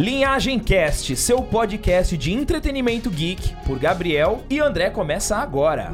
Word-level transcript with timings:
Linhagem 0.00 0.58
Cast, 0.58 1.14
seu 1.14 1.42
podcast 1.42 2.16
de 2.16 2.32
entretenimento 2.32 3.10
geek, 3.10 3.54
por 3.66 3.78
Gabriel 3.78 4.42
e 4.48 4.58
André 4.58 4.88
começa 4.88 5.36
agora. 5.36 5.92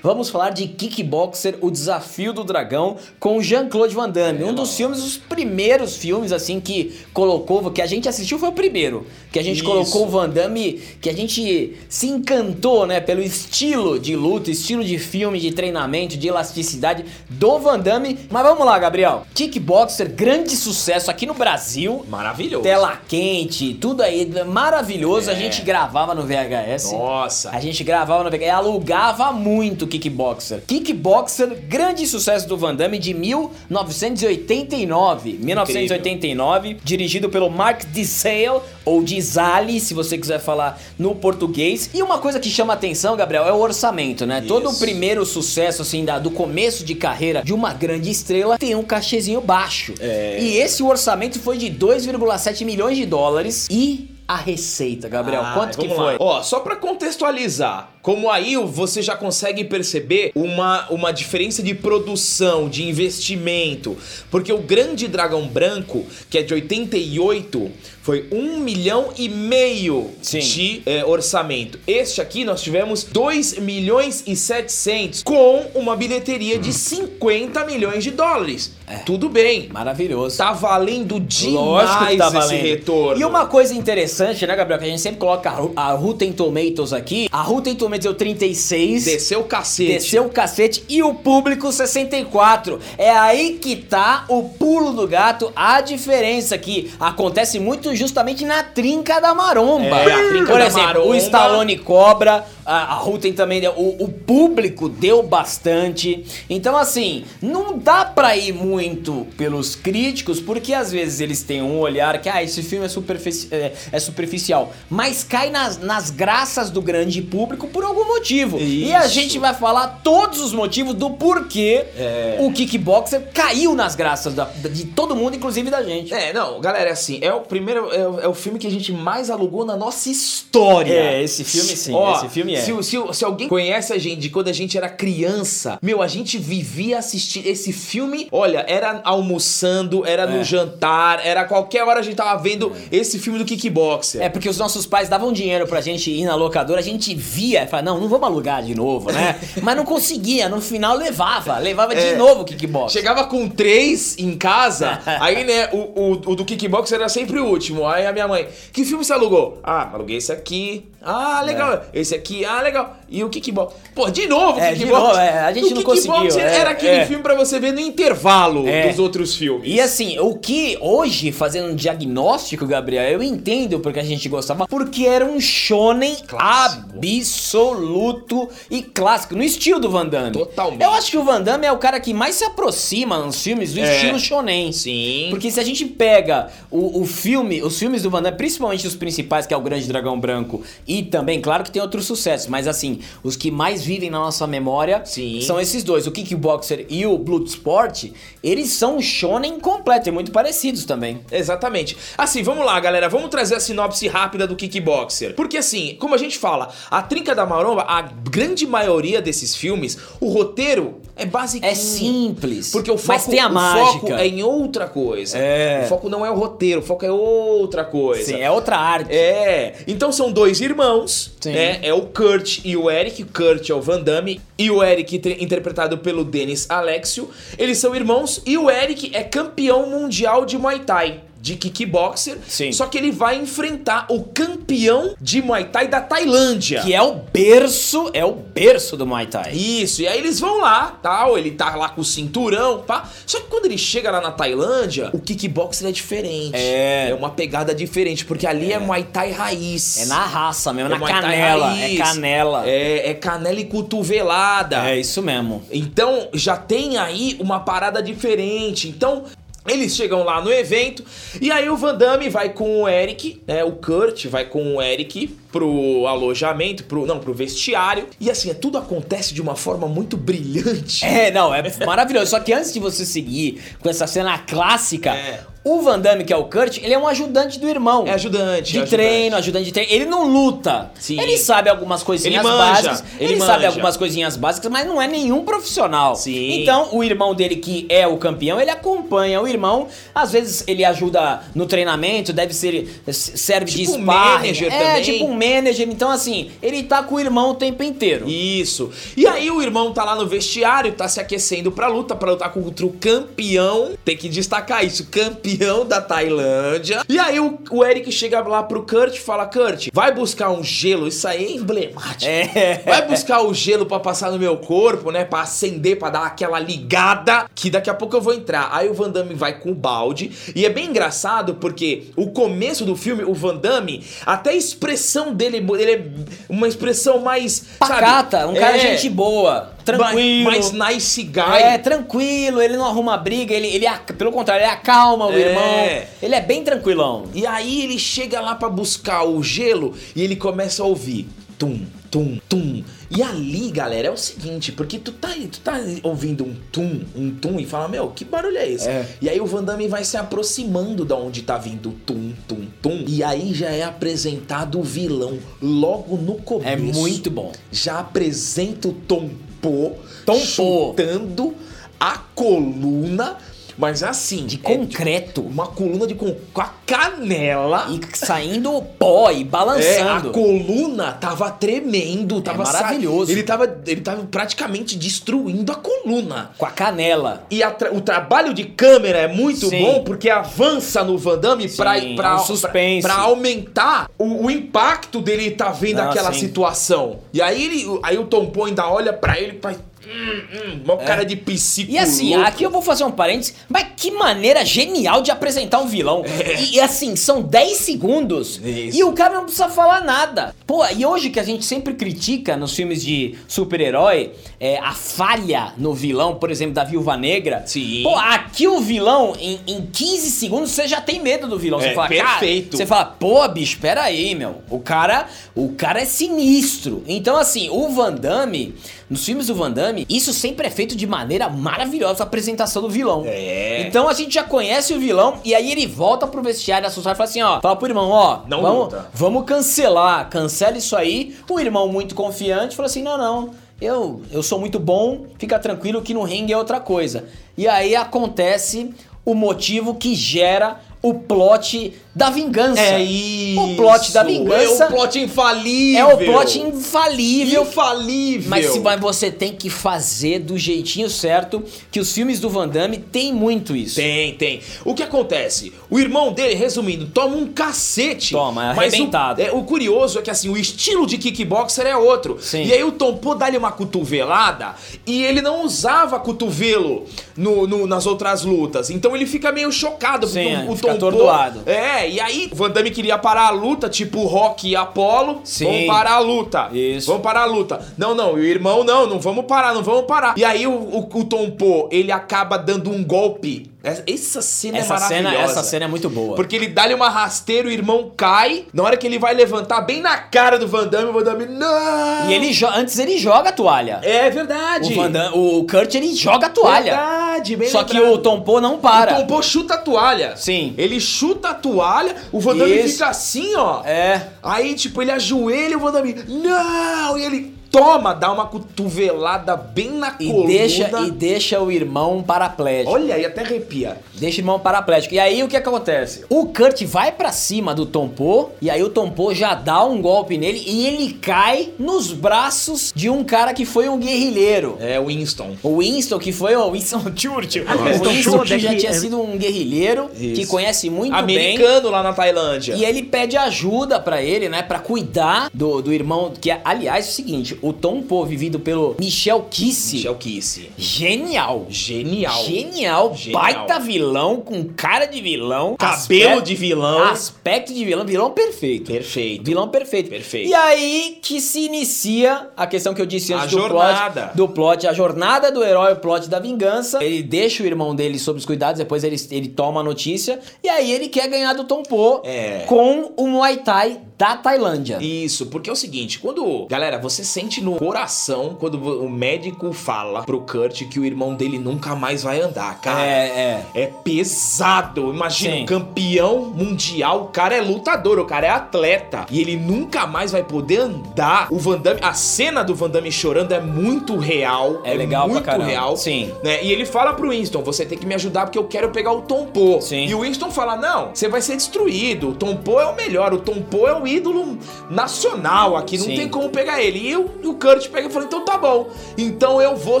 Vamos 0.06 0.28
falar 0.28 0.50
de 0.50 0.68
Kickboxer, 0.68 1.58
o 1.60 1.68
desafio 1.68 2.32
do 2.32 2.44
dragão, 2.44 2.96
com 3.18 3.42
Jean-Claude 3.42 3.92
Van 3.92 4.08
Damme. 4.08 4.44
Um 4.44 4.54
dos 4.54 4.76
filmes, 4.76 5.02
os 5.02 5.16
primeiros 5.16 5.96
filmes, 5.96 6.30
assim, 6.30 6.60
que 6.60 6.94
colocou, 7.12 7.72
que 7.72 7.82
a 7.82 7.86
gente 7.86 8.08
assistiu 8.08 8.38
foi 8.38 8.50
o 8.50 8.52
primeiro. 8.52 9.04
Que 9.32 9.40
a 9.40 9.42
gente 9.42 9.56
Isso. 9.56 9.64
colocou 9.64 10.04
o 10.06 10.08
Van 10.08 10.28
Damme, 10.28 10.74
que 11.00 11.10
a 11.10 11.12
gente 11.12 11.76
se 11.88 12.06
encantou, 12.06 12.86
né, 12.86 13.00
pelo 13.00 13.20
estilo 13.20 13.98
de 13.98 14.14
luta, 14.14 14.48
estilo 14.48 14.84
de 14.84 14.96
filme, 14.96 15.40
de 15.40 15.50
treinamento, 15.50 16.16
de 16.16 16.28
elasticidade 16.28 17.04
do 17.28 17.58
Van 17.58 17.80
Damme. 17.80 18.16
Mas 18.30 18.42
vamos 18.44 18.64
lá, 18.64 18.78
Gabriel. 18.78 19.26
Kickboxer, 19.34 20.08
grande 20.14 20.54
sucesso 20.54 21.10
aqui 21.10 21.26
no 21.26 21.34
Brasil. 21.34 22.06
Maravilhoso. 22.08 22.62
Tela 22.62 22.96
quente, 23.08 23.74
tudo 23.74 24.04
aí 24.04 24.30
maravilhoso. 24.46 25.30
A 25.30 25.32
É. 25.32 25.36
gente 25.36 25.62
gravava 25.62 26.14
no 26.14 26.22
VHS. 26.22 26.92
Nossa. 26.92 27.50
A 27.50 27.58
gente 27.58 27.82
gravava 27.82 28.22
no 28.22 28.30
VHS, 28.30 28.50
alugava 28.50 29.32
muito 29.32 29.95
Kickboxer. 29.98 30.62
Kickboxer, 30.66 31.62
grande 31.68 32.06
sucesso 32.06 32.48
do 32.48 32.56
Van 32.56 32.74
Damme 32.74 32.98
de 32.98 33.12
1989. 33.14 35.38
1989, 35.40 36.76
dirigido 36.84 37.28
pelo 37.28 37.50
Mark 37.50 37.84
DeSale, 37.86 38.60
ou 38.84 39.02
Dizali, 39.02 39.80
se 39.80 39.94
você 39.94 40.16
quiser 40.18 40.38
falar 40.40 40.80
no 40.98 41.14
português. 41.14 41.90
E 41.94 42.02
uma 42.02 42.18
coisa 42.18 42.38
que 42.38 42.48
chama 42.48 42.72
atenção, 42.74 43.16
Gabriel, 43.16 43.44
é 43.46 43.52
o 43.52 43.58
orçamento, 43.60 44.26
né? 44.26 44.42
Todo 44.46 44.68
o 44.68 44.70
Isso. 44.70 44.80
primeiro 44.80 45.24
sucesso, 45.26 45.82
assim, 45.82 46.04
da- 46.04 46.18
do 46.18 46.30
começo 46.30 46.84
de 46.84 46.94
carreira 46.94 47.42
de 47.42 47.52
uma 47.52 47.72
grande 47.72 48.10
estrela 48.10 48.58
tem 48.58 48.74
um 48.74 48.82
cachezinho 48.82 49.40
baixo. 49.40 49.94
É. 50.00 50.38
E 50.40 50.56
esse 50.58 50.82
orçamento 50.82 51.38
foi 51.40 51.56
de 51.56 51.70
2,7 51.70 52.64
milhões 52.64 52.96
de 52.96 53.06
dólares. 53.06 53.66
E 53.70 54.10
a 54.28 54.36
receita, 54.36 55.08
Gabriel, 55.08 55.42
Ah, 55.44 55.52
quanto 55.54 55.78
que 55.78 55.86
vamos 55.86 56.02
lá. 56.02 56.16
foi? 56.16 56.18
Ó, 56.20 56.42
só 56.42 56.60
pra 56.60 56.76
contextualizar, 56.76 57.90
como 58.06 58.30
aí 58.30 58.54
você 58.56 59.02
já 59.02 59.16
consegue 59.16 59.64
perceber 59.64 60.30
uma, 60.32 60.88
uma 60.90 61.10
diferença 61.10 61.60
de 61.60 61.74
produção, 61.74 62.68
de 62.68 62.84
investimento, 62.84 63.96
porque 64.30 64.52
o 64.52 64.58
Grande 64.58 65.08
Dragão 65.08 65.48
Branco, 65.48 66.06
que 66.30 66.38
é 66.38 66.42
de 66.42 66.54
88, 66.54 67.68
foi 68.00 68.28
um 68.30 68.60
milhão 68.60 69.08
e 69.18 69.28
meio 69.28 70.12
Sim. 70.22 70.38
de 70.38 70.82
é, 70.86 71.04
orçamento. 71.04 71.80
Este 71.84 72.20
aqui 72.20 72.44
nós 72.44 72.62
tivemos 72.62 73.02
2 73.02 73.58
milhões 73.58 74.22
e 74.24 74.36
700, 74.36 75.24
com 75.24 75.66
uma 75.74 75.96
bilheteria 75.96 76.56
de 76.56 76.72
50 76.72 77.64
milhões 77.64 78.04
de 78.04 78.12
dólares. 78.12 78.76
Tudo 79.04 79.28
bem. 79.28 79.68
Maravilhoso. 79.72 80.38
Tá 80.38 80.52
valendo 80.52 81.18
demais 81.18 81.90
tá 81.90 82.12
esse 82.12 82.32
valendo. 82.32 82.62
retorno. 82.62 83.20
E 83.20 83.24
uma 83.24 83.46
coisa 83.46 83.74
interessante, 83.74 84.46
né, 84.46 84.54
Gabriel, 84.54 84.78
que 84.78 84.84
a 84.84 84.88
gente 84.88 85.00
sempre 85.00 85.18
coloca 85.18 85.52
a 85.74 85.90
Rotten 85.90 86.30
Tomatoes 86.32 86.92
aqui. 86.92 87.28
A 87.32 87.42
Rotten 87.42 87.74
Tomatoes 87.74 87.95
deu 88.02 88.14
36. 88.14 89.04
Desceu 89.04 89.40
o 89.40 89.44
cacete. 89.44 89.92
Desceu 89.92 90.24
o 90.26 90.30
cacete 90.30 90.84
e 90.88 91.02
o 91.02 91.14
público 91.14 91.70
64. 91.72 92.80
É 92.98 93.10
aí 93.10 93.58
que 93.60 93.76
tá 93.76 94.24
o 94.28 94.44
pulo 94.44 94.92
do 94.92 95.06
gato, 95.06 95.52
a 95.54 95.80
diferença 95.80 96.56
que 96.58 96.92
acontece 97.00 97.58
muito 97.58 97.94
justamente 97.94 98.44
na 98.44 98.62
trinca 98.62 99.20
da 99.20 99.34
maromba. 99.34 99.84
É, 99.96 100.28
trinca 100.30 100.52
Por 100.52 100.58
da 100.58 100.66
exemplo, 100.66 100.90
o 100.90 100.94
maromba. 101.08 101.16
Stallone 101.16 101.78
cobra, 101.78 102.44
a, 102.64 102.76
a 102.92 102.94
Rotten 102.94 103.32
também 103.32 103.60
deu, 103.60 103.72
o, 103.72 104.04
o 104.04 104.08
público 104.08 104.88
deu 104.88 105.22
bastante. 105.22 106.24
Então 106.50 106.76
assim, 106.76 107.24
não 107.40 107.78
dá 107.78 108.04
pra 108.04 108.36
ir 108.36 108.52
muito 108.52 109.26
pelos 109.36 109.74
críticos, 109.74 110.40
porque 110.40 110.72
às 110.74 110.90
vezes 110.92 111.20
eles 111.20 111.42
têm 111.42 111.62
um 111.62 111.78
olhar 111.78 112.20
que 112.20 112.28
ah, 112.28 112.42
esse 112.42 112.62
filme 112.62 112.84
é, 112.86 112.88
superfici- 112.88 113.48
é- 113.50 113.72
é 113.92 113.98
superficial, 114.00 114.72
mas 114.90 115.22
cai 115.24 115.50
nas, 115.50 115.78
nas 115.78 116.10
graças 116.10 116.70
do 116.70 116.82
grande 116.82 117.22
público 117.22 117.66
por 117.68 117.84
algum 117.86 118.06
motivo. 118.06 118.58
E 118.58 118.92
a 118.94 119.04
Isso. 119.06 119.14
gente 119.14 119.38
vai 119.38 119.54
falar 119.54 120.00
todos 120.02 120.40
os 120.40 120.52
motivos 120.52 120.94
do 120.94 121.10
porquê 121.10 121.84
É. 121.96 122.36
o 122.40 122.52
Kickboxer 122.52 123.28
caiu 123.32 123.74
nas 123.74 123.94
graças 123.94 124.34
da- 124.34 124.44
de 124.70 124.84
todo 124.86 125.14
mundo, 125.16 125.36
inclusive 125.36 125.70
da 125.70 125.82
gente. 125.82 126.12
É, 126.12 126.32
não, 126.32 126.60
galera, 126.60 126.88
é 126.90 126.92
assim, 126.92 127.18
é 127.22 127.32
o 127.32 127.40
primeiro, 127.40 127.92
é, 127.92 128.06
o- 128.08 128.20
é 128.20 128.28
o 128.28 128.34
filme 128.34 128.58
que 128.58 128.66
a 128.66 128.70
gente 128.70 128.92
mais 128.92 129.30
alugou 129.30 129.64
na 129.64 129.76
nossa 129.76 130.08
história. 130.10 130.92
É, 130.92 131.22
esse 131.22 131.44
filme 131.44 131.76
sim, 131.76 131.92
Ó, 131.94 132.16
esse 132.16 132.28
filme 132.28 132.54
é. 132.54 132.60
Se, 132.60 132.72
se- 132.82 132.96
se 133.12 133.24
alguém 133.24 133.48
conhece 133.48 133.92
a 133.92 133.98
gente 133.98 134.20
de 134.20 134.30
quando 134.30 134.48
a 134.48 134.52
gente 134.52 134.76
era 134.76 134.88
criança, 134.88 135.78
meu, 135.82 136.02
a 136.02 136.06
gente 136.08 136.38
vivia 136.38 136.98
assistir 136.98 137.46
esse 137.46 137.72
filme, 137.72 138.28
olha, 138.32 138.64
era 138.68 139.00
almoçando, 139.04 140.04
era 140.06 140.22
É. 140.22 140.26
no 140.26 140.42
jantar, 140.44 141.20
era 141.24 141.44
qualquer 141.44 141.84
hora 141.84 142.00
a 142.00 142.02
gente 142.02 142.16
tava 142.16 142.40
vendo 142.42 142.72
esse 142.90 143.18
filme 143.18 143.38
do 143.38 143.44
Kickboxer. 143.44 144.22
É 144.22 144.28
porque 144.28 144.48
os 144.48 144.58
nossos 144.58 144.86
pais 144.86 145.08
davam 145.08 145.32
dinheiro 145.32 145.66
pra 145.66 145.80
gente 145.80 146.10
ir 146.10 146.24
na 146.24 146.34
locadora, 146.34 146.80
a 146.80 146.82
gente 146.82 147.14
via 147.14 147.60
não, 147.82 148.00
não 148.00 148.08
vamos 148.08 148.26
alugar 148.26 148.62
de 148.62 148.74
novo, 148.74 149.10
né? 149.12 149.38
Mas 149.62 149.76
não 149.76 149.84
conseguia, 149.84 150.48
no 150.48 150.60
final 150.60 150.96
levava, 150.96 151.58
levava 151.58 151.94
de 151.94 152.00
É. 152.00 152.16
novo 152.16 152.42
o 152.42 152.44
kickbox. 152.44 152.92
Chegava 152.92 153.24
com 153.24 153.48
três 153.48 154.16
em 154.18 154.36
casa, 154.36 155.00
aí, 155.20 155.44
né, 155.44 155.68
o, 155.72 155.76
o, 155.76 156.10
o 156.12 156.36
do 156.36 156.44
kickboxer 156.44 156.98
era 156.98 157.08
sempre 157.08 157.38
o 157.40 157.46
último. 157.46 157.86
Aí 157.86 158.06
a 158.06 158.12
minha 158.12 158.28
mãe, 158.28 158.48
que 158.72 158.84
filme 158.84 159.04
você 159.04 159.12
alugou? 159.12 159.60
Ah, 159.62 159.90
aluguei 159.92 160.16
esse 160.16 160.32
aqui. 160.32 160.88
Ah, 161.02 161.40
legal. 161.42 161.84
Esse 161.94 162.14
aqui, 162.14 162.44
ah, 162.44 162.60
legal. 162.62 162.96
E 163.08 163.22
o 163.22 163.28
kickbox? 163.28 163.72
Pô, 163.94 164.10
de 164.10 164.26
novo 164.26 164.58
o 164.58 164.60
É, 164.60 164.72
de 164.72 164.80
kickboxer? 164.80 165.06
novo, 165.06 165.18
é, 165.20 165.38
a 165.40 165.52
gente 165.52 165.72
o 165.72 165.74
não 165.76 165.82
conseguiu, 165.84 166.40
é, 166.40 166.56
era 166.56 166.70
aquele 166.70 166.96
é. 166.96 167.06
filme 167.06 167.22
pra 167.22 167.34
você 167.36 167.60
ver 167.60 167.72
no 167.72 167.78
intervalo 167.80 168.66
É. 168.66 168.88
dos 168.88 168.98
outros 168.98 169.34
filmes. 169.36 169.62
E 169.72 169.80
assim, 169.80 170.18
o 170.18 170.34
que 170.36 170.76
hoje, 170.80 171.30
fazendo 171.30 171.68
um 171.70 171.74
diagnóstico, 171.74 172.66
Gabriel, 172.66 173.04
eu 173.04 173.22
entendo 173.22 173.78
porque 173.78 174.00
a 174.00 174.02
gente 174.02 174.28
gostava, 174.28 174.66
porque 174.66 175.04
era 175.06 175.24
um 175.24 175.40
shonen 175.40 176.16
Clássico. 176.26 176.86
absoluto 176.96 178.48
e 178.70 178.82
clássico, 178.82 179.34
no 179.34 179.42
estilo 179.42 179.78
do 179.80 179.90
Van 179.90 180.06
Damme. 180.06 180.32
Totalmente. 180.32 180.82
Eu 180.82 180.90
acho 180.90 181.10
que 181.10 181.16
o 181.18 181.24
Van 181.24 181.40
Damme 181.40 181.66
é 181.66 181.72
o 181.72 181.78
cara 181.78 182.00
que 182.00 182.12
mais 182.12 182.34
se 182.34 182.44
aproxima 182.44 183.18
nos 183.18 183.42
filmes 183.42 183.72
do 183.72 183.80
É. 183.80 183.94
estilo 183.96 184.18
shonen. 184.18 184.72
Sim. 184.72 185.28
Porque 185.30 185.50
se 185.50 185.60
a 185.60 185.64
gente 185.64 185.84
pega 185.84 186.48
o, 186.70 187.02
o 187.02 187.06
filme, 187.06 187.62
os 187.62 187.78
filmes 187.78 188.02
do 188.02 188.10
Van 188.10 188.22
Damme, 188.22 188.36
principalmente 188.36 188.86
os 188.86 188.94
principais, 188.96 189.46
que 189.46 189.54
é 189.54 189.56
o 189.56 189.60
Grande 189.60 189.86
Dragão 189.86 190.18
Branco, 190.18 190.62
e 190.86 191.02
também, 191.02 191.40
claro 191.40 191.64
que 191.64 191.70
tem 191.70 191.80
outros 191.82 192.06
sucessos, 192.06 192.46
mas 192.48 192.66
assim, 192.66 192.95
os 193.22 193.36
que 193.36 193.50
mais 193.50 193.84
vivem 193.84 194.10
na 194.10 194.18
nossa 194.18 194.46
memória 194.46 195.02
Sim. 195.04 195.40
são 195.42 195.60
esses 195.60 195.82
dois, 195.82 196.06
o 196.06 196.10
Kickboxer 196.10 196.86
e 196.88 197.06
o 197.06 197.16
Bloodsport, 197.18 198.10
eles 198.42 198.70
são 198.70 198.96
um 198.96 199.02
shonen 199.02 199.58
completo 199.60 200.08
e 200.08 200.12
muito 200.12 200.30
parecidos 200.30 200.84
também. 200.84 201.20
Exatamente. 201.30 201.96
Assim, 202.16 202.42
vamos 202.42 202.64
lá, 202.64 202.78
galera. 202.80 203.08
Vamos 203.08 203.30
trazer 203.30 203.56
a 203.56 203.60
sinopse 203.60 204.08
rápida 204.08 204.46
do 204.46 204.56
Kickboxer. 204.56 205.34
Porque 205.34 205.56
assim, 205.56 205.96
como 205.98 206.14
a 206.14 206.18
gente 206.18 206.38
fala, 206.38 206.72
a 206.90 207.02
Trinca 207.02 207.34
da 207.34 207.46
Maromba, 207.46 207.82
a 207.82 208.02
grande 208.02 208.66
maioria 208.66 209.20
desses 209.20 209.54
filmes, 209.54 209.98
o 210.20 210.28
roteiro 210.28 211.00
é 211.16 211.24
básico. 211.24 211.64
É 211.64 211.74
simples, 211.74 212.70
Porque 212.70 212.90
o 212.90 212.98
foco, 212.98 213.08
mas 213.08 213.26
tem 213.26 213.40
a 213.40 213.48
mágica. 213.48 214.20
é 214.20 214.26
em 214.26 214.42
outra 214.42 214.86
coisa. 214.86 215.38
É. 215.38 215.82
O 215.84 215.88
foco 215.88 216.08
não 216.08 216.24
é 216.24 216.30
o 216.30 216.34
roteiro, 216.34 216.80
o 216.80 216.84
foco 216.84 217.04
é 217.04 217.10
outra 217.10 217.84
coisa. 217.84 218.24
Sim, 218.24 218.40
é 218.40 218.50
outra 218.50 218.76
arte. 218.76 219.10
É, 219.14 219.76
então 219.86 220.12
são 220.12 220.30
dois 220.30 220.60
irmãos, 220.60 221.32
Sim. 221.50 221.52
né? 221.52 221.78
É 221.82 221.92
o 221.92 222.02
Kurt 222.02 222.60
e 222.64 222.76
o 222.76 222.90
Eric. 222.90 223.24
Kurt 223.24 223.70
é 223.70 223.74
o 223.74 223.80
Van 223.80 224.02
Damme 224.02 224.40
e 224.58 224.70
o 224.70 224.82
Eric, 224.82 225.16
interpretado 225.40 225.98
pelo 225.98 226.24
Dennis 226.24 226.68
Alexio. 226.68 227.30
Eles 227.58 227.78
são 227.78 227.94
irmãos 227.94 228.42
e 228.44 228.56
o 228.58 228.70
Eric 228.70 229.14
é 229.14 229.22
campeão 229.22 229.88
mundial 229.88 230.44
de 230.44 230.58
Muay 230.58 230.80
Thai. 230.80 231.20
De 231.46 231.54
kickboxer, 231.54 232.38
Sim. 232.48 232.72
só 232.72 232.86
que 232.86 232.98
ele 232.98 233.12
vai 233.12 233.36
enfrentar 233.36 234.06
o 234.10 234.24
campeão 234.24 235.14
de 235.20 235.40
Muay 235.40 235.66
Thai 235.66 235.86
da 235.86 236.00
Tailândia. 236.00 236.82
Que 236.82 236.92
é 236.92 237.00
o 237.00 237.20
berço, 237.32 238.10
é 238.12 238.24
o 238.24 238.32
berço 238.32 238.96
do 238.96 239.06
Muay 239.06 239.26
Thai. 239.26 239.52
Isso, 239.52 240.02
e 240.02 240.08
aí 240.08 240.18
eles 240.18 240.40
vão 240.40 240.60
lá, 240.60 240.98
tal, 241.00 241.38
ele 241.38 241.52
tá 241.52 241.76
lá 241.76 241.88
com 241.88 242.00
o 242.00 242.04
cinturão, 242.04 242.80
pá. 242.80 243.08
Só 243.24 243.38
que 243.38 243.46
quando 243.46 243.66
ele 243.66 243.78
chega 243.78 244.10
lá 244.10 244.20
na 244.20 244.32
Tailândia, 244.32 245.08
o 245.12 245.20
kickboxer 245.20 245.86
é 245.86 245.92
diferente. 245.92 246.56
É. 246.56 247.10
É 247.10 247.14
uma 247.14 247.30
pegada 247.30 247.72
diferente, 247.72 248.24
porque 248.24 248.44
ali 248.44 248.72
é, 248.72 248.80
Muay 248.80 249.04
Thai 249.04 249.30
raiz. 249.30 249.98
É 249.98 250.06
na 250.06 250.24
raça 250.24 250.72
mesmo, 250.72 250.90
na 250.90 250.98
Muay 250.98 251.12
Thai 251.12 251.22
canela, 251.22 251.66
é 251.66 251.80
raiz. 251.80 251.98
canela. 252.00 252.62
É, 252.66 253.10
é 253.10 253.14
canela 253.14 253.60
e 253.60 253.66
cotovelada. 253.66 254.90
É 254.90 254.98
isso 254.98 255.22
mesmo. 255.22 255.62
Então 255.70 256.28
já 256.34 256.56
tem 256.56 256.96
aí 256.96 257.36
uma 257.38 257.60
parada 257.60 258.02
diferente. 258.02 258.88
Então. 258.88 259.22
Eles 259.68 259.94
chegam 259.96 260.22
lá 260.22 260.40
no 260.40 260.52
evento 260.52 261.04
e 261.40 261.50
aí 261.50 261.68
o 261.68 261.76
Van 261.76 261.94
Damme 261.94 262.28
vai 262.28 262.50
com 262.50 262.82
o 262.82 262.88
Eric, 262.88 263.42
né? 263.46 263.64
O 263.64 263.72
Kurt 263.72 264.26
vai 264.26 264.44
com 264.44 264.76
o 264.76 264.82
Eric 264.82 265.36
pro 265.56 266.06
alojamento, 266.06 266.84
pro 266.84 267.06
não, 267.06 267.18
pro 267.18 267.32
vestiário. 267.32 268.06
E 268.20 268.30
assim, 268.30 268.50
é, 268.50 268.54
tudo 268.54 268.76
acontece 268.78 269.32
de 269.32 269.40
uma 269.40 269.56
forma 269.56 269.86
muito 269.88 270.16
brilhante. 270.16 271.04
É, 271.04 271.30
não, 271.30 271.54
é 271.54 271.62
maravilhoso. 271.84 272.30
Só 272.30 272.40
que 272.40 272.52
antes 272.52 272.72
de 272.72 272.78
você 272.80 273.04
seguir 273.06 273.60
com 273.80 273.88
essa 273.88 274.06
cena 274.06 274.36
clássica, 274.38 275.14
É. 275.14 275.40
o 275.64 275.80
Van 275.80 275.98
Damme, 275.98 276.24
que 276.24 276.32
é 276.32 276.36
o 276.36 276.44
Kurt, 276.44 276.78
ele 276.78 276.92
é 276.94 276.98
um 276.98 277.06
ajudante 277.08 277.58
do 277.58 277.68
irmão. 277.68 278.04
É 278.06 278.12
ajudante, 278.12 278.72
De 278.72 278.78
é 278.80 278.84
treino, 278.84 279.36
ajudante 279.36 279.64
de 279.64 279.72
treino. 279.72 279.90
Ele 279.92 280.04
não 280.06 280.28
luta. 280.28 280.90
Sim. 280.98 281.18
Ele 281.20 281.36
sabe 281.38 281.68
algumas 281.70 282.02
coisinhas 282.02 282.44
Ele 282.44 282.54
básicas. 282.56 283.04
ele 283.18 283.32
Ele, 283.34 283.40
sabe 283.40 283.66
algumas 283.66 283.96
coisinhas 283.96 284.36
básicas, 284.36 284.70
mas 284.70 284.86
não 284.86 285.00
é 285.02 285.08
nenhum 285.08 285.44
profissional. 285.44 286.14
Sim. 286.14 286.60
Então, 286.62 286.90
o 286.92 287.02
irmão 287.02 287.34
dele, 287.34 287.56
que 287.56 287.86
é 287.88 288.06
o 288.06 288.16
campeão, 288.16 288.60
ele 288.60 288.70
acompanha 288.70 289.40
o 289.40 289.48
irmão. 289.48 289.88
Às 290.14 290.30
vezes 290.32 290.62
ele 290.68 290.84
ajuda 290.84 291.40
no 291.54 291.66
treinamento, 291.66 292.32
deve 292.32 292.52
ser. 292.54 293.00
serve 293.10 293.66
de 293.72 293.78
Tipo 293.86 293.92
um 293.98 294.02
sparring. 294.02 294.38
manager 294.46 294.72
é, 294.72 294.78
também. 294.78 295.02
tipo 295.02 295.24
um 295.24 295.32
manager. 295.32 295.45
Então, 295.78 296.10
assim, 296.10 296.50
ele 296.62 296.82
tá 296.82 297.02
com 297.02 297.16
o 297.16 297.20
irmão 297.20 297.50
o 297.50 297.54
tempo 297.54 297.82
inteiro. 297.82 298.28
Isso. 298.28 298.90
E 299.16 299.26
aí 299.26 299.50
o 299.50 299.62
irmão 299.62 299.92
tá 299.92 300.04
lá 300.04 300.14
no 300.14 300.26
vestiário, 300.26 300.92
tá 300.92 301.08
se 301.08 301.20
aquecendo 301.20 301.72
pra 301.72 301.88
luta, 301.88 302.14
pra 302.14 302.32
lutar 302.32 302.52
contra 302.52 302.84
o 302.84 302.92
campeão. 302.92 303.92
Tem 304.04 304.16
que 304.16 304.28
destacar 304.28 304.84
isso, 304.84 305.06
campeão 305.06 305.86
da 305.86 306.00
Tailândia. 306.00 307.02
E 307.08 307.18
aí 307.18 307.38
o, 307.40 307.58
o 307.70 307.84
Eric 307.84 308.10
chega 308.12 308.40
lá 308.40 308.62
pro 308.62 308.82
Kurt 308.82 309.16
e 309.16 309.20
fala: 309.20 309.46
Kurt, 309.46 309.88
vai 309.92 310.12
buscar 310.14 310.50
um 310.50 310.62
gelo. 310.62 311.06
Isso 311.06 311.26
aí 311.26 311.44
é 311.44 311.52
emblemático. 311.52 312.30
É. 312.30 312.82
Vai 312.84 313.06
buscar 313.06 313.42
o 313.42 313.54
gelo 313.54 313.86
pra 313.86 314.00
passar 314.00 314.30
no 314.30 314.38
meu 314.38 314.56
corpo, 314.56 315.10
né? 315.10 315.24
Pra 315.24 315.42
acender, 315.42 315.98
pra 315.98 316.10
dar 316.10 316.26
aquela 316.26 316.58
ligada. 316.58 317.46
Que 317.54 317.70
daqui 317.70 317.90
a 317.90 317.94
pouco 317.94 318.16
eu 318.16 318.20
vou 318.20 318.34
entrar. 318.34 318.68
Aí 318.72 318.88
o 318.88 318.94
Van 318.94 319.10
Damme 319.10 319.34
vai 319.34 319.58
com 319.58 319.70
o 319.70 319.74
balde. 319.74 320.30
E 320.54 320.64
é 320.64 320.68
bem 320.68 320.86
engraçado 320.86 321.54
porque 321.54 322.04
o 322.16 322.30
começo 322.30 322.84
do 322.84 322.96
filme, 322.96 323.24
o 323.24 323.34
Van 323.34 323.56
Damme, 323.56 324.04
até 324.24 324.50
a 324.50 324.54
expressão 324.54 325.34
dele, 325.36 325.64
ele 325.78 325.90
é 325.92 326.04
uma 326.48 326.66
expressão 326.66 327.20
mais. 327.20 327.64
Pacata, 327.78 328.40
sabe? 328.40 328.52
um 328.52 328.54
cara 328.60 328.76
É, 328.76 328.80
gente 328.80 329.08
boa, 329.08 329.70
tranquilo. 329.84 330.44
Mais, 330.50 330.72
mais 330.72 330.94
nice 330.94 331.22
guy. 331.22 331.62
É, 331.62 331.78
tranquilo, 331.78 332.60
ele 332.60 332.76
não 332.76 332.86
arruma 332.86 333.16
briga, 333.16 333.54
ele, 333.54 333.68
ele 333.68 333.86
pelo 334.16 334.32
contrário, 334.32 334.64
ele 334.64 334.72
acalma 334.72 335.26
o 335.26 335.32
É. 335.32 335.38
irmão. 335.40 336.02
Ele 336.22 336.34
é 336.34 336.40
bem 336.40 336.64
tranquilão. 336.64 337.26
E 337.34 337.46
aí 337.46 337.82
ele 337.84 337.98
chega 337.98 338.40
lá 338.40 338.54
pra 338.54 338.68
buscar 338.68 339.24
o 339.24 339.42
gelo 339.42 339.94
e 340.14 340.22
ele 340.22 340.34
começa 340.36 340.82
a 340.82 340.86
ouvir 340.86 341.28
tum, 341.58 341.80
tum, 342.10 342.38
tum. 342.48 342.82
E 343.10 343.22
ali, 343.22 343.70
galera, 343.70 344.08
é 344.08 344.10
o 344.10 344.16
seguinte, 344.16 344.72
porque 344.72 344.98
tu 344.98 345.12
tá, 345.12 345.28
tu 345.50 345.60
tá 345.60 345.80
ouvindo 346.02 346.44
um 346.44 346.54
tum, 346.72 347.02
um 347.14 347.30
tum 347.30 347.58
e 347.60 347.66
fala, 347.66 347.88
meu, 347.88 348.08
que 348.08 348.24
barulho 348.24 348.58
é 348.58 348.68
esse? 348.68 348.88
É. 348.88 349.08
E 349.20 349.28
aí 349.28 349.40
o 349.40 349.46
Van 349.46 349.62
Damme 349.62 349.86
vai 349.86 350.04
se 350.04 350.16
aproximando 350.16 351.04
da 351.04 351.16
onde 351.16 351.42
tá 351.42 351.56
vindo 351.56 351.90
o 351.90 351.92
tum, 351.92 352.32
tum, 352.48 352.66
tum. 352.82 353.04
E 353.06 353.22
aí 353.22 353.54
já 353.54 353.70
é 353.70 353.84
apresentado 353.84 354.80
o 354.80 354.82
vilão 354.82 355.38
logo 355.62 356.16
no 356.16 356.34
começo. 356.36 356.68
É 356.68 356.76
muito 356.76 357.30
bom. 357.30 357.52
Já 357.70 358.00
apresenta 358.00 358.88
o 358.88 358.92
Tom 358.92 359.30
Po, 359.60 359.96
Tom 360.24 360.38
Po. 360.38 360.44
chutando 360.44 361.54
a 361.98 362.18
coluna, 362.18 363.36
mas 363.78 364.02
assim... 364.02 364.46
De 364.46 364.56
é 364.56 364.58
concreto. 364.58 365.40
uma 365.42 365.66
coluna 365.66 366.06
de 366.06 366.14
com, 366.14 366.34
com 366.52 366.60
a 366.60 366.70
canela. 366.86 367.88
E 367.90 368.00
saindo 368.16 368.80
pó 368.98 369.30
e 369.30 369.38
É, 369.38 369.42
a 369.42 369.44
balançando. 369.44 370.30
coluna 370.30 371.12
tava 371.12 371.50
tremendo, 371.50 372.40
tava 372.40 372.64
sa- 372.64 372.72
maravilhoso. 372.82 373.30
Ele 373.32 373.42
tava, 373.42 373.64
ele 373.86 374.00
tava 374.00 374.22
praticamente 374.24 374.96
destruindo 374.96 375.72
a 375.72 375.74
coluna. 375.74 376.50
Com 376.58 376.66
a 376.66 376.70
canela. 376.70 377.44
E 377.50 377.62
a 377.62 377.70
tra- 377.70 377.92
o 377.92 378.00
trabalho 378.00 378.54
de 378.54 378.64
câmera 378.64 379.18
é 379.18 379.28
muito 379.28 379.68
Sim. 379.68 379.82
bom 379.82 380.04
porque 380.04 380.30
avança 380.30 381.02
no 381.04 381.18
Van 381.18 381.38
Damme 381.38 381.68
pra, 381.68 381.98
Sim, 382.00 382.16
pra, 382.16 382.28
é 382.30 382.34
um 382.52 382.60
pra, 382.60 382.72
pra 383.02 383.14
aumentar 383.22 384.10
o, 384.18 384.46
o 384.46 384.50
impacto 384.50 385.20
dele 385.20 385.50
tá 385.50 385.70
vendo 385.70 385.96
Não, 385.98 386.10
aquela 386.10 386.32
situação. 386.32 387.20
E 387.32 387.40
aí, 387.42 387.64
ele, 387.64 388.00
aí 388.02 388.18
o 388.18 388.24
Tom 388.26 388.46
Poe 388.46 388.68
ainda 388.70 388.88
olha 388.88 389.12
pra 389.12 389.38
ele 389.40 389.54
e. 389.54 389.76
Hum, 390.04 390.42
hum, 390.54 390.80
mó 390.86 390.96
cara 390.98 391.24
de 391.24 391.34
psico. 391.34 391.90
É. 391.90 391.94
E 391.94 391.98
assim, 391.98 392.34
louco. 392.34 392.48
aqui 392.48 392.62
eu 392.64 392.70
vou 392.70 392.80
fazer 392.80 393.02
um 393.04 393.10
parênteses, 393.10 393.54
mas 393.68 393.88
que 393.96 394.10
maneira 394.12 394.64
genial 394.64 395.20
de 395.20 395.30
apresentar 395.32 395.80
um 395.80 395.86
vilão. 395.88 396.22
E, 396.70 396.76
e 396.76 396.80
assim, 396.80 397.16
são 397.16 397.42
10 397.42 397.76
segundos 397.78 398.60
É. 398.64 398.68
Isso. 398.68 398.98
e 398.98 399.02
o 399.04 399.12
cara 399.12 399.34
não 399.34 399.42
precisa 399.44 399.68
falar 399.68 400.02
nada. 400.04 400.54
Pô, 400.66 400.84
e 400.96 401.04
hoje 401.04 401.30
que 401.30 401.40
a 401.40 401.42
gente 401.42 401.64
sempre 401.64 401.94
critica 401.94 402.56
nos 402.56 402.74
filmes 402.74 403.02
de 403.02 403.34
super-herói 403.48 404.32
é, 404.60 404.78
a 404.78 404.92
falha 404.92 405.72
no 405.76 405.92
vilão, 405.92 406.36
por 406.36 406.50
exemplo, 406.50 406.74
da 406.74 406.84
Viúva 406.84 407.16
Negra. 407.16 407.64
Sim. 407.66 408.02
Pô, 408.04 408.16
aqui 408.16 408.68
o 408.68 408.80
vilão, 408.80 409.34
em, 409.40 409.58
em 409.66 409.86
15 409.92 410.30
segundos, 410.30 410.70
você 410.70 410.86
já 410.86 411.00
tem 411.00 411.20
medo 411.20 411.48
do 411.48 411.58
vilão. 411.58 411.80
Você 411.80 411.88
É, 411.88 411.94
fala, 411.94 412.08
cara, 412.08 412.22
perfeito. 412.38 412.76
você 412.76 412.86
fala, 412.86 413.04
pô, 413.06 413.46
bicho, 413.48 413.78
peraí, 413.80 414.34
meu. 414.34 414.62
O 414.70 414.78
cara, 414.78 415.26
o 415.54 415.70
cara 415.70 416.00
é 416.02 416.04
sinistro. 416.04 417.02
Então, 417.08 417.36
assim, 417.36 417.68
o 417.70 417.88
Van 417.88 418.12
Damme, 418.12 418.74
nos 419.08 419.24
filmes 419.24 419.46
do 419.46 419.54
Van 419.54 419.70
Damme, 419.70 420.06
isso 420.08 420.32
sempre 420.32 420.66
é 420.66 420.70
feito 420.70 420.96
de 420.96 421.06
maneira 421.06 421.48
maravilhosa, 421.48 422.22
a 422.22 422.26
apresentação 422.26 422.82
do 422.82 422.88
vilão. 422.90 423.22
É. 423.26 423.82
Então 423.82 424.08
a 424.08 424.14
gente 424.14 424.34
já 424.34 424.42
conhece 424.42 424.92
o 424.94 424.98
vilão 424.98 425.38
e 425.44 425.54
aí 425.54 425.70
ele 425.70 425.86
volta 425.86 426.26
pro 426.26 426.42
vestiário 426.42 426.86
assustado 426.88 427.14
e 427.14 427.16
fala 427.16 427.28
assim, 427.28 427.42
ó, 427.42 427.60
fala 427.60 427.76
pro 427.76 427.88
irmão, 427.88 428.10
ó, 428.10 428.40
Não 428.48 428.62
vamos, 428.62 428.84
luta. 428.84 429.10
vamos 429.14 429.44
cancelar, 429.44 430.28
cancela 430.28 430.76
isso 430.76 430.96
aí. 430.96 431.36
O 431.48 431.60
irmão 431.60 431.88
muito 431.88 432.14
confiante 432.14 432.74
falou 432.74 432.86
assim, 432.86 433.02
não, 433.02 433.16
não, 433.16 433.50
eu, 433.80 434.22
eu 434.32 434.42
sou 434.42 434.58
muito 434.58 434.78
bom, 434.80 435.26
fica 435.38 435.58
tranquilo 435.58 436.02
que 436.02 436.14
no 436.14 436.22
ringue 436.22 436.52
é 436.52 436.56
outra 436.58 436.80
coisa. 436.80 437.24
E 437.56 437.68
aí 437.68 437.94
acontece 437.94 438.92
o 439.24 439.34
motivo 439.34 439.94
que 439.94 440.14
gera 440.14 440.80
o 441.02 441.14
plot 441.14 441.92
da 442.16 442.30
vingança. 442.30 442.80
É 442.80 443.02
isso. 443.02 443.60
O 443.60 443.76
plot 443.76 444.10
da 444.10 444.22
vingança 444.24 444.84
É 444.84 444.86
o 444.86 444.90
plot 444.90 445.18
infalível. 445.18 446.00
é 446.00 446.14
o 446.14 446.16
plot 446.16 446.58
infalível. 446.58 447.62
infalível. 447.62 448.48
Mas, 448.48 448.66
se- 448.72 448.80
mas 448.80 448.98
você 448.98 449.30
tem 449.30 449.52
que 449.52 449.68
fazer 449.68 450.38
do 450.38 450.56
jeitinho 450.56 451.10
certo, 451.10 451.62
que 451.90 452.00
os 452.00 452.10
filmes 452.10 452.40
do 452.40 452.48
Van 452.48 452.66
Damme 452.68 452.96
tem 452.96 453.34
muito 453.34 453.76
isso. 453.76 453.96
Tem, 453.96 454.32
tem. 454.34 454.60
O 454.82 454.94
que 454.94 455.02
acontece? 455.02 455.74
O 455.90 455.98
irmão 455.98 456.32
dele, 456.32 456.54
resumindo, 456.54 457.06
toma 457.06 457.36
um 457.36 457.46
cacete. 457.48 458.32
Toma, 458.32 458.72
é 458.72 458.74
mas 458.74 458.94
arrebentado. 458.94 459.42
O, 459.42 459.44
é, 459.44 459.52
o 459.52 459.62
curioso 459.64 460.18
é 460.18 460.22
que 460.22 460.30
assim, 460.30 460.48
o 460.48 460.56
estilo 460.56 461.06
de 461.06 461.18
kickboxer 461.18 461.86
é 461.86 461.96
outro. 461.98 462.38
Sim. 462.40 462.64
E 462.64 462.72
aí 462.72 462.82
o 462.82 462.92
Tom 462.92 463.16
Pô 463.18 463.34
dá-lhe 463.34 463.58
uma 463.58 463.72
cotovelada 463.72 464.74
e 465.06 465.22
ele 465.22 465.42
não 465.42 465.64
usava 465.64 466.18
cotovelo 466.18 467.04
no, 467.36 467.66
no- 467.66 467.86
nas 467.86 468.06
outras 468.06 468.42
lutas. 468.42 468.88
Então 468.88 469.14
ele 469.14 469.26
fica 469.26 469.52
meio 469.52 469.70
chocado. 469.70 470.26
Sim, 470.26 470.44
porque 470.56 470.68
o, 470.68 470.72
o 470.72 470.76
fica 470.76 470.88
Tom 470.88 470.98
Pô- 470.98 471.06
atordoado. 471.08 471.62
É, 472.06 472.10
e 472.10 472.20
aí 472.20 472.48
o 472.52 472.54
Van 472.54 472.70
Damme 472.70 472.90
queria 472.90 473.18
parar 473.18 473.48
a 473.48 473.50
luta, 473.50 473.88
tipo 473.88 474.24
Rock 474.24 474.68
e 474.68 474.76
Apollo. 474.76 475.40
Sim. 475.42 475.64
Vamos 475.64 475.86
parar 475.86 476.12
a 476.12 476.18
luta. 476.20 476.68
Isso. 476.72 477.08
Vamos 477.08 477.22
parar 477.22 477.42
a 477.42 477.46
luta. 477.46 477.94
Não, 477.98 478.14
não, 478.14 478.38
e 478.38 478.42
o 478.42 478.44
irmão, 478.44 478.84
não, 478.84 479.06
não 479.06 479.18
vamos 479.18 479.44
parar, 479.46 479.74
não 479.74 479.82
vamos 479.82 480.06
parar. 480.06 480.34
E 480.38 480.44
aí 480.44 480.66
o, 480.66 480.72
o, 480.72 480.98
o 481.00 481.24
Tom 481.24 481.50
Pô, 481.50 481.88
ele 481.90 482.12
acaba 482.12 482.56
dando 482.56 482.90
um 482.90 483.04
golpe. 483.04 483.70
Essa 484.06 484.42
cena 484.42 484.78
Essa 484.78 484.94
é 484.94 484.98
cena, 484.98 485.22
maravilhosa. 485.30 485.60
essa 485.60 485.62
cena 485.68 485.84
é 485.84 485.88
muito 485.88 486.08
boa. 486.10 486.34
Porque 486.36 486.56
ele 486.56 486.68
dá-lhe 486.68 486.94
uma 486.94 487.08
rasteira, 487.08 487.68
o 487.68 487.70
irmão 487.70 488.12
cai. 488.16 488.64
Na 488.72 488.82
hora 488.82 488.96
que 488.96 489.06
ele 489.06 489.18
vai 489.18 489.34
levantar, 489.34 489.80
bem 489.82 490.00
na 490.00 490.16
cara 490.18 490.58
do 490.58 490.66
Van 490.66 490.86
Damme, 490.86 491.10
o 491.10 491.12
Van 491.12 491.22
Damme, 491.22 491.46
não! 491.46 492.28
E 492.30 492.34
ele 492.34 492.50
antes 492.74 492.98
ele 492.98 493.18
joga 493.18 493.50
a 493.50 493.52
toalha. 493.52 494.00
É 494.02 494.28
verdade. 494.30 494.92
O, 494.92 494.96
Van 494.96 495.10
Damme- 495.10 495.36
o 495.36 495.64
Kurt 495.64 495.94
ele 495.94 496.14
joga 496.14 496.46
a 496.46 496.50
toalha. 496.50 496.96
Verdade, 496.96 497.56
bem 497.56 497.68
Só 497.68 497.84
que 497.84 497.98
o 498.00 498.18
Tom 498.18 498.40
Poe 498.40 498.60
não 498.60 498.78
para. 498.78 499.14
O 499.14 499.16
Tom 499.20 499.26
Pô 499.26 499.42
chuta 499.42 499.74
a 499.74 499.78
toalha. 499.78 500.36
Sim. 500.36 500.74
Ele 500.76 501.00
chuta 501.00 501.50
a 501.50 501.54
toalha, 501.54 502.14
o 502.32 502.40
Van 502.40 502.56
Damme 502.56 502.76
Isso. 502.76 502.94
fica 502.94 503.08
assim, 503.08 503.54
ó. 503.56 503.82
É. 503.84 504.26
Aí, 504.42 504.74
tipo, 504.74 505.00
ele 505.02 505.10
ajoelha 505.12 505.76
o 505.76 505.80
Van 505.80 505.92
Damme, 505.92 506.14
não! 506.28 507.18
E 507.18 507.24
ele 507.24 507.55
toma, 507.70 508.14
dá 508.14 508.32
uma 508.32 508.46
cotovelada 508.46 509.56
bem 509.56 509.90
na 509.90 510.16
E 510.20 510.26
coluna. 510.26 510.46
deixa, 510.46 510.90
e 511.06 511.10
deixa 511.10 511.60
o 511.60 511.70
irmão 511.70 512.22
paraplégico. 512.22 512.90
Olha 512.92 513.14
aí, 513.14 513.24
até 513.24 513.42
arrepia. 513.42 513.98
Deixa 514.14 514.38
o 514.38 514.40
irmão 514.40 514.58
paraplégico. 514.58 515.14
E 515.14 515.18
aí 515.18 515.42
o 515.42 515.48
que, 515.48 515.60
que 515.60 515.68
acontece? 515.68 516.24
O 516.28 516.46
Kurt 516.46 516.82
vai 516.84 517.12
pra 517.12 517.32
cima 517.32 517.74
do 517.74 517.84
Tom 517.86 518.08
Poe, 518.08 518.46
e 518.60 518.70
aí 518.70 518.82
o 518.82 518.88
Tom 518.88 519.10
Poe 519.10 519.34
já 519.34 519.54
dá 519.54 519.84
um 519.84 520.00
golpe 520.00 520.38
nele 520.38 520.62
e 520.66 520.86
ele 520.86 521.12
cai 521.14 521.70
nos 521.78 522.12
braços 522.12 522.92
de 522.94 523.10
um 523.10 523.22
cara 523.24 523.52
que 523.52 523.64
foi 523.64 523.88
um 523.88 523.98
guerrilheiro. 523.98 524.76
É, 524.80 525.00
Winston. 525.00 525.56
O 525.62 525.78
Winston, 525.78 526.18
que 526.18 526.32
foi 526.32 526.56
o 526.56 526.70
Winston 526.70 527.02
Churchill. 527.14 527.64
Ah, 527.66 527.74
o 527.74 527.84
Winston 527.84 528.08
Winston 528.10 528.30
Churchill, 528.38 528.58
já 528.58 528.68
que 528.70 528.76
tinha 528.76 528.92
sido 528.94 529.20
um 529.20 529.36
guerrilheiro 529.36 530.08
que 530.14 530.42
Isso. 530.42 530.50
conhece 530.50 530.88
muito 530.90 531.12
bem. 531.12 531.20
Americano 531.36 531.90
lá 531.90 532.02
na 532.02 532.12
Tailândia. 532.12 532.74
E 532.74 532.84
ele 532.84 533.02
pede 533.02 533.36
ajuda 533.36 533.98
pra 534.00 534.22
ele, 534.22 534.48
né? 534.48 534.62
Pra 534.62 534.78
cuidar 534.78 535.50
do, 535.52 535.80
do 535.82 535.92
irmão. 535.92 536.32
Que, 536.40 536.50
é, 536.50 536.60
aliás, 536.64 537.06
é 537.06 537.08
o 537.08 537.12
seguinte: 537.12 537.55
o 537.62 537.72
Tom 537.72 538.02
Poe, 538.02 538.28
vivido 538.28 538.58
pelo 538.60 538.96
Michel 538.98 539.46
Kisse. 539.50 539.96
Michel 539.96 540.14
Kisse. 540.16 540.70
Genial. 540.76 541.66
Genial. 541.68 542.44
Genial. 542.44 543.14
Genial. 543.14 543.42
Baita 543.42 543.78
vilão, 543.78 544.40
com 544.40 544.64
cara 544.64 545.06
de 545.06 545.20
vilão. 545.20 545.76
Cabelo 545.76 545.94
aspecto- 545.96 546.42
de 546.42 546.54
vilão. 546.54 547.02
Aspecto 547.04 547.72
de 547.74 547.84
vilão. 547.84 548.04
Vilão 548.06 548.30
perfeito. 548.30 548.90
Perfeito. 548.90 549.44
Vilão 549.44 549.68
perfeito. 549.68 550.10
Perfeito. 550.10 550.48
E 550.48 550.54
aí 550.54 551.18
que 551.22 551.40
se 551.40 551.60
inicia 551.60 552.48
a 552.56 552.66
questão 552.66 552.94
que 552.94 553.00
eu 553.02 553.06
disse 553.06 553.32
A 553.32 553.38
antes 553.38 553.50
do 553.54 553.58
jornada. 553.60 554.22
plot. 554.28 554.36
Do 554.36 554.48
plot, 554.48 554.86
a 554.86 554.92
jornada 554.92 555.50
do 555.52 555.62
herói, 555.64 555.92
o 555.92 555.96
plot 555.96 556.28
da 556.28 556.38
vingança. 556.38 557.02
Ele 557.02 557.22
deixa 557.22 557.62
o 557.62 557.66
irmão 557.66 557.94
dele 557.94 558.18
sob 558.18 558.38
os 558.38 558.44
cuidados, 558.44 558.78
depois 558.78 559.04
ele, 559.04 559.16
ele 559.30 559.48
toma 559.48 559.80
a 559.80 559.84
notícia. 559.84 560.38
E 560.62 560.68
aí 560.68 560.90
ele 560.90 561.08
quer 561.08 561.28
ganhar 561.28 561.52
do 561.52 561.64
Tom 561.64 561.82
Poe 561.82 562.20
É. 562.24 562.64
com 562.66 563.12
o 563.16 563.26
Muay 563.28 563.58
Thai 563.58 564.00
da 564.18 564.36
Tailândia. 564.36 564.98
Isso, 565.00 565.46
porque 565.46 565.68
é 565.68 565.72
o 565.72 565.76
seguinte, 565.76 566.18
quando. 566.18 566.66
Galera, 566.68 566.98
você 566.98 567.22
sente 567.22 567.60
no 567.60 567.76
coração 567.76 568.56
quando 568.58 568.76
o 568.76 569.08
médico 569.08 569.72
fala 569.72 570.22
pro 570.22 570.40
Kurt 570.40 570.84
que 570.88 570.98
o 570.98 571.04
irmão 571.04 571.34
dele 571.34 571.58
nunca 571.58 571.94
mais 571.94 572.22
vai 572.22 572.40
andar, 572.40 572.80
cara. 572.80 573.04
É, 573.04 573.64
é. 573.74 573.82
É 573.82 573.86
pesado. 573.86 575.12
Imagina, 575.12 575.56
um 575.56 575.66
campeão 575.66 576.44
mundial, 576.44 577.24
o 577.24 577.26
cara 577.28 577.54
é 577.54 577.60
lutador, 577.60 578.18
o 578.18 578.24
cara 578.24 578.46
é 578.46 578.50
atleta. 578.50 579.26
E 579.30 579.40
ele 579.40 579.56
nunca 579.56 580.06
mais 580.06 580.32
vai 580.32 580.42
poder 580.42 580.80
andar. 580.80 581.48
O 581.50 581.58
Van 581.58 581.78
Damme, 581.78 582.00
a 582.02 582.14
cena 582.14 582.62
do 582.62 582.74
Van 582.74 582.88
Damme 582.88 583.12
chorando 583.12 583.52
é 583.52 583.60
muito 583.60 584.16
real. 584.16 584.80
É 584.84 584.94
legal 584.94 585.28
pra 585.28 585.34
muito 585.34 585.66
real. 585.66 585.96
Sim. 585.96 586.32
Né? 586.42 586.64
E 586.64 586.72
ele 586.72 586.86
fala 586.86 587.12
pro 587.12 587.30
Winston: 587.30 587.62
você 587.62 587.84
tem 587.84 587.98
que 587.98 588.06
me 588.06 588.14
ajudar 588.14 588.46
porque 588.46 588.58
eu 588.58 588.64
quero 588.64 588.90
pegar 588.90 589.12
o 589.12 589.22
Tom 589.22 589.46
Poe. 589.46 589.82
Sim. 589.82 590.06
E 590.06 590.14
o 590.14 590.20
Winston 590.20 590.50
fala: 590.50 590.76
não, 590.76 591.10
você 591.12 591.28
vai 591.28 591.42
ser 591.42 591.56
destruído. 591.56 592.30
O 592.30 592.34
Tom 592.34 592.56
Poe 592.56 592.82
é 592.82 592.86
o 592.86 592.96
melhor. 592.96 593.34
O 593.34 593.38
Tom 593.38 593.60
Poe 593.60 593.90
é 593.90 593.94
o 593.94 594.05
ídolo 594.06 594.58
nacional 594.90 595.76
aqui. 595.76 595.98
Não 595.98 596.06
Sim. 596.06 596.16
tem 596.16 596.28
como 596.28 596.48
pegar 596.50 596.82
ele. 596.82 596.98
E 596.98 597.16
o, 597.16 597.30
o 597.44 597.54
Kurt 597.54 597.88
pega 597.88 598.08
e 598.08 598.10
fala: 598.10 598.24
então 598.24 598.44
tá 598.44 598.58
bom. 598.58 598.90
Então 599.16 599.60
eu 599.60 599.76
vou 599.76 600.00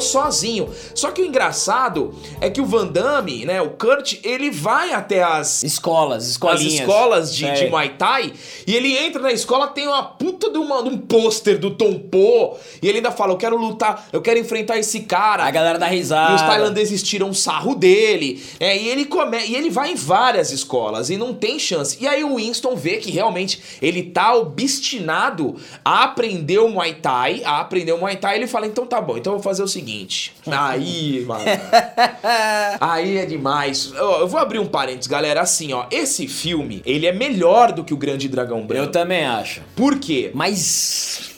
sozinho. 0.00 0.68
Só 0.94 1.10
que 1.10 1.22
o 1.22 1.24
engraçado 1.24 2.14
é 2.40 2.50
que 2.50 2.60
o 2.60 2.66
Van 2.66 2.86
Damme, 2.86 3.44
né? 3.44 3.60
O 3.62 3.70
Kurt, 3.70 4.18
ele 4.22 4.50
vai 4.50 4.92
até 4.92 5.22
as 5.22 5.62
Escolas, 5.62 6.24
as 6.24 6.30
escolinhas. 6.30 6.74
escolas 6.74 7.34
de, 7.34 7.50
de 7.50 7.58
Sei. 7.58 7.70
Muay 7.70 7.90
Thai 7.90 8.32
e 8.66 8.74
ele 8.74 8.96
entra 8.96 9.20
na 9.20 9.32
escola, 9.32 9.68
tem 9.68 9.86
uma 9.86 10.02
puta 10.02 10.50
de, 10.50 10.58
uma, 10.58 10.82
de 10.82 10.88
um 10.88 10.98
pôster 10.98 11.58
do 11.58 11.70
Tom 11.70 11.98
Poe 11.98 12.56
e 12.82 12.88
ele 12.88 12.98
ainda 12.98 13.10
fala: 13.10 13.32
Eu 13.32 13.36
quero 13.36 13.56
lutar, 13.56 14.08
eu 14.12 14.20
quero 14.20 14.38
enfrentar 14.38 14.78
esse 14.78 15.00
cara. 15.00 15.44
A 15.44 15.50
galera 15.50 15.78
dá 15.78 15.86
risada. 15.86 16.32
E 16.32 16.34
os 16.36 16.42
tailandeses 16.42 17.02
tiram 17.02 17.32
sarro 17.32 17.74
dele. 17.74 18.42
É, 18.58 18.76
e 18.76 18.88
ele 18.88 19.04
come... 19.04 19.38
e 19.46 19.54
ele 19.54 19.70
vai 19.70 19.92
em 19.92 19.94
várias 19.94 20.50
escolas 20.50 21.10
e 21.10 21.16
não 21.16 21.34
tem 21.34 21.58
chance. 21.58 21.96
E 22.00 22.06
aí 22.06 22.24
o 22.24 22.36
Winston 22.36 22.74
vê 22.74 22.96
que 22.96 23.10
realmente 23.10 23.60
ele 23.80 23.95
tá 24.02 24.34
obstinado 24.34 25.56
a 25.84 26.04
aprender 26.04 26.58
o 26.58 26.68
Muay 26.68 26.94
Thai, 26.94 27.42
a 27.44 27.60
aprender 27.60 27.92
o 27.92 27.98
Muay 27.98 28.16
Thai, 28.16 28.36
ele 28.36 28.46
fala: 28.46 28.66
"Então 28.66 28.86
tá 28.86 29.00
bom, 29.00 29.16
então 29.16 29.32
eu 29.34 29.38
vou 29.38 29.42
fazer 29.44 29.62
o 29.62 29.68
seguinte". 29.68 30.34
Aí, 30.50 31.24
mano. 31.26 31.44
aí 32.80 33.18
é 33.18 33.26
demais. 33.26 33.92
Eu 33.94 34.26
vou 34.28 34.40
abrir 34.40 34.58
um 34.58 34.66
parênteses, 34.66 35.06
galera, 35.06 35.40
assim, 35.40 35.72
ó, 35.72 35.86
esse 35.90 36.26
filme, 36.28 36.82
ele 36.84 37.06
é 37.06 37.12
melhor 37.12 37.72
do 37.72 37.84
que 37.84 37.94
o 37.94 37.96
Grande 37.96 38.28
Dragão 38.28 38.60
Eu 38.60 38.64
Branco. 38.64 38.92
também 38.92 39.24
acho. 39.24 39.60
Por 39.74 39.98
quê? 39.98 40.30
Mas. 40.34 41.35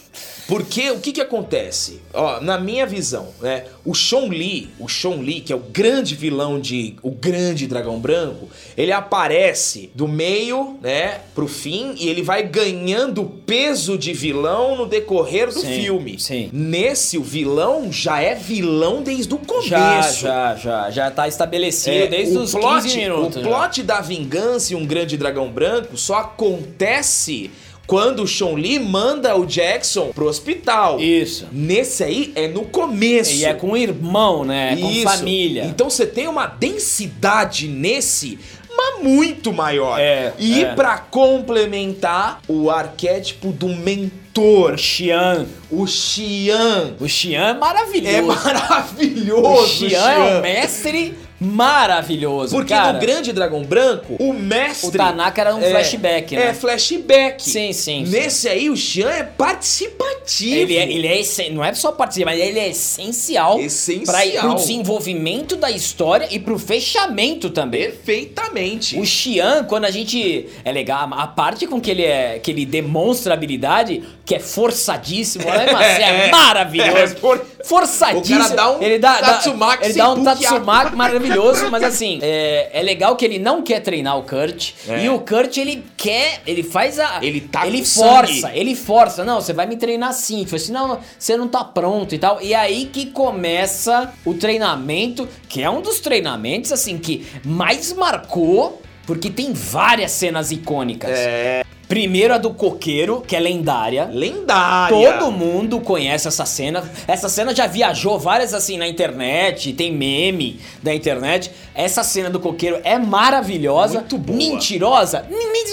Porque 0.49 0.89
o 0.89 0.99
que 0.99 1.11
que 1.11 1.21
acontece? 1.21 2.01
Ó, 2.13 2.41
na 2.41 2.57
minha 2.57 2.85
visão, 2.85 3.27
né? 3.39 3.65
O 3.85 3.93
Chong 3.93 4.35
Li, 4.35 4.69
o 4.79 4.87
Chong 4.87 5.23
Li, 5.23 5.41
que 5.41 5.53
é 5.53 5.55
o 5.55 5.59
grande 5.59 6.15
vilão 6.15 6.59
de 6.59 6.95
O 7.03 7.11
Grande 7.11 7.67
Dragão 7.67 7.99
Branco, 7.99 8.49
ele 8.75 8.91
aparece 8.91 9.91
do 9.93 10.07
meio, 10.07 10.77
né, 10.81 11.19
pro 11.35 11.47
fim 11.47 11.93
e 11.99 12.09
ele 12.09 12.23
vai 12.23 12.43
ganhando 12.43 13.23
peso 13.45 13.97
de 13.97 14.11
vilão 14.11 14.75
no 14.75 14.85
decorrer 14.87 15.47
do 15.53 15.59
Sim, 15.61 15.81
filme. 15.81 16.19
sim. 16.19 16.49
Nesse, 16.51 17.17
o 17.17 17.23
vilão 17.23 17.91
já 17.91 18.19
é 18.21 18.33
vilão 18.35 19.03
desde 19.03 19.33
o 19.33 19.37
começo. 19.37 19.69
Já, 19.69 20.01
já, 20.11 20.55
já. 20.55 20.89
Já 20.89 21.11
tá 21.11 21.27
estabelecido 21.27 21.95
É, 21.95 22.07
desde 22.07 22.37
os 22.37 22.51
plot, 22.51 22.83
15 22.83 22.97
minutos. 22.97 23.37
O 23.37 23.41
já. 23.43 23.47
plot 23.47 23.83
da 23.83 24.01
vingança 24.01 24.73
e 24.73 24.75
um 24.75 24.85
grande 24.85 25.15
dragão 25.15 25.49
branco 25.51 25.95
só 25.95 26.15
acontece 26.15 27.51
quando 27.89 28.21
o 28.21 28.27
Chong 28.27 28.61
Li 28.61 28.77
manda 28.77 29.35
o 29.35 29.47
Jackson 29.47 30.11
pro 30.13 30.27
hospital. 30.27 30.99
Isso. 30.99 31.47
Nesse 31.51 32.03
aí 32.03 32.31
é 32.35 32.47
no 32.47 32.63
começo. 32.65 33.31
E 33.31 33.43
é 33.43 33.53
com 33.55 33.75
irmão, 33.75 34.45
né? 34.45 34.77
Com 34.79 34.91
Isso. 34.91 35.01
família. 35.01 35.65
Então 35.65 35.89
você 35.89 36.05
tem 36.05 36.27
uma 36.27 36.45
densidade 36.45 37.67
nesse, 37.67 38.37
mas 38.77 39.03
muito 39.03 39.51
maior. 39.51 39.99
É, 39.99 40.33
e 40.37 40.63
é. 40.63 40.75
pra 40.75 40.99
complementar 40.99 42.41
o 42.47 42.69
arquétipo 42.69 43.51
do 43.51 43.69
mentor, 43.69 44.73
O 44.73 44.77
Xian. 44.77 45.47
o 45.71 45.87
Xian. 45.87 46.93
O 46.99 47.09
Xian 47.09 47.47
é 47.49 47.53
maravilhoso. 47.55 48.15
É 48.15 48.21
maravilhoso, 48.21 49.63
O 49.63 49.67
Xian 49.67 50.11
é 50.11 50.37
um 50.37 50.41
mestre 50.41 51.17
maravilhoso. 51.39 52.55
Porque 52.55 52.73
cara. 52.73 52.93
no 52.93 52.99
Grande 52.99 53.31
Dragão 53.31 53.63
Branco, 53.63 54.15
o 54.19 54.33
mestre. 54.33 54.89
O 54.89 54.91
Tanaka 54.91 55.41
era 55.41 55.55
um 55.55 55.61
flashback, 55.61 56.35
né? 56.35 56.47
É, 56.47 56.53
flashback. 56.53 57.41
Sim, 57.43 57.71
sim, 57.73 58.05
sim. 58.05 58.11
Nesse 58.11 58.49
aí, 58.49 58.69
o 58.69 58.75
Xian 58.75 59.09
é 59.09 59.23
participativo. 59.23 60.55
Ele 60.55 60.75
é, 60.75 60.91
ele 60.91 61.07
é 61.07 61.49
não 61.51 61.63
é 61.63 61.73
só 61.73 61.91
participar, 61.91 62.31
mas 62.31 62.39
ele 62.39 62.59
é 62.59 62.69
essencial, 62.69 63.59
Essencial. 63.59 64.05
para 64.05 64.41
pro 64.41 64.55
desenvolvimento 64.55 65.55
da 65.55 65.71
história 65.71 66.27
e 66.31 66.39
pro 66.39 66.59
fechamento 66.59 67.49
também. 67.49 67.83
Perfeitamente. 67.83 68.99
O 68.99 69.05
Xian, 69.05 69.63
quando 69.63 69.85
a 69.85 69.91
gente. 69.91 70.47
É 70.63 70.71
legal, 70.71 71.09
a 71.11 71.27
parte 71.27 71.65
com 71.65 71.79
que 71.79 71.91
ele 71.91 72.03
é. 72.03 72.39
que 72.39 72.51
ele 72.51 72.65
demonstra 72.65 73.33
habilidade, 73.33 74.03
que 74.29 74.35
é 74.35 74.39
forçadíssimo, 74.39 75.43
né, 75.45 75.65
mas 75.73 75.87
é, 75.87 76.03
É, 76.27 76.29
maravilhoso. 76.31 76.93
é, 76.97 77.07
for- 77.07 77.43
Forçadíssimo. 77.65 78.37
O 78.37 78.43
cara 78.43 78.55
dá 78.55 78.71
um 78.71 78.81
ele 78.83 78.99
dá, 78.99 79.15
Tatsumaki 79.15 79.85
Ele 79.85 79.93
dá 79.95 80.11
um. 80.11 80.23
Tatsumaki 80.23 80.95
maravilhoso, 80.95 81.69
mas 81.71 81.81
assim, 81.91 82.19
é, 82.21 82.69
é 82.71 82.83
legal 82.83 83.15
que 83.15 83.25
ele 83.25 83.39
não 83.39 83.63
quer 83.63 83.79
treinar 83.79 84.19
o 84.19 84.21
Kurt. 84.23 84.73
É. 84.87 85.03
E 85.03 85.09
o 85.09 85.19
Kurt, 85.19 85.57
ele 85.57 85.83
quer. 85.97 86.41
Ele 86.45 86.61
faz 86.61 86.99
a. 86.99 87.17
Ele 87.23 87.41
tá 87.41 87.65
Ele 87.65 87.83
força, 87.83 88.41
sangue. 88.41 88.59
ele 88.59 88.75
força. 88.75 89.25
Não, 89.25 89.41
você 89.41 89.51
vai 89.51 89.65
me 89.65 89.77
treinar 89.77 90.09
assim. 90.09 90.43
Tipo 90.43 90.55
assim, 90.57 90.71
não, 90.71 90.99
você 91.17 91.35
não 91.35 91.47
tá 91.47 91.63
pronto 91.63 92.13
e 92.13 92.19
tal. 92.19 92.39
E 92.39 92.53
aí 92.53 92.85
que 92.85 93.07
começa 93.07 94.13
o 94.23 94.35
treinamento, 94.35 95.27
que 95.49 95.63
é 95.63 95.69
um 95.69 95.81
dos 95.81 95.99
treinamentos, 95.99 96.71
assim, 96.71 96.99
que 96.99 97.25
mais 97.43 97.91
marcou. 97.93 98.79
Porque 99.07 99.31
tem 99.31 99.53
várias 99.53 100.11
cenas 100.11 100.51
icônicas. 100.51 101.09
É. 101.17 101.63
Primeiro 101.89 102.35
a 102.35 102.37
do 102.37 102.51
coqueiro, 102.51 103.19
que 103.27 103.35
é 103.35 103.39
lendária. 103.39 104.07
Lendária. 104.13 104.95
Todo 105.17 105.31
mundo 105.31 105.79
conhece 105.81 106.27
essa 106.27 106.45
cena. 106.45 106.83
Essa 107.07 107.27
cena 107.27 107.53
já 107.55 107.65
viajou 107.65 108.19
várias 108.19 108.53
assim 108.53 108.77
na 108.77 108.87
internet, 108.87 109.73
tem 109.73 109.91
meme 109.91 110.59
da 110.83 110.93
internet. 110.93 111.49
Essa 111.73 112.03
cena 112.03 112.29
do 112.29 112.39
coqueiro 112.39 112.79
é 112.83 112.99
maravilhosa. 112.99 114.01
Muito 114.01 114.19
boa. 114.19 114.37
Mentirosa? 114.37 115.25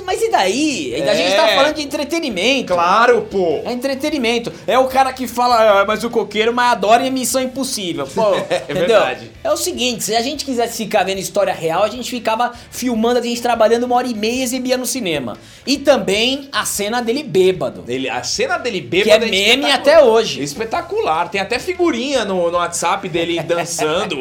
Mas, 0.06 0.23
e 0.23 0.30
daí? 0.30 0.94
A 1.06 1.14
gente 1.14 1.32
É. 1.32 1.37
tá 1.37 1.49
falando 1.49 1.75
de 1.75 1.82
entretenimento. 1.82 2.73
Claro, 2.73 3.28
pô. 3.30 3.61
É 3.66 3.73
entretenimento. 3.73 4.50
É 4.66 4.78
o 4.78 4.87
cara 4.87 5.12
que 5.12 5.26
fala, 5.26 5.82
ah, 5.82 5.85
mas 5.85 6.02
o 6.02 6.08
coqueiro, 6.08 6.54
mas 6.54 6.73
adora 6.73 7.06
em 7.06 7.11
Missão 7.11 7.42
Impossível. 7.42 8.06
Pô, 8.06 8.35
É 8.49 8.62
entendeu? 8.64 8.87
verdade. 8.87 9.30
É 9.44 9.52
o 9.52 9.56
seguinte, 9.58 10.02
se 10.04 10.16
a 10.16 10.23
gente 10.23 10.46
quisesse 10.46 10.78
ficar 10.78 11.04
vendo 11.04 11.18
história 11.18 11.52
real, 11.52 11.82
a 11.82 11.88
gente 11.90 12.08
ficava 12.08 12.52
filmando, 12.70 13.18
a 13.18 13.23
gente 13.23 13.42
trabalhando 13.42 13.85
uma 13.85 13.96
hora 13.96 14.06
e 14.06 14.14
meia 14.14 14.40
e 14.40 14.42
exibia 14.42 14.78
no 14.78 14.87
cinema. 14.87 15.37
E 15.66 15.76
também 15.76 16.05
a 16.52 16.64
cena 16.64 17.02
dele 17.02 17.22
bêbado. 17.22 17.84
Ele, 17.88 18.08
a 18.08 18.22
cena 18.22 18.56
dele 18.56 18.80
Que 18.80 19.10
é 19.10 19.18
bêbado 19.18 19.26
meme 19.26 19.70
até 19.70 20.02
hoje. 20.02 20.42
Espetacular. 20.42 21.28
Tem 21.28 21.40
até 21.40 21.58
figurinha 21.58 22.25
no, 22.25 22.50
no 22.50 22.58
WhatsApp 22.58 23.08
dele 23.08 23.42
dançando. 23.44 24.18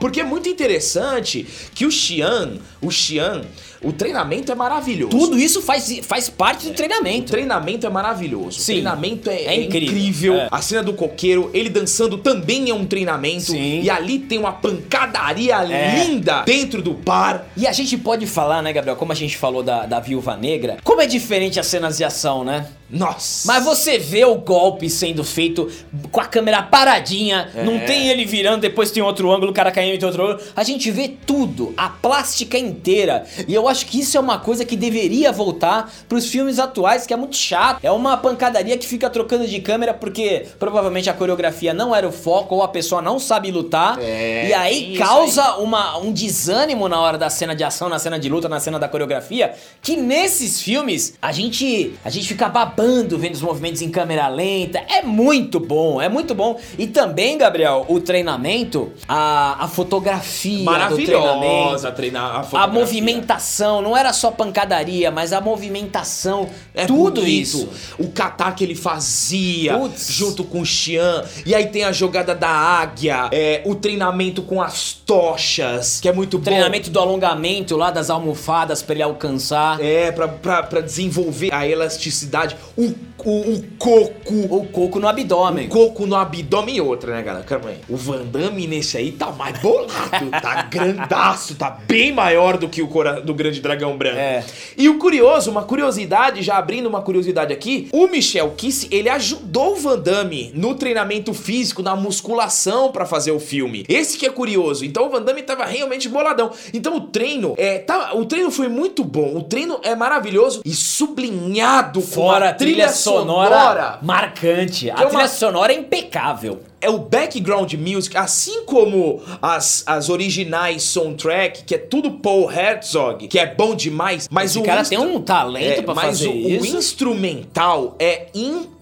Porque 0.00 0.20
é 0.20 0.24
muito 0.24 0.48
interessante 0.48 1.46
que 1.74 1.84
o 1.84 1.90
Xian, 1.90 2.58
o 2.80 2.90
Xian, 2.90 3.42
o 3.84 3.92
treinamento 3.92 4.50
é 4.50 4.54
maravilhoso. 4.54 5.10
Tudo 5.16 5.38
isso 5.38 5.60
faz, 5.62 6.00
faz 6.02 6.28
parte 6.28 6.66
do 6.66 6.72
O 6.72 6.74
treinamento. 6.74 7.30
treinamento 7.30 7.86
é 7.86 7.90
maravilhoso. 7.90 8.58
Sim. 8.58 8.62
O 8.62 8.74
treinamento 8.76 9.30
é, 9.30 9.34
É 9.42 9.46
é 9.46 9.62
incrível. 9.62 9.88
incrível. 9.98 10.34
É. 10.36 10.48
A 10.50 10.60
cena 10.62 10.82
do 10.82 10.92
coqueiro, 10.94 11.50
ele 11.52 11.68
dançando 11.68 12.18
também 12.18 12.70
é 12.70 12.74
um 12.74 12.84
treinamento. 12.86 13.52
Sim. 13.52 13.80
E 13.82 13.90
ali 13.90 14.18
tem 14.18 14.38
uma 14.38 14.52
pancadaria 14.52 15.56
É. 15.56 16.04
linda 16.04 16.42
dentro 16.44 16.82
do 16.82 16.92
bar. 16.94 17.46
E 17.56 17.66
a 17.66 17.72
gente 17.72 17.96
pode 17.98 18.26
falar, 18.26 18.62
né, 18.62 18.72
Gabriel, 18.72 18.96
como 18.96 19.12
a 19.12 19.14
gente 19.14 19.36
falou 19.36 19.62
da, 19.62 19.86
da 19.86 20.00
Viúva 20.00 20.36
Negra, 20.36 20.78
como 20.84 21.00
é 21.00 21.06
diferente 21.06 21.58
as 21.60 21.66
cenas 21.66 21.96
de 21.96 22.04
ação, 22.04 22.44
né? 22.44 22.66
Nossa. 22.90 23.46
Mas 23.46 23.64
você 23.64 23.98
vê 23.98 24.24
o 24.24 24.36
golpe 24.36 24.88
sendo 24.90 25.24
feito 25.24 25.70
com 26.12 26.20
a 26.20 26.26
câmera 26.26 26.62
paradinha, 26.62 27.50
É. 27.54 27.64
não 27.64 27.80
tem 27.80 28.08
ele 28.08 28.24
virando, 28.24 28.60
depois 28.60 28.90
tem 28.90 29.02
outro 29.02 29.32
ângulo, 29.32 29.50
o 29.50 29.54
cara 29.54 29.72
caindo 29.72 30.00
em 30.00 30.04
outro 30.04 30.22
ângulo. 30.22 30.40
A 30.54 30.62
gente 30.62 30.90
vê 30.90 31.08
tudo, 31.26 31.72
a 31.76 31.88
plástica 31.88 32.58
inteira. 32.58 33.24
E 33.48 33.54
eu 33.54 33.66
acho 33.66 33.86
que 33.86 34.00
isso 34.00 34.16
é 34.16 34.20
uma 34.20 34.38
coisa 34.38 34.64
que 34.64 34.76
deveria 34.76 35.32
voltar 35.32 35.92
pros 36.08 36.26
filmes 36.26 36.58
atuais, 36.58 37.06
que 37.06 37.12
é 37.14 37.16
muito 37.16 37.36
chato. 37.36 37.80
É 37.82 37.90
uma 37.90 38.16
pancadaria 38.16 38.76
que 38.76 38.86
fica 38.86 39.08
trocando 39.08 39.46
de 39.46 39.60
câmera 39.60 39.94
porque 39.94 40.46
provavelmente 40.58 41.08
a 41.08 41.14
coreografia 41.14 41.72
não 41.72 41.94
era 41.94 42.06
o 42.06 42.12
foco 42.12 42.54
ou 42.56 42.62
a 42.62 42.68
pessoa 42.68 43.00
não 43.00 43.18
sabe 43.18 43.50
lutar. 43.50 43.98
É, 44.00 44.48
e 44.48 44.52
aí 44.54 44.96
causa 44.98 45.56
uma, 45.56 45.96
um 45.98 46.12
desânimo 46.12 46.88
na 46.88 47.00
hora 47.00 47.16
da 47.18 47.30
cena 47.30 47.54
de 47.56 47.64
ação, 47.64 47.88
na 47.88 47.98
cena 47.98 48.18
de 48.18 48.28
luta, 48.28 48.48
na 48.48 48.60
cena 48.60 48.78
da 48.78 48.88
coreografia, 48.88 49.54
que 49.80 49.96
nesses 49.96 50.60
filmes 50.60 51.14
a 51.20 51.32
gente 51.32 51.94
a 52.04 52.10
gente 52.10 52.28
fica 52.28 52.48
babando 52.48 52.73
babando 52.76 53.18
vendo 53.18 53.34
os 53.34 53.42
movimentos 53.42 53.82
em 53.82 53.90
câmera 53.90 54.28
lenta. 54.28 54.78
É 54.88 55.02
muito 55.02 55.60
bom, 55.60 56.00
é 56.00 56.08
muito 56.08 56.34
bom. 56.34 56.58
E 56.78 56.86
também, 56.86 57.38
Gabriel, 57.38 57.84
o 57.88 58.00
treinamento, 58.00 58.92
a, 59.08 59.64
a 59.64 59.68
fotografia 59.68 60.58
do. 60.58 60.64
Maravilhosa 60.64 61.92
treinar 61.92 62.24
a 62.36 62.40
A 62.40 62.42
fotografia. 62.42 62.72
movimentação, 62.80 63.80
não 63.80 63.96
era 63.96 64.12
só 64.12 64.30
pancadaria, 64.30 65.10
mas 65.10 65.32
a 65.32 65.40
movimentação, 65.40 66.48
É 66.74 66.86
tudo 66.86 67.20
bonito. 67.20 67.26
isso. 67.40 67.68
O 67.98 68.08
kata 68.08 68.50
que 68.52 68.64
ele 68.64 68.74
fazia 68.74 69.78
Putz. 69.78 70.08
junto 70.12 70.44
com 70.44 70.60
o 70.60 70.66
Xian. 70.66 71.24
E 71.46 71.54
aí 71.54 71.66
tem 71.68 71.84
a 71.84 71.92
jogada 71.92 72.34
da 72.34 72.48
águia, 72.48 73.28
é, 73.32 73.62
o 73.64 73.74
treinamento 73.74 74.42
com 74.42 74.60
as 74.60 74.92
tochas, 74.92 76.00
que 76.00 76.08
é 76.08 76.12
muito 76.12 76.34
O 76.34 76.38
bom. 76.38 76.44
treinamento 76.44 76.90
do 76.90 76.98
alongamento 76.98 77.76
lá 77.76 77.90
das 77.90 78.10
almofadas 78.10 78.82
pra 78.82 78.94
ele 78.94 79.02
alcançar. 79.02 79.80
É, 79.80 80.10
pra, 80.12 80.28
pra, 80.28 80.62
pra 80.62 80.80
desenvolver 80.80 81.52
a 81.52 81.66
elasticidade. 81.66 82.56
O, 82.76 82.92
o, 83.24 83.52
o 83.54 83.64
coco. 83.78 84.34
O 84.50 84.66
coco 84.66 84.98
no 84.98 85.08
abdômen. 85.08 85.66
O 85.66 85.70
coco 85.70 86.06
no 86.06 86.16
abdômen 86.16 86.76
e 86.76 86.80
outra, 86.80 87.14
né, 87.14 87.22
galera? 87.22 87.44
Calma 87.44 87.70
aí. 87.70 87.76
O 87.88 87.96
Van 87.96 88.24
Damme 88.24 88.66
nesse 88.66 88.96
aí 88.96 89.12
tá 89.12 89.30
mais 89.32 89.58
bolado. 89.60 90.30
tá 90.42 90.62
grandaço, 90.62 91.54
tá 91.54 91.70
bem 91.70 92.12
maior 92.12 92.56
do 92.56 92.68
que 92.68 92.82
o 92.82 92.88
cora- 92.88 93.20
do 93.20 93.34
Grande 93.34 93.60
Dragão 93.60 93.96
Branco. 93.96 94.18
É. 94.18 94.44
E 94.76 94.88
o 94.88 94.98
curioso, 94.98 95.50
uma 95.50 95.62
curiosidade, 95.62 96.42
já 96.42 96.56
abrindo 96.56 96.86
uma 96.88 97.02
curiosidade 97.02 97.52
aqui, 97.52 97.88
o 97.92 98.06
Michel 98.06 98.50
Kiss, 98.56 98.88
ele 98.90 99.08
ajudou 99.08 99.72
o 99.72 99.76
Van 99.76 99.98
Damme 99.98 100.50
no 100.54 100.74
treinamento 100.74 101.32
físico, 101.34 101.82
na 101.82 101.94
musculação 101.94 102.90
pra 102.90 103.06
fazer 103.06 103.32
o 103.32 103.40
filme. 103.40 103.84
Esse 103.88 104.16
que 104.18 104.26
é 104.26 104.30
curioso. 104.30 104.84
Então 104.84 105.06
o 105.06 105.10
Van 105.10 105.22
Damme 105.22 105.42
tava 105.42 105.64
realmente 105.64 106.08
boladão. 106.08 106.50
Então 106.72 106.96
o 106.96 107.00
treino, 107.02 107.54
é, 107.56 107.78
tá, 107.78 108.14
o 108.14 108.24
treino 108.24 108.50
foi 108.50 108.68
muito 108.68 109.04
bom. 109.04 109.36
O 109.36 109.42
treino 109.42 109.78
é 109.82 109.94
maravilhoso 109.94 110.60
e 110.64 110.72
sublinhado 110.72 112.00
Fora 112.00 112.53
uma 112.54 112.88
a 112.88 112.88
trilha 112.88 112.88
sonora, 112.88 113.98
marcante. 114.02 114.90
A 114.90 114.94
é 114.94 114.96
uma- 115.00 115.08
trilha 115.08 115.28
sonora 115.28 115.72
é 115.72 115.76
impecável. 115.76 116.60
é 116.80 116.90
o 116.90 116.98
background 116.98 117.72
music, 117.74 118.14
assim 118.14 118.64
como 118.66 119.22
as, 119.40 119.82
as 119.86 120.10
originais 120.10 120.82
soundtrack, 120.82 121.64
que 121.64 121.74
é 121.74 121.78
tudo 121.78 122.10
Paul 122.18 122.50
Herzog, 122.52 123.26
que 123.26 123.38
é 123.38 123.46
bom 123.46 123.74
demais, 123.74 124.28
mas 124.30 124.50
Esse 124.50 124.58
o 124.58 124.62
cara 124.62 124.82
instru- 124.82 124.98
tem 124.98 125.06
um 125.16 125.20
talento 125.22 125.78
é, 125.78 125.82
pra 125.82 125.94
mas 125.94 126.04
fazer 126.18 126.28
o, 126.28 126.32
o 126.32 126.36
isso. 126.66 126.76
instrumental 126.76 127.96
é 127.98 128.26
incrível. 128.34 128.73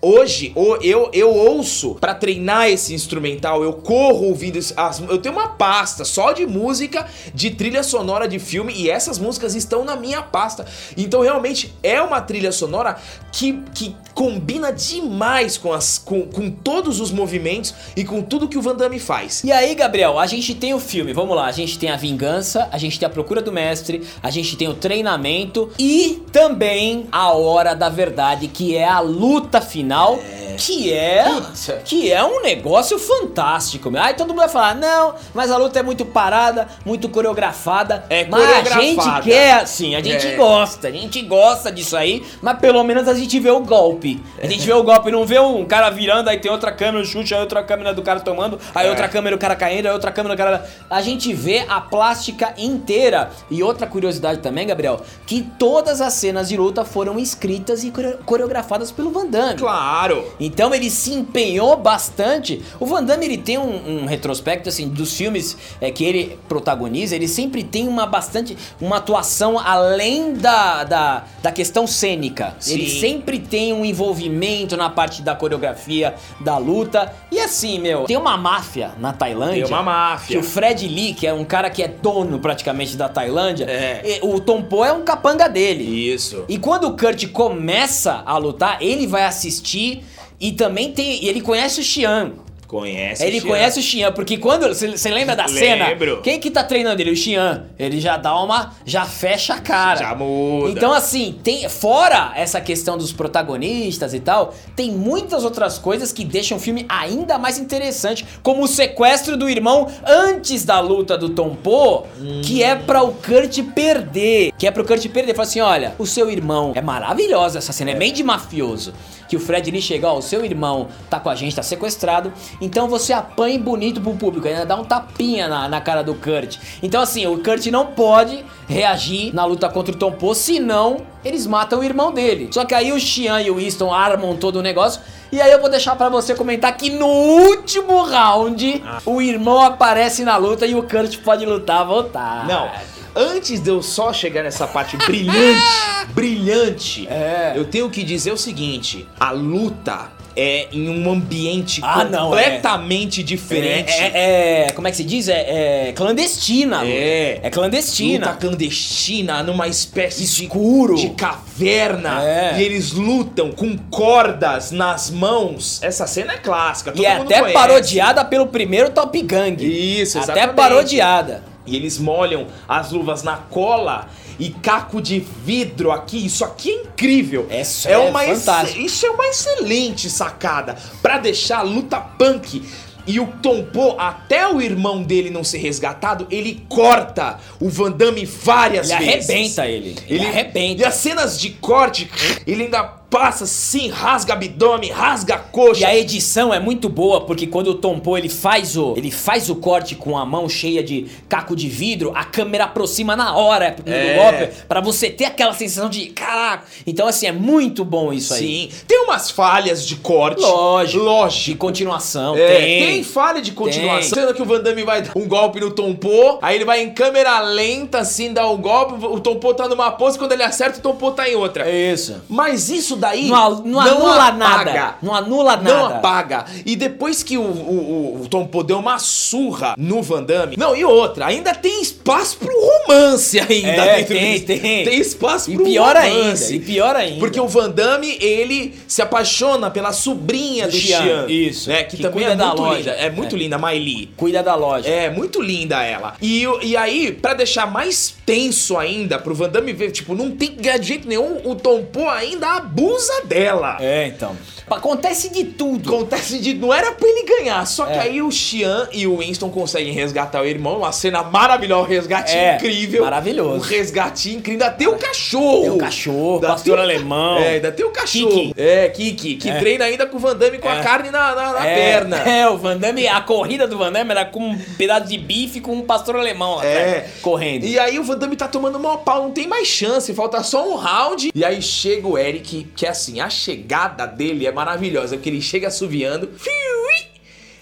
Hoje, 0.00 0.50
o- 0.56 0.76
eu, 0.80 1.10
eu 1.12 1.28
ouço 1.30 1.94
pra 1.96 2.14
treinar 2.14 2.68
esse 2.70 2.94
instrumental, 2.94 3.62
eu 3.62 3.74
corro 3.74 4.26
ouvindo 4.28 4.58
as, 4.76 4.98
eu 5.00 5.18
tenho 5.18 5.34
uma 5.34 5.48
pasta 5.50 6.04
só 6.06 6.32
de 6.32 6.46
música 6.46 7.06
de 7.34 7.50
trilha 7.50 7.82
sonora 7.82 8.26
de 8.26 8.38
filme 8.38 8.72
e 8.74 8.88
essas 8.90 9.18
músicas 9.18 9.54
estão 9.54 9.84
na 9.84 9.94
minha 9.94 10.22
pasta. 10.22 10.64
Então 10.96 11.20
realmente 11.20 11.72
é 11.82 12.00
uma 12.00 12.20
trilha 12.22 12.50
sonora 12.50 12.96
que, 13.30 13.62
que 13.74 13.94
combina 14.14 14.72
demais 14.72 15.56
com, 15.56 15.72
as, 15.72 15.98
com, 15.98 16.22
com 16.22 16.50
todos 16.50 17.00
os 17.00 17.10
movimentos 17.10 17.74
e 17.96 18.04
com 18.04 18.22
tudo 18.22 18.48
que 18.48 18.58
o 18.58 18.62
Van 18.62 18.74
Damme 18.74 18.98
faz. 18.98 19.42
E 19.44 19.52
aí, 19.52 19.74
Gabriel, 19.74 20.18
a 20.18 20.26
gente 20.26 20.54
tem 20.54 20.74
o 20.74 20.78
filme, 20.78 21.12
vamos 21.12 21.36
lá, 21.36 21.46
a 21.46 21.52
gente 21.52 21.78
tem 21.78 21.90
a 21.90 21.96
vingança, 21.96 22.68
a 22.70 22.78
gente 22.78 22.98
tem 22.98 23.06
a 23.06 23.10
procura 23.10 23.40
do 23.40 23.52
mestre, 23.52 24.02
a 24.22 24.30
gente 24.30 24.56
tem 24.56 24.68
o 24.68 24.74
treinamento 24.74 25.70
e 25.78 26.22
também 26.32 27.06
a 27.10 27.32
hora 27.32 27.74
da 27.74 27.88
verdade, 27.88 28.48
que 28.48 28.76
é 28.76 28.88
a 28.88 29.00
luta 29.00 29.60
final, 29.60 30.18
que 30.58 30.92
é 30.92 31.24
Puta. 31.24 31.82
que 31.84 32.10
é 32.12 32.22
um 32.24 32.42
negócio 32.42 32.98
fantástico. 32.98 33.90
meu. 33.90 34.02
Aí 34.02 34.14
todo 34.14 34.28
mundo 34.28 34.38
vai 34.38 34.48
falar: 34.48 34.74
"Não, 34.74 35.14
mas 35.34 35.50
a 35.50 35.56
luta 35.56 35.78
é 35.78 35.82
muito 35.82 36.04
parada, 36.04 36.68
muito 36.84 37.08
coreografada". 37.08 38.04
É 38.10 38.24
mas 38.26 38.42
a 38.42 38.46
coreografada. 38.46 38.82
gente 38.82 39.22
quer 39.24 39.52
assim, 39.54 39.94
a 39.94 40.02
gente 40.02 40.26
É. 40.26 40.36
gosta, 40.36 40.88
a 40.88 40.90
gente 40.90 41.20
gosta 41.22 41.70
disso 41.70 41.96
aí, 41.96 42.22
mas 42.40 42.58
pelo 42.58 42.82
menos 42.84 43.08
a 43.08 43.14
gente 43.14 43.38
vê 43.40 43.50
o 43.50 43.60
golpe. 43.60 44.22
A 44.42 44.46
gente 44.46 44.64
vê 44.66 44.72
o 44.72 44.82
golpe, 44.82 45.10
não 45.10 45.24
vê 45.26 45.38
um 45.38 45.64
cara 45.64 45.90
virando, 45.90 46.28
aí 46.28 46.38
tem 46.38 46.50
outra 46.50 46.72
câmera, 46.72 47.04
chute, 47.04 47.34
aí 47.34 47.40
outra 47.40 47.62
câmera 47.62 47.92
do 47.94 48.02
cara 48.02 48.20
tomando, 48.20 48.58
aí 48.74 48.86
É. 48.86 48.90
outra 48.90 49.08
câmera 49.08 49.36
o 49.36 49.38
cara 49.38 49.54
caindo, 49.56 49.86
aí 49.86 49.92
outra 49.92 50.10
câmera 50.12 50.34
o 50.34 50.38
cara. 50.38 50.68
A 50.90 51.00
gente 51.02 51.32
vê 51.32 51.64
a 51.68 51.80
plástica 51.80 52.54
inteira. 52.58 53.30
E 53.50 53.62
outra 53.62 53.86
curiosidade 53.86 54.40
também, 54.40 54.66
Gabriel, 54.66 55.00
que 55.26 55.42
todas 55.58 56.00
as 56.00 56.12
cenas 56.14 56.48
de 56.48 56.56
luta 56.56 56.84
foram 56.84 57.18
escritas 57.18 57.84
e 57.84 57.90
core- 57.90 58.18
coreografadas 58.24 58.90
pelo 58.90 59.10
Van 59.10 59.26
Damme. 59.26 59.58
Claro! 59.58 60.24
Então 60.44 60.74
ele 60.74 60.90
se 60.90 61.12
empenhou 61.12 61.76
bastante. 61.76 62.60
O 62.80 62.86
Van 62.86 63.02
Damme 63.04 63.24
ele 63.24 63.38
tem 63.38 63.58
um, 63.58 64.02
um 64.02 64.06
retrospecto 64.06 64.68
assim 64.68 64.88
dos 64.88 65.16
filmes 65.16 65.56
é, 65.80 65.90
que 65.90 66.04
ele 66.04 66.38
protagoniza. 66.48 67.14
Ele 67.14 67.28
sempre 67.28 67.62
tem 67.62 67.86
uma 67.86 68.06
bastante 68.06 68.56
uma 68.80 68.96
atuação 68.96 69.58
além 69.58 70.34
da, 70.34 70.84
da, 70.84 71.24
da 71.42 71.52
questão 71.52 71.86
cênica. 71.86 72.54
Sim. 72.58 72.74
Ele 72.74 72.90
sempre 73.00 73.38
tem 73.38 73.72
um 73.72 73.84
envolvimento 73.84 74.76
na 74.76 74.90
parte 74.90 75.22
da 75.22 75.34
coreografia, 75.34 76.14
da 76.40 76.58
luta. 76.58 77.12
E 77.30 77.38
assim, 77.38 77.78
meu, 77.78 78.04
tem 78.04 78.16
uma 78.16 78.36
máfia 78.36 78.92
na 78.98 79.12
Tailândia. 79.12 79.64
Tem 79.64 79.74
uma 79.74 79.82
máfia. 79.82 80.36
Que 80.36 80.44
o 80.44 80.48
Fred 80.48 80.86
Lee, 80.88 81.14
que 81.14 81.26
é 81.26 81.32
um 81.32 81.44
cara 81.44 81.70
que 81.70 81.82
é 81.82 81.88
dono 81.88 82.38
praticamente 82.38 82.96
da 82.96 83.08
Tailândia, 83.08 83.64
É. 83.66 84.18
e- 84.18 84.20
o 84.22 84.40
Tom 84.40 84.62
Poe 84.62 84.88
é 84.88 84.92
um 84.92 85.02
capanga 85.04 85.48
dele. 85.48 85.84
Isso. 86.12 86.44
E 86.48 86.58
quando 86.58 86.88
o 86.88 86.96
Kurt 86.96 87.26
começa 87.28 88.22
a 88.26 88.36
lutar, 88.38 88.78
ele 88.82 89.06
vai 89.06 89.24
assistir 89.24 90.04
e 90.42 90.52
também 90.52 90.92
tem. 90.92 91.24
E 91.24 91.28
ele 91.28 91.40
conhece 91.40 91.80
o 91.80 91.84
Xian. 91.84 92.32
Conhece 92.66 93.22
Ele 93.22 93.38
Xian. 93.38 93.50
conhece 93.50 93.78
o 93.80 93.82
Xian, 93.82 94.12
porque 94.12 94.38
quando. 94.38 94.66
Você 94.74 95.10
lembra 95.10 95.36
da 95.36 95.46
cena? 95.46 95.88
Lembro. 95.88 96.22
Quem 96.22 96.40
que 96.40 96.50
tá 96.50 96.64
treinando 96.64 97.02
ele? 97.02 97.10
O 97.10 97.16
Xian. 97.16 97.66
Ele 97.78 98.00
já 98.00 98.16
dá 98.16 98.34
uma. 98.40 98.72
Já 98.86 99.04
fecha 99.04 99.52
a 99.52 99.60
cara. 99.60 99.98
Já 99.98 100.14
muda. 100.14 100.70
Então, 100.70 100.90
assim, 100.90 101.38
tem. 101.44 101.68
Fora 101.68 102.32
essa 102.34 102.62
questão 102.62 102.96
dos 102.96 103.12
protagonistas 103.12 104.14
e 104.14 104.20
tal, 104.20 104.54
tem 104.74 104.90
muitas 104.90 105.44
outras 105.44 105.78
coisas 105.78 106.12
que 106.14 106.24
deixam 106.24 106.56
o 106.56 106.60
filme 106.60 106.86
ainda 106.88 107.36
mais 107.38 107.58
interessante. 107.58 108.24
Como 108.42 108.62
o 108.64 108.66
sequestro 108.66 109.36
do 109.36 109.50
irmão 109.50 109.86
antes 110.06 110.64
da 110.64 110.80
luta 110.80 111.18
do 111.18 111.28
Tom 111.28 111.54
Poe, 111.54 112.04
que 112.42 112.62
é 112.62 112.74
pra 112.74 113.02
o 113.02 113.12
Kurt 113.12 113.60
perder. 113.74 114.50
Que 114.56 114.66
é 114.66 114.70
pro 114.70 114.82
Kurt 114.82 115.06
perder. 115.08 115.34
Fala 115.34 115.46
assim: 115.46 115.60
olha, 115.60 115.94
o 115.98 116.06
seu 116.06 116.30
irmão. 116.30 116.72
É 116.74 116.80
maravilhosa 116.80 117.58
essa 117.58 117.70
cena, 117.70 117.90
é 117.90 117.94
bem 117.94 118.14
de 118.14 118.22
mafioso. 118.22 118.94
Que 119.32 119.36
o 119.36 119.40
Fred 119.40 119.70
Lee 119.70 119.80
chega, 119.80 120.08
ó, 120.08 120.18
o 120.18 120.20
seu 120.20 120.44
irmão 120.44 120.88
tá 121.08 121.18
com 121.18 121.30
a 121.30 121.34
gente, 121.34 121.56
tá 121.56 121.62
sequestrado. 121.62 122.30
Então 122.60 122.86
você 122.86 123.14
apanha 123.14 123.58
bonito 123.58 123.98
pro 123.98 124.12
público, 124.12 124.46
ainda 124.46 124.66
dá 124.66 124.76
um 124.76 124.84
tapinha 124.84 125.48
na, 125.48 125.70
na 125.70 125.80
cara 125.80 126.02
do 126.02 126.14
Kurt. 126.14 126.58
Então, 126.82 127.00
assim, 127.00 127.26
o 127.26 127.42
Kurt 127.42 127.64
não 127.68 127.86
pode 127.86 128.44
reagir 128.68 129.34
na 129.34 129.46
luta 129.46 129.70
contra 129.70 129.94
o 129.94 129.96
Tom 129.96 130.12
Poe, 130.12 130.36
senão 130.36 130.98
eles 131.24 131.46
matam 131.46 131.80
o 131.80 131.82
irmão 131.82 132.12
dele. 132.12 132.50
Só 132.52 132.66
que 132.66 132.74
aí 132.74 132.92
o 132.92 133.00
Xian 133.00 133.40
e 133.40 133.50
o 133.50 133.54
Winston 133.54 133.90
armam 133.90 134.36
todo 134.36 134.56
o 134.56 134.62
negócio. 134.62 135.00
E 135.32 135.40
aí 135.40 135.50
eu 135.50 135.62
vou 135.62 135.70
deixar 135.70 135.96
pra 135.96 136.10
você 136.10 136.34
comentar 136.34 136.76
que 136.76 136.90
no 136.90 137.06
último 137.06 138.02
round 138.02 138.84
o 139.06 139.22
irmão 139.22 139.62
aparece 139.62 140.24
na 140.24 140.36
luta 140.36 140.66
e 140.66 140.74
o 140.74 140.82
Kurt 140.82 141.16
pode 141.20 141.46
lutar 141.46 141.80
à 141.80 141.84
vontade. 141.84 142.48
Não, 142.48 142.70
antes 143.14 143.60
de 143.60 143.70
eu 143.70 143.82
só 143.82 144.12
chegar 144.12 144.42
nessa 144.42 144.66
parte 144.66 144.96
brilhante, 144.96 145.60
brilhante, 146.14 147.06
É. 147.08 147.52
eu 147.56 147.64
tenho 147.64 147.88
que 147.90 148.02
dizer 148.02 148.32
o 148.32 148.36
seguinte: 148.36 149.06
a 149.18 149.30
luta 149.30 150.10
é 150.34 150.68
em 150.72 150.88
um 150.88 151.12
ambiente 151.12 151.80
Ah, 151.84 152.04
não, 152.04 152.30
completamente 152.30 153.22
diferente. 153.22 153.92
É, 153.92 154.06
é- 154.14 154.68
é- 154.68 154.72
como 154.72 154.88
é 154.88 154.90
que 154.90 154.96
se 154.96 155.04
diz? 155.04 155.28
É, 155.28 155.88
é 155.88 155.92
clandestina. 155.92 156.86
É. 156.86 157.38
É 157.42 157.50
clandestina. 157.50 158.28
Luta 158.28 158.38
clandestina, 158.38 159.42
numa 159.42 159.68
espécie 159.68 160.24
de- 160.24 160.44
Escuro. 160.44 160.94
de, 160.96 161.10
caverna. 161.10 162.22
É. 162.24 162.54
E 162.58 162.62
eles 162.62 162.92
lutam 162.92 163.52
com 163.52 163.76
cordas 163.90 164.70
nas 164.70 165.10
mãos. 165.10 165.82
Essa 165.82 166.06
cena 166.06 166.32
é 166.32 166.38
clássica. 166.38 166.94
E 166.96 167.04
é 167.04 167.18
mundo 167.18 167.26
até 167.26 167.40
conhece. 167.40 167.52
parodiada 167.54 168.24
pelo 168.24 168.46
primeiro 168.46 168.88
Top 168.88 169.20
Gang. 169.20 169.62
Isso, 169.62 170.16
Até 170.18 170.32
exatamente. 170.32 170.56
parodiada. 170.56 171.51
E 171.64 171.76
eles 171.76 171.98
molham 171.98 172.46
as 172.68 172.90
luvas 172.90 173.22
na 173.22 173.36
cola 173.36 174.08
e 174.38 174.50
caco 174.50 175.00
de 175.00 175.20
vidro 175.20 175.92
aqui. 175.92 176.26
Isso 176.26 176.44
aqui 176.44 176.70
é 176.70 176.74
incrível. 176.82 177.46
Isso 177.50 177.88
é 177.88 177.96
uma 177.98 178.20
fantástico. 178.20 178.80
Isso 178.80 179.06
é 179.06 179.10
uma 179.10 179.26
excelente 179.28 180.10
sacada 180.10 180.76
pra 181.00 181.18
deixar 181.18 181.58
a 181.58 181.62
luta 181.62 182.00
punk. 182.00 182.62
E 183.04 183.18
o 183.18 183.26
Tom 183.42 183.64
Poe, 183.64 183.96
até 183.98 184.46
o 184.46 184.60
irmão 184.60 185.02
dele 185.02 185.28
não 185.28 185.42
ser 185.42 185.58
resgatado, 185.58 186.24
ele 186.30 186.64
corta 186.68 187.38
o 187.60 187.68
Van 187.68 187.90
Damme 187.90 188.24
várias 188.24 188.90
Ele 188.90 189.04
vezes. 189.04 189.28
arrebenta 189.30 189.66
ele. 189.66 189.96
Ele 190.08 190.26
arrebenta. 190.26 190.82
E 190.82 190.84
as 190.84 190.94
cenas 190.94 191.38
de 191.40 191.50
corte, 191.50 192.08
ele 192.46 192.62
ainda 192.64 193.01
passa 193.12 193.44
assim, 193.44 193.88
rasga 193.90 194.32
abdômen, 194.32 194.90
rasga 194.90 195.34
a 195.34 195.38
coxa. 195.38 195.82
E 195.82 195.84
a 195.84 195.94
edição 195.94 196.52
é 196.52 196.58
muito 196.58 196.88
boa 196.88 197.20
porque 197.26 197.46
quando 197.46 197.68
o 197.68 197.74
Tom 197.74 197.98
Poe 198.00 198.18
ele 198.18 198.30
faz 198.30 198.74
o 198.76 198.94
ele 198.96 199.10
faz 199.10 199.50
o 199.50 199.56
corte 199.56 199.94
com 199.94 200.16
a 200.16 200.24
mão 200.24 200.48
cheia 200.48 200.82
de 200.82 201.06
caco 201.28 201.54
de 201.54 201.68
vidro, 201.68 202.12
a 202.14 202.24
câmera 202.24 202.64
aproxima 202.64 203.14
na 203.14 203.36
hora 203.36 203.76
do 203.84 203.92
É. 203.92 204.14
golpe 204.16 204.54
pra 204.66 204.80
você 204.80 205.10
ter 205.10 205.26
aquela 205.26 205.52
sensação 205.52 205.90
de 205.90 206.06
caraca. 206.06 206.64
Então 206.86 207.06
assim 207.06 207.26
é 207.26 207.32
muito 207.32 207.84
bom 207.84 208.12
isso 208.14 208.32
aí. 208.32 208.70
Sim. 208.72 208.84
Tem 208.88 208.98
umas 209.04 209.30
falhas 209.30 209.86
de 209.86 209.96
corte. 209.96 210.40
Lógico. 210.40 210.98
De 210.98 211.04
Lógico. 211.04 211.58
continuação 211.58 212.34
É, 212.34 212.46
tem. 212.56 212.86
tem. 212.86 213.04
falha 213.04 213.42
de 213.42 213.52
continuação. 213.52 214.10
Tem. 214.10 214.22
Sendo 214.22 214.34
que 214.34 214.40
o 214.40 214.46
Van 214.46 214.60
Damme 214.62 214.84
vai 214.84 215.02
dar 215.02 215.12
um 215.14 215.28
golpe 215.28 215.60
no 215.60 215.70
Tom 215.70 215.94
Poe, 215.94 216.38
aí 216.40 216.54
ele 216.56 216.64
vai 216.64 216.80
em 216.82 216.90
câmera 216.94 217.40
lenta, 217.40 217.98
assim, 217.98 218.32
dar 218.32 218.48
um 218.48 218.56
golpe, 218.56 219.04
o 219.04 219.20
Tom 219.20 219.36
Poe 219.36 219.54
tá 219.54 219.68
numa 219.68 219.90
pose, 219.92 220.16
quando 220.18 220.32
ele 220.32 220.42
acerta, 220.42 220.78
o 220.78 220.82
Tom 220.82 220.94
Poe 220.94 221.12
tá 221.12 221.28
em 221.28 221.34
outra. 221.34 221.68
É 221.68 221.92
isso. 221.92 222.22
Mas 222.28 222.70
isso 222.70 222.96
daí 223.02 223.28
não, 223.28 223.64
não 223.64 223.80
anula 223.80 224.32
nada. 224.32 224.94
Não 225.02 225.14
anula 225.14 225.56
nada. 225.56 225.74
Não 225.74 225.86
apaga. 225.86 226.44
E 226.64 226.76
depois 226.76 227.22
que 227.22 227.36
o, 227.36 227.42
o, 227.42 228.22
o 228.22 228.28
Tom 228.28 228.46
Poe 228.46 228.64
deu 228.64 228.78
uma 228.78 228.98
surra 229.00 229.74
no 229.76 230.00
Van 230.02 230.22
Damme. 230.22 230.56
Não, 230.56 230.76
e 230.76 230.84
outra, 230.84 231.26
ainda 231.26 231.52
tem 231.52 231.82
espaço 231.82 232.38
pro 232.38 232.52
romance 232.52 233.40
ainda. 233.40 233.68
É, 233.68 234.04
tem, 234.04 234.40
tem. 234.40 234.84
Tem 234.84 235.00
espaço 235.00 235.50
e 235.50 235.56
pro 235.56 235.64
pior 235.64 235.96
romance. 235.96 236.52
ainda. 236.52 236.54
E 236.54 236.60
pior 236.60 236.94
ainda. 236.94 237.18
Porque 237.18 237.40
o 237.40 237.48
Van 237.48 237.70
Damme, 237.70 238.16
ele 238.20 238.74
se 238.86 239.02
apaixona 239.02 239.68
pela 239.68 239.92
sobrinha 239.92 240.66
do, 240.66 240.72
do 240.72 240.78
Xian. 240.78 241.26
Isso. 241.28 241.68
Né, 241.68 241.82
que, 241.82 241.96
que 241.96 242.02
também 242.02 242.24
é 242.24 242.36
muito 242.36 242.62
loja. 242.62 242.78
linda. 242.78 242.90
É 242.92 243.10
muito 243.10 243.36
é. 243.36 243.38
linda, 243.38 243.58
Miley. 243.58 244.10
Cuida 244.16 244.42
da 244.42 244.54
loja. 244.54 244.88
É, 244.88 245.10
muito 245.10 245.42
linda 245.42 245.82
ela. 245.82 246.14
E, 246.22 246.44
e 246.62 246.76
aí, 246.76 247.10
para 247.10 247.34
deixar 247.34 247.66
mais 247.66 248.14
tenso 248.24 248.78
ainda, 248.78 249.18
pro 249.18 249.34
Van 249.34 249.48
Damme 249.48 249.72
ver, 249.72 249.90
tipo, 249.90 250.14
não 250.14 250.30
tem 250.30 250.52
de 250.52 250.86
jeito 250.86 251.08
nenhum, 251.08 251.40
o 251.44 251.56
Tom 251.56 251.84
Poe 251.84 252.08
ainda 252.08 252.56
abusa 252.56 252.91
dela. 253.26 253.76
É, 253.80 254.06
então. 254.06 254.36
Acontece 254.70 255.30
de 255.30 255.44
tudo. 255.44 255.94
Acontece 255.94 256.38
de. 256.38 256.54
Não 256.54 256.72
era 256.72 256.92
pra 256.92 257.08
ele 257.08 257.24
ganhar. 257.24 257.66
Só 257.66 257.84
que 257.86 257.92
é. 257.92 258.00
aí 258.00 258.22
o 258.22 258.30
Xian 258.30 258.88
e 258.92 259.06
o 259.06 259.18
Winston 259.18 259.50
conseguem 259.50 259.92
resgatar 259.92 260.42
o 260.42 260.46
irmão. 260.46 260.78
Uma 260.78 260.92
cena 260.92 261.22
maravilhosa, 261.22 261.84
um 261.84 261.88
resgate 261.88 262.36
é, 262.36 262.56
incrível. 262.56 263.02
Maravilhoso. 263.04 263.56
Um 263.56 263.60
resgate 263.60 264.30
incrível. 264.30 264.64
Ainda 264.64 264.70
tem 264.76 264.88
o 264.88 264.96
cachorro. 264.96 265.62
Tem 265.62 265.70
o 265.70 265.78
cachorro, 265.78 266.40
pastor 266.40 266.76
tem, 266.76 266.84
alemão. 266.84 267.38
É, 267.38 267.48
ainda 267.54 267.72
tem 267.72 267.84
o 267.84 267.90
cachorro. 267.90 268.30
Kiki. 268.30 268.54
É, 268.56 268.88
Kiki, 268.88 269.36
que 269.36 269.50
é. 269.50 269.58
treina 269.58 269.84
ainda 269.84 270.06
com 270.06 270.16
o 270.16 270.20
Van 270.20 270.36
Damme 270.36 270.58
com 270.58 270.68
a 270.68 270.76
é. 270.76 270.82
carne 270.82 271.10
na, 271.10 271.34
na, 271.34 271.52
na 271.52 271.66
é. 271.66 271.74
perna. 271.74 272.22
É, 272.32 272.48
o 272.48 272.56
Van 272.56 272.78
Damme, 272.78 273.06
a 273.06 273.20
corrida 273.20 273.66
do 273.66 273.76
Van 273.76 273.92
Damme 273.92 274.10
era 274.10 274.24
com 274.24 274.40
um 274.40 274.58
pedaço 274.78 275.06
de 275.06 275.18
bife 275.18 275.60
com 275.60 275.72
um 275.72 275.82
pastor 275.82 276.16
alemão 276.16 276.56
lá 276.56 276.64
é. 276.64 277.08
correndo. 277.20 277.64
E 277.64 277.78
aí 277.78 277.98
o 277.98 278.04
Van 278.04 278.16
Damme 278.16 278.36
tá 278.36 278.48
tomando 278.48 278.78
mal 278.78 278.98
pau, 278.98 279.24
não 279.24 279.32
tem 279.32 279.46
mais 279.46 279.68
chance, 279.68 280.14
falta 280.14 280.42
só 280.42 280.66
um 280.66 280.76
round. 280.76 281.30
E 281.34 281.44
aí 281.44 281.60
chega 281.60 282.06
o 282.06 282.16
Eric, 282.16 282.68
que 282.82 282.86
é 282.86 282.88
assim, 282.88 283.20
a 283.20 283.30
chegada 283.30 284.06
dele 284.06 284.44
é 284.44 284.50
maravilhosa, 284.50 285.14
porque 285.14 285.30
ele 285.30 285.40
chega 285.40 285.68
assoviando. 285.68 286.28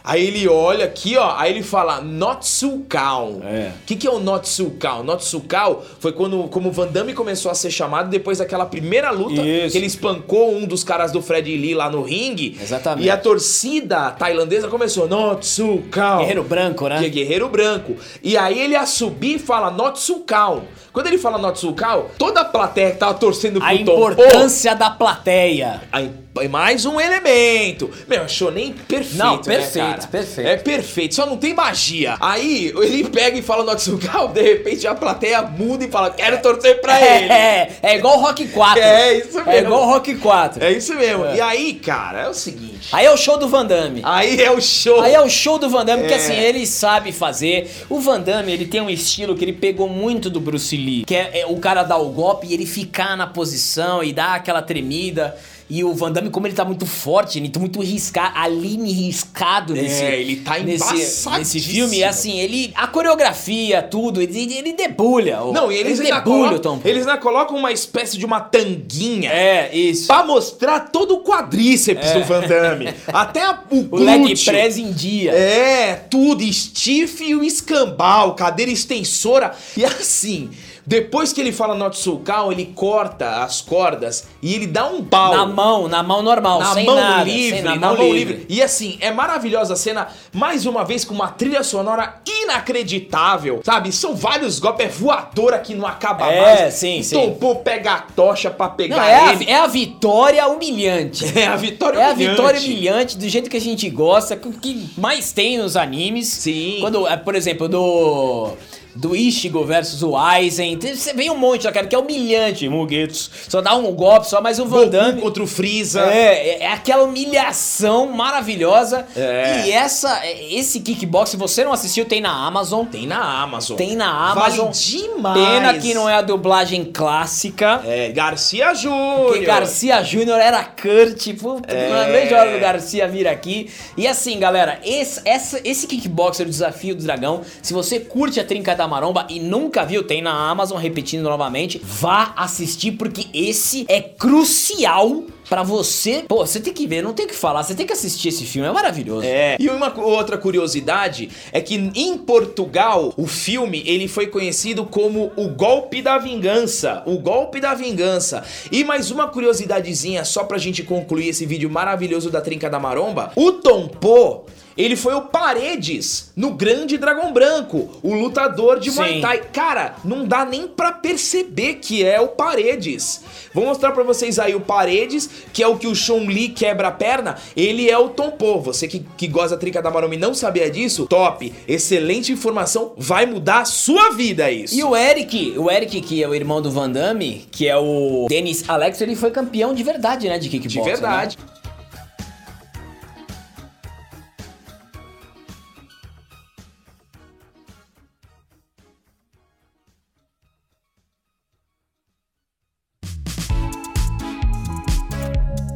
Aí 0.03 0.27
ele 0.27 0.49
olha 0.49 0.85
aqui, 0.85 1.17
ó, 1.17 1.35
aí 1.37 1.53
ele 1.53 1.63
fala 1.63 2.01
Notsukao. 2.01 3.41
O 3.41 3.43
é. 3.45 3.73
que, 3.87 3.97
que 3.97 4.07
é 4.07 4.11
o 4.11 4.19
Notsukao? 4.19 5.03
Notsukao 5.03 5.85
foi 5.99 6.13
quando 6.13 6.45
como 6.49 6.73
Van 6.73 6.89
Damme 6.89 7.13
começou 7.13 7.51
a 7.51 7.55
ser 7.55 7.71
chamado 7.71 8.09
depois 8.09 8.39
daquela 8.39 8.65
primeira 8.67 9.11
luta 9.11 9.41
Isso. 9.43 9.73
que 9.73 9.79
ele 9.79 9.87
espancou 9.87 10.55
um 10.55 10.65
dos 10.65 10.83
caras 10.83 11.13
do 11.13 11.21
Fred 11.21 11.55
Lee 11.55 11.75
lá 11.75 11.91
no 11.91 12.03
ringue. 12.03 12.59
Exatamente. 12.61 13.07
E 13.07 13.11
a 13.11 13.17
torcida 13.17 14.11
tailandesa 14.13 14.69
começou 14.69 15.09
Notsukao. 15.09 16.21
Guerreiro 16.21 16.45
branco, 16.45 16.89
né? 16.89 16.99
Que 16.99 17.07
é 17.07 17.09
guerreiro 17.09 17.49
branco. 17.49 17.97
E 18.23 18.37
aí 18.37 18.59
ele 18.59 18.77
a 18.77 18.87
subir 18.87 19.37
e 19.37 19.39
fala 19.39 19.71
Notsukao. 19.71 20.65
Quando 20.93 21.07
ele 21.07 21.19
fala 21.19 21.39
Notsukao, 21.39 22.11
toda 22.19 22.41
a 22.41 22.45
plateia 22.45 22.91
que 22.91 22.99
tava 22.99 23.15
torcendo 23.15 23.61
pro 23.61 23.69
A 23.69 23.75
importância 23.75 24.75
da 24.75 24.91
plateia. 24.91 25.83
A, 25.93 26.03
mais 26.49 26.87
um 26.87 27.01
elemento. 27.01 27.91
Meu, 28.09 28.23
achou 28.23 28.51
nem 28.51 28.73
perfeito. 28.73 29.17
Não, 29.17 29.39
perfeito, 29.39 30.03
né, 30.03 30.09
perfeito. 30.11 30.49
É 30.49 30.57
perfeito, 30.57 31.15
só 31.15 31.27
não 31.27 31.37
tem 31.37 31.53
magia. 31.53 32.17
Aí 32.21 32.73
ele 32.77 33.05
pega 33.09 33.37
e 33.37 33.43
fala 33.43 33.65
Notsukao, 33.65 34.29
de 34.29 34.41
repente 34.41 34.87
a 34.87 34.95
plateia 34.95 35.43
muda 35.43 35.85
e 35.85 35.91
fala: 35.91 36.11
Quero 36.11 36.41
torcer 36.41 36.81
pra 36.81 36.99
é, 37.01 37.17
ele. 37.17 37.33
É, 37.33 37.79
é 37.83 37.97
igual 37.99 38.19
o 38.19 38.21
Rock 38.23 38.47
4. 38.49 38.81
É 38.83 39.15
isso 39.19 39.35
mesmo. 39.35 39.51
É 39.51 39.59
igual 39.61 39.83
o 39.83 39.87
Rock 39.91 40.15
4. 40.15 40.65
É 40.65 40.73
isso 40.73 40.95
mesmo. 40.95 41.25
É. 41.27 41.37
E 41.37 41.41
aí, 41.41 41.75
cara, 41.75 42.23
é 42.23 42.29
o 42.29 42.35
seguinte. 42.35 42.89
Aí 42.93 43.05
é 43.05 43.11
o 43.11 43.17
show 43.17 43.37
do 43.37 43.49
Van 43.49 43.67
Damme. 43.67 44.01
Aí 44.05 44.41
é 44.41 44.51
o 44.51 44.61
show. 44.61 45.01
Aí 45.01 45.13
é 45.13 45.21
o 45.21 45.29
show 45.29 45.59
do 45.59 45.69
Van 45.69 45.85
Damme, 45.85 46.05
é. 46.05 46.07
que 46.09 46.15
assim, 46.15 46.33
É. 46.33 46.49
ele 46.49 46.65
sabe 46.67 47.13
fazer. 47.13 47.71
O 47.91 47.99
Van 48.01 48.21
Damme, 48.21 48.53
ele 48.53 48.67
tem 48.67 48.81
um 48.81 48.89
estilo 48.89 49.35
que 49.35 49.45
ele 49.45 49.53
pegou 49.53 49.89
muito 49.89 50.31
do 50.31 50.41
Bruce 50.41 50.77
Lee, 50.77 51.05
que 51.05 51.15
é, 51.15 51.41
é 51.41 51.47
o 51.47 51.57
cara 51.57 51.83
dar 51.83 51.99
o 51.99 52.09
golpe 52.11 52.47
e 52.47 52.55
ele 52.55 52.67
ficar 52.67 53.17
na 53.17 53.27
posição 53.27 54.03
e 54.03 54.13
dar 54.13 54.35
aquela 54.37 54.63
tremida. 54.63 55.37
E 55.71 55.85
o 55.85 55.95
Van 55.95 56.11
Damme, 56.11 56.31
como 56.31 56.47
ele 56.49 56.55
tá 56.55 56.65
muito 56.65 56.85
forte, 56.85 57.39
ele 57.39 57.49
tá 57.49 57.61
muito 57.61 57.81
riscado, 57.81 58.37
aline 58.37 58.93
riscado 58.93 59.73
nesse, 59.73 60.03
É, 60.03 60.21
ele 60.21 60.37
tá 60.37 60.59
nesse, 60.59 60.85
embaçadíssimo. 60.85 61.39
nesse 61.39 61.61
filme. 61.61 61.97
E 61.99 62.05
assim, 62.05 62.39
ele. 62.41 62.73
A 62.75 62.89
coreografia, 62.89 63.81
tudo, 63.81 64.21
ele, 64.21 64.53
ele 64.53 64.73
debulha. 64.73 65.41
o- 65.43 65.53
Não, 65.53 65.71
e 65.71 65.77
eles 65.77 66.01
ele 66.01 66.09
ainda, 66.11 66.19
debulha 66.25 66.39
o 66.57 66.61
colocam, 66.61 66.79
Tom 66.79 66.89
eles 66.89 67.07
ainda 67.07 67.19
colocam 67.21 67.57
uma 67.57 67.71
espécie 67.71 68.19
de 68.19 68.27
uma 68.27 68.41
tanguinha. 68.41 69.31
É, 69.31 69.75
isso. 69.77 70.09
Pra 70.09 70.25
mostrar 70.25 70.81
todo 70.91 71.15
o 71.15 71.21
quadríceps 71.23 72.11
do 72.13 72.25
Van 72.25 72.41
Damme. 72.41 72.93
Até 73.07 73.43
a, 73.43 73.61
o, 73.71 73.77
É. 73.77 73.87
O 73.93 73.97
leg 73.97 74.45
press 74.45 74.77
em 74.77 74.91
dia. 74.93 75.31
É, 75.33 75.95
tudo, 75.95 76.43
stiff 76.53 77.23
e 77.25 77.35
o 77.37 77.45
escambau, 77.45 78.35
cadeira 78.35 78.73
extensora. 78.73 79.53
E 79.77 79.85
assim, 79.85 80.51
depois 80.87 81.33
que 81.33 81.41
ele 81.41 81.53
fala 81.53 81.75
Notsukao, 81.75 82.51
ele 82.53 82.73
corta 82.75 83.43
as 83.45 83.61
cordas 83.61 84.27
e 84.43 84.55
ele 84.55 84.67
dá 84.67 84.87
um 84.87 85.05
pau. 85.05 85.37
Na 85.37 85.47
mão, 85.47 85.89
na 85.89 86.03
mão 86.03 86.23
normal, 86.23 86.59
na 86.61 86.75
sem 86.75 86.85
mão 86.87 86.97
nada. 86.97 87.23
livre, 87.25 87.57
sem- 87.57 87.63
na, 87.63 87.77
mão, 87.77 87.95
livre. 88.13 88.47
E 88.49 88.63
assim, 88.63 88.97
é 89.01 89.11
maravilhosa 89.13 89.75
a 89.75 89.77
cena, 89.77 90.09
mais 90.33 90.67
uma 90.67 90.85
vez 90.85 91.05
com 91.05 91.15
uma 91.15 91.29
trilha 91.29 91.63
sonora 91.63 92.17
inacreditável, 92.27 93.61
sabe? 93.65 93.93
São 93.93 94.15
vários 94.15 94.59
golpes, 94.59 94.87
é 94.87 94.89
voadora 94.89 95.59
que 95.59 95.75
não 95.75 95.87
acaba 95.87 96.31
É, 96.31 96.61
mais. 96.63 96.75
sim, 96.75 97.01
o 97.01 97.05
sim. 97.05 97.15
Tom 97.17 97.35
Poe 97.35 97.57
pega 97.65 97.93
a 97.95 98.01
tocha 98.01 98.51
pra 98.51 98.69
pegar 98.69 98.97
Não, 98.97 99.03
é 99.05 99.33
ele. 99.35 99.45
a, 99.47 99.51
é 99.51 99.61
a 99.61 99.67
vitória 99.67 100.47
humilhante. 100.49 101.25
É 101.41 101.47
a 101.47 101.57
vitória 101.57 101.99
É 101.99 102.05
a 102.05 102.13
humilhante. 102.13 102.37
vitória 102.37 102.61
humilhante 102.61 103.17
do 103.19 103.29
jeito 103.29 103.49
que 103.49 103.57
a 103.57 103.61
gente 103.61 103.89
gosta, 103.89 104.37
que- 104.37 104.51
que 104.53 104.91
mais 104.99 105.33
tem 105.33 105.59
nos 105.59 105.77
animes. 105.77 106.29
Sim. 106.29 106.79
Quando, 106.81 107.07
é, 107.07 107.17
por 107.17 107.35
exemplo, 107.35 107.69
do 107.69 108.51
do 108.95 109.15
Ishigo 109.15 109.65
versus 109.65 110.03
o 110.03 110.17
Aizen, 110.17 110.79
você 110.79 111.13
vê 111.13 111.31
um 111.31 111.37
monte, 111.37 111.71
cara, 111.71 111.87
que 111.87 111.95
é 111.95 111.99
humilhante, 111.99 112.69
Mugetsu. 112.69 113.31
Só 113.49 113.61
dá 113.61 113.75
um 113.77 113.93
golpe 113.93 114.29
só, 114.29 114.41
mas 114.41 114.59
o 114.59 114.67
Van 114.67 114.89
Damme 114.89 115.21
contra 115.21 115.43
o 115.43 115.47
Freeza. 115.47 116.03
é, 116.03 116.49
é, 116.49 116.63
é 116.65 116.73
aquela 116.73 117.05
humilhação 117.05 118.07
maravilhosa. 118.09 119.07
É. 119.17 119.67
E 119.67 119.73
essa 119.73 120.21
esse 120.27 120.81
kickbox, 120.81 121.31
se 121.31 121.37
você 121.37 121.65
não 121.65 121.73
assistiu, 121.73 122.05
tem 122.05 122.21
na 122.21 122.33
Amazon. 122.47 122.87
Tem 122.87 123.07
na 123.07 123.43
Amazon. 123.43 123.77
Tem 123.77 123.97
na 123.97 124.31
Amazon. 124.31 124.67
Vale 124.67 124.79
demais. 124.79 125.49
Pena 125.49 125.75
que 125.75 125.95
não 125.95 126.09
é 126.09 126.15
a 126.15 126.23
dublagem 126.23 126.85
clássica. 126.85 127.83
É, 127.85 128.11
Garcia 128.11 128.75
Júnior. 128.75 129.29
Porque 129.29 129.45
Garcia 129.45 130.03
Júnior 130.03 130.39
era 130.39 130.65
Kurt, 130.65 131.35
puta, 131.39 131.73
É. 131.73 132.35
hora 132.35 132.53
do 132.53 132.61
Garcia 132.61 133.07
vir 133.09 133.29
aqui. 133.29 133.71
E 133.97 134.07
assim, 134.07 134.39
galera, 134.39 134.81
esse, 134.85 135.21
essa, 135.25 135.61
esse 135.65 135.87
Kickboxer, 135.87 136.47
o 136.47 136.51
Desafio 136.51 136.95
do 136.95 137.03
Dragão, 137.03 137.43
se 137.63 137.73
você 137.73 138.01
curte 138.01 138.41
a 138.41 138.45
Trinca 138.45 138.75
da 138.81 138.89
Maromba 138.89 139.27
e 139.29 139.39
nunca 139.39 139.85
viu, 139.85 140.03
tem 140.03 140.23
na 140.23 140.33
Amazon, 140.33 140.79
repetindo 140.79 141.23
novamente, 141.23 141.79
vá 141.85 142.33
assistir, 142.35 142.93
porque 142.93 143.27
esse 143.35 143.85
é 143.89 144.01
crucial 144.01 145.23
pra 145.51 145.63
você. 145.63 146.25
Pô, 146.27 146.47
você 146.47 146.59
tem 146.61 146.73
que 146.73 146.87
ver, 146.87 147.03
não 147.03 147.13
tem 147.13 147.27
que 147.27 147.35
falar, 147.35 147.63
você 147.63 147.75
tem 147.75 147.87
que 147.87 147.93
assistir 147.93 148.29
esse 148.29 148.47
filme, 148.47 148.67
é 148.67 148.73
maravilhoso. 148.73 149.27
É. 149.27 149.57
E 149.61 149.69
uma 149.69 149.93
outra 150.01 150.39
curiosidade 150.39 151.29
é 151.53 151.61
que 151.61 151.75
em 151.75 152.17
Portugal 152.17 153.13
o 153.19 153.27
filme 153.27 153.83
ele 153.85 154.09
foi 154.09 154.29
conhecido 154.29 154.87
como 154.87 155.31
o 155.37 155.49
golpe 155.49 156.01
da 156.01 156.17
vingança, 156.17 157.03
o 157.05 157.19
golpe 157.19 157.61
da 157.61 157.75
vingança. 157.75 158.43
E 158.73 158.83
mais 158.83 159.11
uma 159.11 159.29
curiosidadezinha 159.29 160.25
só 160.25 160.45
pra 160.45 160.57
gente 160.57 160.83
concluir 160.83 161.29
esse 161.29 161.45
vídeo 161.45 161.69
maravilhoso 161.69 162.31
da 162.31 162.41
Trinca 162.41 162.71
da 162.71 162.81
Maromba. 162.81 163.33
O 163.37 163.53
Tom 163.53 163.89
Poe 163.89 164.41
ele 164.77 164.97
foi 164.97 165.15
o 165.15 165.23
Paredes 165.23 166.33
no 166.37 166.53
Grande 166.53 166.97
Dragão 166.97 167.33
Branco, 167.33 167.99
o 168.03 168.15
lutador 168.15 168.79
de 168.79 168.91
Muay. 168.91 169.21
Thai. 169.21 169.43
Cara, 169.53 169.97
não 170.05 170.27
dá 170.27 170.45
nem 170.45 170.67
pra 170.67 170.93
perceber 170.93 171.75
que 171.75 172.05
é 172.05 172.21
o 172.21 172.29
Paredes. 172.29 173.23
Vou 173.53 173.65
mostrar 173.65 173.93
pra 173.93 174.03
vocês 174.03 174.39
aí 174.39 174.55
o 174.55 174.61
Paredes, 174.61 175.29
que 175.53 175.63
é 175.63 175.67
o 175.67 175.77
que 175.77 175.87
o 175.87 175.95
Chun 175.95 176.31
Li 176.31 176.49
quebra 176.49 176.89
a 176.89 176.93
perna. 176.93 177.37
Ele 177.57 177.91
é 177.91 177.99
o 177.99 178.09
Tom 178.09 178.31
Poe. 178.31 178.63
Você 178.63 178.87
que, 178.87 179.05
que 179.17 179.27
gosta 179.27 179.57
da 179.57 179.61
Trinca 179.61 179.83
da 179.83 179.91
Maroma 179.91 180.15
e 180.15 180.19
não 180.19 180.35
sabia 180.35 180.71
disso, 180.71 181.07
top. 181.07 181.53
Excelente 181.67 182.33
informação. 182.33 182.93
Vai 182.97 183.27
mudar 183.27 183.61
a 183.61 183.65
sua 183.65 184.11
vida 184.11 184.51
isso. 184.51 184.75
E 184.75 184.83
o 184.85 184.97
Eric, 184.97 185.55
o 185.59 185.71
Eric, 185.71 186.01
que 186.01 186.23
é 186.23 186.29
o 186.29 186.35
irmão 186.35 186.63
do 186.63 186.71
Van 186.71 186.91
Damme, 186.91 187.47
que 187.51 187.67
é 187.67 187.77
o 187.77 188.27
Dennis 188.29 188.69
Alex, 188.69 189.01
ele 189.01 189.17
foi 189.17 189.31
campeão 189.31 189.75
de 189.75 189.83
verdade, 189.83 190.29
né, 190.29 190.39
de 190.39 190.49
kickboxing. 190.49 190.83
De 190.83 190.85
verdade. 190.85 191.39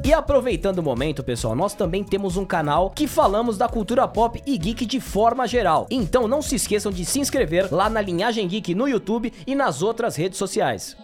E 0.05 0.13
aproveitando 0.13 0.81
o 0.81 0.83
momento, 0.83 1.25
pessoal, 1.25 1.57
nós 1.57 1.73
também 1.73 2.05
temos 2.05 2.37
um 2.37 2.45
canal 2.45 2.91
que 2.91 3.07
falamos 3.07 3.57
da 3.57 3.67
cultura 3.67 4.07
pop 4.07 4.39
e 4.45 4.59
geek 4.59 4.85
de 4.85 5.01
forma 5.01 5.47
geral. 5.49 5.87
Então 5.91 6.29
não 6.29 6.43
se 6.43 6.57
esqueçam 6.57 6.93
de 6.93 7.07
se 7.07 7.21
inscrever 7.21 7.73
lá 7.73 7.89
na 7.89 8.03
Linhagem 8.03 8.47
Geek 8.47 8.75
no 8.75 8.87
YouTube 8.87 9.33
e 9.47 9.55
nas 9.55 9.81
outras 9.81 10.15
redes 10.15 10.37
sociais. 10.37 10.95